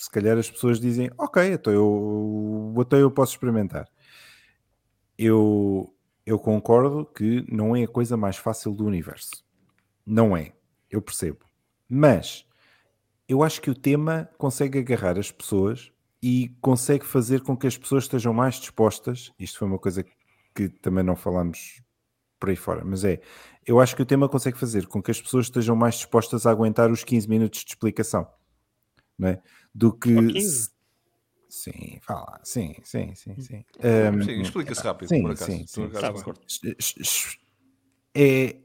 [0.00, 3.86] se calhar as pessoas dizem, ok, então eu, então eu posso experimentar.
[5.18, 5.94] Eu,
[6.24, 9.44] eu concordo que não é a coisa mais fácil do universo.
[10.06, 10.54] Não é,
[10.90, 11.40] eu percebo.
[11.86, 12.46] Mas
[13.28, 17.76] eu acho que o tema consegue agarrar as pessoas e consegue fazer com que as
[17.76, 19.30] pessoas estejam mais dispostas.
[19.38, 20.02] Isto foi uma coisa
[20.54, 21.82] que também não falamos
[22.38, 23.20] por aí fora, mas é,
[23.66, 26.50] eu acho que o tema consegue fazer com que as pessoas estejam mais dispostas a
[26.50, 28.26] aguentar os 15 minutos de explicação,
[29.20, 29.42] não é?
[29.74, 30.40] do que.
[31.48, 33.64] Sim, fala, sim, sim, sim, sim.
[33.80, 35.50] Um, sim Explica-se rápido, sim, por acaso.
[35.50, 37.38] Sim, sim,
[38.14, 38.56] é,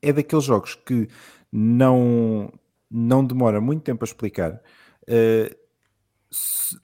[0.00, 1.08] é daqueles jogos que
[1.52, 2.50] não,
[2.90, 4.62] não demora muito tempo a explicar.
[5.02, 5.54] Uh,
[6.30, 6.74] se,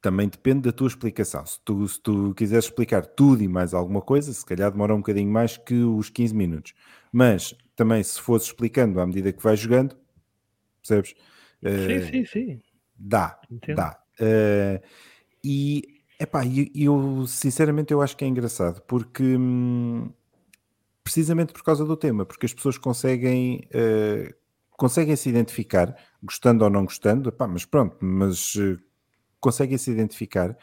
[0.00, 1.44] também depende da tua explicação.
[1.44, 4.98] Se tu, se tu quiseres explicar tudo e mais alguma coisa, se calhar demora um
[4.98, 6.72] bocadinho mais que os 15 minutos.
[7.10, 9.96] Mas também, se fosse explicando à medida que vais jogando,
[10.82, 11.14] percebes?
[11.64, 12.60] Sim, uh, sim, sim.
[12.96, 13.76] Dá, Entendo.
[13.76, 14.00] dá.
[14.20, 14.80] Uh,
[15.42, 15.82] e
[16.18, 20.12] epá, eu, eu sinceramente eu acho que é engraçado porque hum,
[21.02, 24.34] precisamente por causa do tema, porque as pessoas conseguem uh,
[24.70, 28.78] conseguem se identificar, gostando ou não gostando, mas pronto, mas uh,
[29.40, 30.56] conseguem se identificar.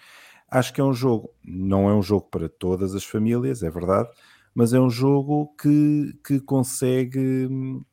[0.49, 4.09] Acho que é um jogo, não é um jogo para todas as famílias, é verdade,
[4.53, 7.85] mas é um jogo que, que consegue hum,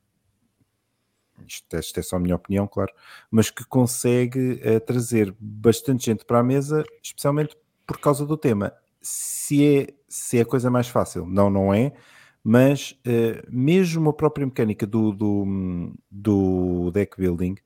[1.46, 2.92] isto, esta é só a minha opinião, claro,
[3.30, 7.56] mas que consegue uh, trazer bastante gente para a mesa, especialmente
[7.86, 8.72] por causa do tema.
[9.00, 11.26] se é, se é a coisa mais fácil.
[11.26, 11.92] Não, não é.
[12.42, 17.56] Mas uh, mesmo a própria mecânica do, do, do deck building,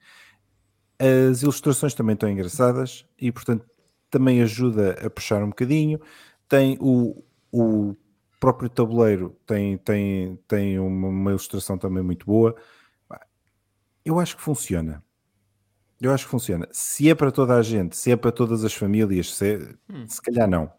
[0.99, 3.66] as ilustrações também estão engraçadas e, portanto,
[4.11, 6.01] também ajuda a puxar um bocadinho.
[6.49, 7.97] Tem o, o
[8.39, 12.57] próprio tabuleiro tem, tem, tem uma, uma ilustração também muito boa.
[14.05, 15.03] Eu acho que funciona.
[16.01, 16.69] Eu acho que funciona.
[16.73, 20.07] Se é para toda a gente, se é para todas as famílias, se, é, hum.
[20.09, 20.73] se calhar não.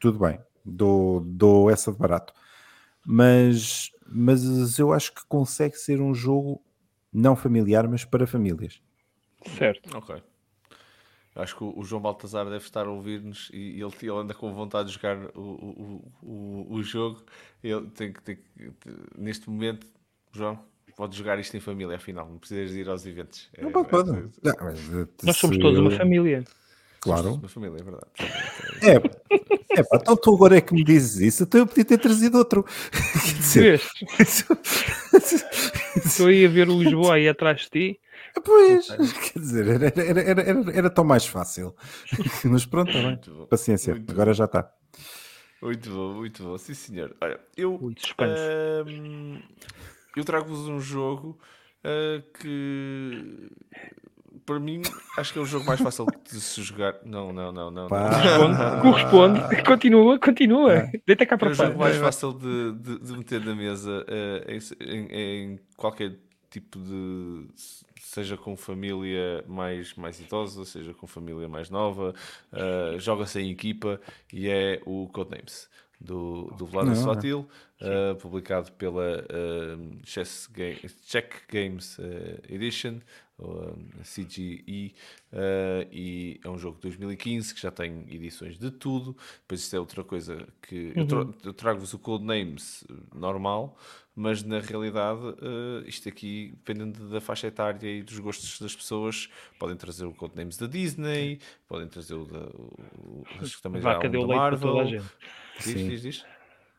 [0.00, 2.32] Tudo bem, dou, dou essa de barato.
[3.04, 6.62] Mas, mas eu acho que consegue ser um jogo
[7.12, 8.80] não familiar, mas para famílias.
[9.58, 9.96] Certo.
[9.96, 10.22] Ok.
[11.34, 14.88] Acho que o João Baltazar deve estar a ouvir-nos e ele, ele, anda com vontade
[14.88, 17.22] de jogar o, o, o, o jogo.
[17.62, 18.72] Ele tem que, tem que,
[19.16, 19.86] neste momento,
[20.32, 20.58] João,
[20.96, 23.48] pode jogar isto em família, afinal, não precisas ir aos eventos.
[23.58, 24.10] Não, é, pode, pode.
[24.10, 26.44] É, não, mas, eh, Nós somos todos uma família.
[27.00, 27.34] Claro.
[27.34, 28.06] Uma família, é verdade.
[28.82, 31.98] É, é pá, então tu agora é que me dizes isso, então eu podia ter
[31.98, 32.64] trazido outro.
[33.38, 33.80] Dizer...
[35.96, 38.00] Estou aí a ver o Lisboa aí atrás de ti.
[38.44, 38.86] Pois,
[39.32, 41.74] quer dizer, era, era, era, era, era tão mais fácil.
[42.44, 43.46] Mas pronto, tá bem.
[43.48, 44.34] Paciência, muito agora bom.
[44.34, 44.72] já está.
[45.60, 46.58] Muito bom, muito bom.
[46.58, 47.16] Sim, senhor.
[47.20, 47.78] Olha, eu,
[50.16, 51.38] eu trago-vos um jogo
[51.84, 53.50] uh, que
[54.44, 54.82] para mim
[55.16, 56.96] acho que é o jogo mais fácil de se jogar.
[57.04, 57.88] Não, não, não, não.
[57.88, 59.62] Corresponde, corresponde.
[59.64, 60.74] Continua, continua.
[60.74, 60.92] É.
[61.06, 64.82] Deita cá para É o jogo mais fácil de, de, de meter na mesa uh,
[64.82, 66.16] em, em, qualquer
[66.50, 67.46] tipo de.
[68.00, 72.12] Seja com família mais, mais idosa, seja com família mais nova,
[72.52, 74.00] uh, joga-se em equipa
[74.32, 75.68] e é o Codenames
[76.00, 77.46] do, do Vlad Sotil,
[77.80, 82.02] uh, publicado pela uh, Chess Game, Czech Games uh,
[82.48, 83.00] Edition,
[84.02, 84.94] CGE,
[85.90, 89.16] e é um jogo de 2015 que já tem edições de tudo.
[89.40, 91.34] Depois, isto é outra coisa que uhum.
[91.42, 93.78] eu, trago-vos o Codenames normal,
[94.14, 95.22] mas na realidade,
[95.86, 100.58] isto aqui, dependendo da faixa etária e dos gostos das pessoas, podem trazer o Codenames
[100.58, 102.40] da Disney, podem trazer o da.
[102.40, 105.02] O, acho que também Vaca já há um da Marvel.
[105.64, 105.88] Diz, Sim.
[105.88, 106.24] diz, diz.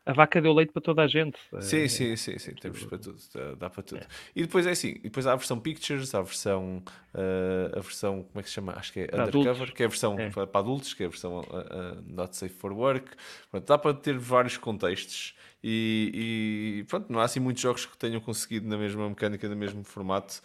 [0.04, 1.38] A vaca deu leite para toda a gente.
[1.60, 2.52] Sim, sim, sim, sim.
[2.54, 3.18] Temos para tudo,
[3.56, 4.00] dá para tudo.
[4.00, 4.06] É.
[4.34, 6.82] E depois é assim, depois há a versão Pictures, há a versão,
[7.14, 8.72] uh, a versão, como é que se chama?
[8.76, 9.74] Acho que é para Undercover, adultos.
[9.74, 10.30] que é a versão é.
[10.30, 13.10] para adultos, que é a versão uh, uh, Not Safe for Work.
[13.48, 17.96] Pronto, dá para ter vários contextos e, e, pronto, não há assim muitos jogos que
[17.96, 20.42] tenham conseguido na mesma mecânica, no mesmo formato,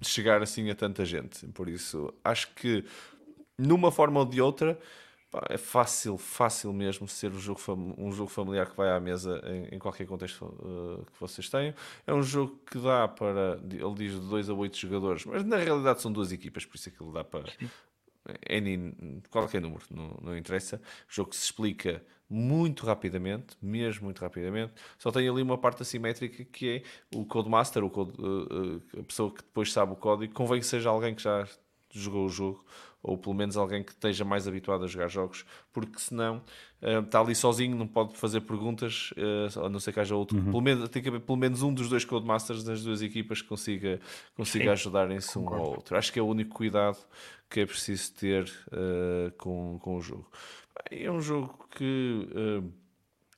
[0.00, 1.44] chegar assim a tanta gente.
[1.48, 2.84] Por isso, acho que
[3.58, 4.78] numa forma ou de outra
[5.48, 7.60] é fácil, fácil mesmo ser um jogo,
[7.98, 11.74] um jogo familiar que vai à mesa em, em qualquer contexto uh, que vocês tenham.
[12.06, 15.56] É um jogo que dá para, ele diz de 2 a 8 jogadores, mas na
[15.56, 17.44] realidade são duas equipas, por isso é que ele dá para
[18.48, 20.80] N, qualquer número, não, não interessa.
[21.08, 24.72] Jogo que se explica muito rapidamente, mesmo muito rapidamente.
[24.98, 29.02] Só tem ali uma parte assimétrica que é o Codemaster, o code, uh, uh, a
[29.02, 30.32] pessoa que depois sabe o código.
[30.32, 31.46] Convém que seja alguém que já
[31.90, 32.64] jogou o jogo
[33.04, 36.42] ou pelo menos alguém que esteja mais habituado a jogar jogos, porque senão
[36.80, 40.38] uh, está ali sozinho, não pode fazer perguntas, uh, a não ser que haja outro.
[40.38, 40.44] Uhum.
[40.46, 43.48] Pelo menos, tem que haver pelo menos um dos dois Codemasters das duas equipas que
[43.48, 44.00] consiga,
[44.34, 45.98] consiga ajudarem-se um ao outro.
[45.98, 46.96] Acho que é o único cuidado
[47.50, 50.26] que é preciso ter uh, com, com o jogo.
[50.90, 52.26] É um jogo que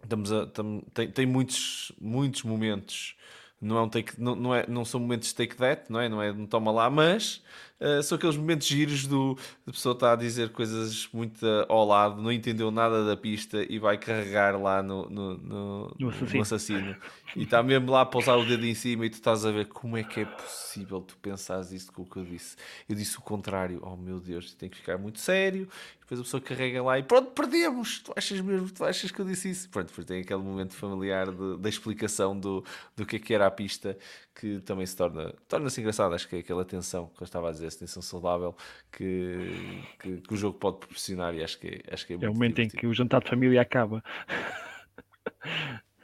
[0.03, 3.17] estamos a, tam, tem, tem muitos, muitos momentos
[3.61, 6.09] não, é um take, não, não, é, não são momentos de take that, não é?
[6.09, 7.43] Não é não toma lá, mas
[7.81, 12.21] uh, são aqueles momentos giros do a pessoa está a dizer coisas muito ao lado,
[12.21, 16.37] não entendeu nada da pista e vai carregar lá no, no, no, no assassino.
[16.37, 16.97] No assassino.
[17.35, 19.67] e está mesmo lá a pousar o dedo em cima e tu estás a ver
[19.67, 22.57] como é que é possível tu pensares isso com o que eu disse.
[22.87, 25.67] Eu disse o contrário, oh meu Deus, tem que ficar muito sério.
[26.07, 27.99] Depois a pessoa carrega lá e pronto, perdemos.
[27.99, 29.69] Tu achas mesmo, tu achas que eu disse isso?
[29.69, 32.65] Pronto, depois tem aquele momento familiar da explicação do,
[32.95, 33.99] do que é que era a pista
[34.33, 36.15] que também se torna torna-se engraçado.
[36.15, 38.55] Acho que é aquela tensão que eu estava a dizer, essa tensão saudável
[38.93, 42.29] que, que, que o jogo pode proporcionar e acho que é, acho que é, é
[42.31, 42.77] o momento divertido.
[42.77, 44.01] em que o jantar de família acaba.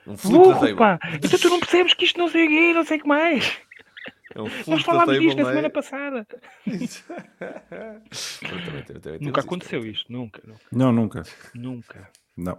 [0.05, 0.17] Um
[0.59, 0.99] flip pá!
[1.15, 3.57] Então tu não percebes que isto não sei o quê, não sei o que mais.
[4.35, 5.47] É um Nós falámos disto na é?
[5.47, 6.27] semana passada.
[8.41, 10.65] também, também, também nunca aconteceu isto, nunca, nunca.
[10.73, 11.23] Não, nunca.
[11.55, 12.11] Nunca.
[12.37, 12.59] Não.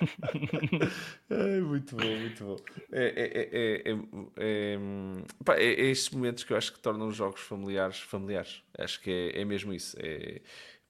[1.30, 2.56] é, muito bom, muito bom.
[2.90, 3.92] É, é,
[4.38, 4.76] é,
[5.56, 8.62] é, estes momentos que eu acho que tornam os jogos familiares familiares.
[8.78, 9.96] Acho que é, mesmo isso.
[10.00, 10.40] É,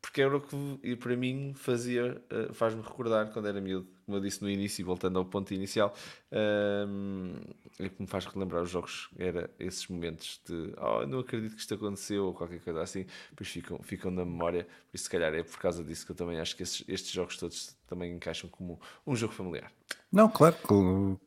[0.01, 2.23] porque era o que para mim fazia,
[2.55, 5.95] faz-me recordar quando era miúdo como eu disse no início, voltando ao ponto inicial,
[6.33, 7.33] um,
[7.79, 11.61] é que me faz relembrar os jogos, era esses momentos de oh, não acredito que
[11.61, 15.33] isto aconteceu, ou qualquer coisa assim, depois ficam, ficam na memória, por isso se calhar
[15.33, 18.49] é por causa disso que eu também acho que esses, estes jogos todos também encaixam
[18.51, 19.71] como um jogo familiar.
[20.13, 20.57] Não, claro,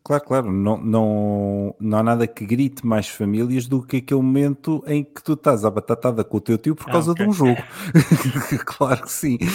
[0.04, 0.52] claro, claro.
[0.52, 5.24] Não, não, não há nada que grite mais famílias do que aquele momento em que
[5.24, 7.26] tu estás à batatada com o teu tio por causa ah, okay.
[7.26, 7.64] de um jogo.
[8.66, 9.38] claro que sim.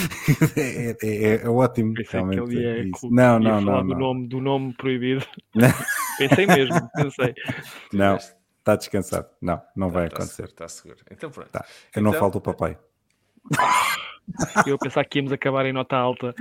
[0.56, 1.94] É, é, é, é ótimo.
[2.08, 2.42] Realmente.
[2.42, 3.98] que ele ia, não, não, não, do, não.
[3.98, 5.24] Nome, do nome proibido.
[6.18, 7.34] pensei mesmo, pensei.
[7.92, 9.28] Não, está descansado.
[9.40, 10.44] Não, não vai tá acontecer.
[10.44, 10.98] Está seguro.
[11.10, 11.50] Então pronto.
[11.50, 11.64] Tá.
[11.94, 12.02] Eu então...
[12.02, 12.78] não falto o papai.
[14.66, 16.34] Eu pensar que íamos acabar em nota alta.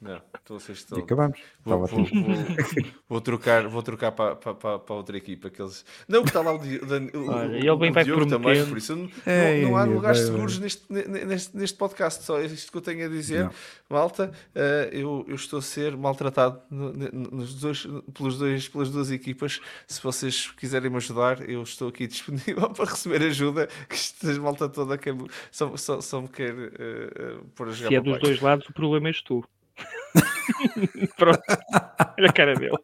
[0.00, 0.98] Não, então vocês estão.
[0.98, 1.38] E acabamos.
[1.64, 2.06] Vou, vou, vou,
[3.08, 5.48] vou, trocar, vou trocar para, para, para outra equipa.
[5.48, 5.84] Que eles...
[6.08, 9.08] Não, que está lá o, o, Olha, ele bem vai Diogo também, por isso não,
[9.26, 12.24] Ei, não, não há lugares vai, seguros neste, neste, neste podcast.
[12.24, 13.52] Só isto que eu tenho a dizer, não.
[13.88, 14.32] malta.
[14.54, 19.60] Uh, eu, eu estou a ser maltratado nos dois, pelos dois, pelas duas equipas.
[19.86, 23.68] Se vocês quiserem me ajudar, eu estou aqui disponível para receber ajuda.
[23.88, 25.14] Que esta malta toda quer,
[25.50, 26.52] só, só, só me quer.
[26.52, 27.03] Uh,
[27.54, 29.44] por jogar Se é dos dois lados, o problema és tu.
[31.16, 31.42] Pronto.
[32.18, 32.76] Olha a cara dele.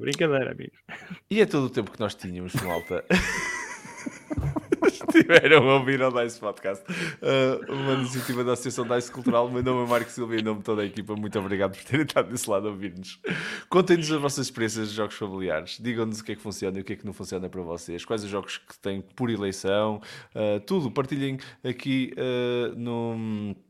[0.00, 0.78] Brincadeira, amigos.
[1.30, 3.04] E é todo o tempo que nós tínhamos, malta
[5.02, 9.50] estiveram a ouvir ao DICE Podcast, uh, uma iniciativa da Associação DICE Cultural.
[9.50, 11.84] Meu nome é Marco Silva e em nome de toda a equipa, muito obrigado por
[11.84, 13.20] terem estado desse lado a ouvir-nos.
[13.68, 16.84] Contem-nos as vossas experiências de jogos familiares, digam-nos o que é que funciona e o
[16.84, 20.00] que é que não funciona para vocês, quais os jogos que têm por eleição,
[20.34, 20.90] uh, tudo.
[20.90, 23.65] Partilhem aqui uh, no eh,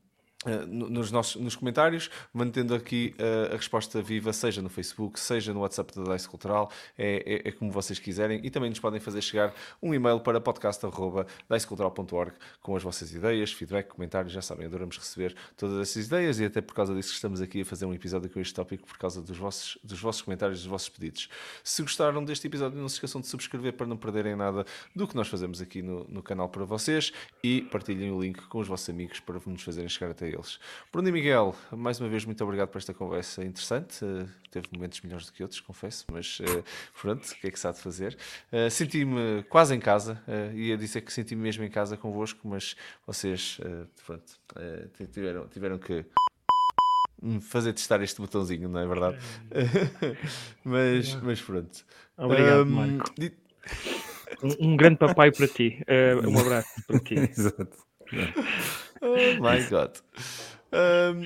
[0.67, 5.61] nos, nossos, nos comentários, mantendo aqui uh, a resposta viva, seja no Facebook, seja no
[5.61, 9.21] WhatsApp da Dice Cultural, é, é, é, como vocês quiserem, e também nos podem fazer
[9.21, 15.35] chegar um e-mail para podcast.dicecultural.org com as vossas ideias, feedback, comentários, já sabem, adoramos receber
[15.57, 18.41] todas essas ideias e até por causa disso estamos aqui a fazer um episódio com
[18.41, 21.29] este tópico, por causa dos vossos, dos vossos comentários, dos vossos pedidos.
[21.65, 24.65] Se gostaram deste episódio, não se esqueçam de subscrever para não perderem nada
[24.95, 27.13] do que nós fazemos aqui no, no canal para vocês
[27.43, 30.59] e partilhem o link com os vossos amigos para nos fazerem chegar até eles.
[30.93, 34.05] Bruno e Miguel, mais uma vez, muito obrigado por esta conversa interessante.
[34.05, 36.65] Uh, teve momentos melhores do que outros, confesso, mas uh,
[37.01, 38.17] pronto, o que é que se há de fazer?
[38.53, 40.23] Uh, senti-me quase em casa,
[40.55, 42.77] ia dizer que senti-me mesmo em casa convosco, mas
[43.07, 43.59] vocês
[44.05, 44.33] pronto,
[45.13, 46.05] tiveram, tiveram que
[47.41, 49.19] fazer testar este botãozinho, não é verdade?
[50.65, 51.85] mas, mas pronto.
[52.17, 53.15] Obrigado, um, Marco.
[54.43, 55.83] Um, um, grande papai para ti.
[56.27, 57.15] um abraço para ti.
[57.31, 57.87] Exato.
[59.01, 59.99] Oh my God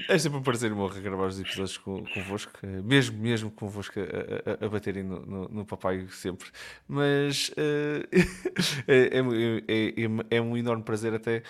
[0.08, 2.52] é sempre um prazer meu regravar os episódios com, convosco,
[2.84, 6.48] mesmo, mesmo convosco a, a, a baterem no, no, no, papai sempre.
[6.86, 8.06] Mas uh,
[8.86, 9.96] é, é,
[10.30, 11.42] é, é, um enorme prazer, até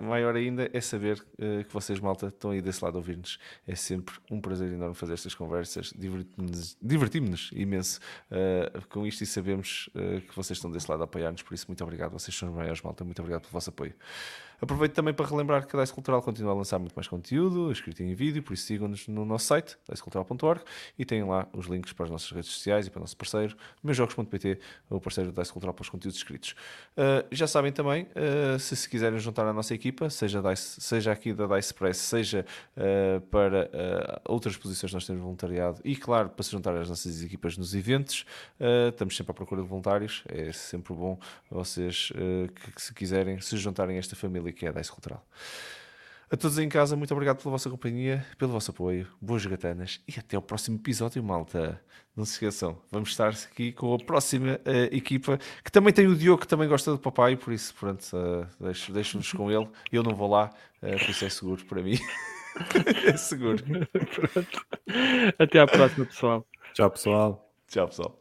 [0.00, 3.38] maior ainda, é saber uh, que vocês, malta, estão aí desse lado a ouvir-nos.
[3.66, 9.26] É sempre um prazer enorme fazer estas conversas, divertimos-nos divertimos imenso uh, com isto e
[9.26, 9.88] sabemos
[10.28, 12.12] que vocês estão desse lado a apoiar-nos, por isso, muito obrigado.
[12.12, 13.94] Vocês são os maiores, malta, muito obrigado pelo vosso apoio.
[14.60, 18.02] Aproveito também para relembrar que a Dice Cultural continua a lançar muito mais conteúdo, escrito
[18.02, 20.62] em vídeo, por isso sigam-nos no nosso site, dicecultural.org,
[20.98, 23.56] e têm lá os links para as nossas redes sociais e para o nosso parceiro,
[23.82, 24.58] meusjogos.pt,
[24.90, 26.54] o parceiro da Dice Cultural para os conteúdos escritos.
[26.92, 31.12] Uh, já sabem também, uh, se se quiserem juntar à nossa equipa, seja, Dice, seja
[31.12, 32.44] aqui da Dice Press, seja
[32.76, 33.70] uh, para
[34.28, 38.26] outras posições nós temos voluntariado, e claro, para se juntar às nossas equipas nos eventos,
[38.90, 41.18] estamos sempre à procura de voluntários, é sempre bom
[41.50, 42.12] vocês
[42.54, 45.26] que, que se quiserem se juntarem a esta família que é a DICE Cultural.
[46.32, 50.16] A todos em casa, muito obrigado pela vossa companhia, pelo vosso apoio, boas gatanas e
[50.16, 51.82] até o próximo episódio, malta.
[52.16, 56.14] Não se esqueçam, vamos estar aqui com a próxima uh, equipa que também tem o
[56.14, 59.68] Diogo que também gosta do papai, por isso, pronto, uh, deixo-nos deixo com ele.
[59.90, 60.50] Eu não vou lá,
[60.80, 61.98] uh, por isso é seguro para mim.
[63.06, 63.64] é seguro.
[65.36, 66.46] Até à próxima, pessoal.
[66.74, 67.52] Tchau, pessoal.
[67.66, 68.19] Tchau, pessoal.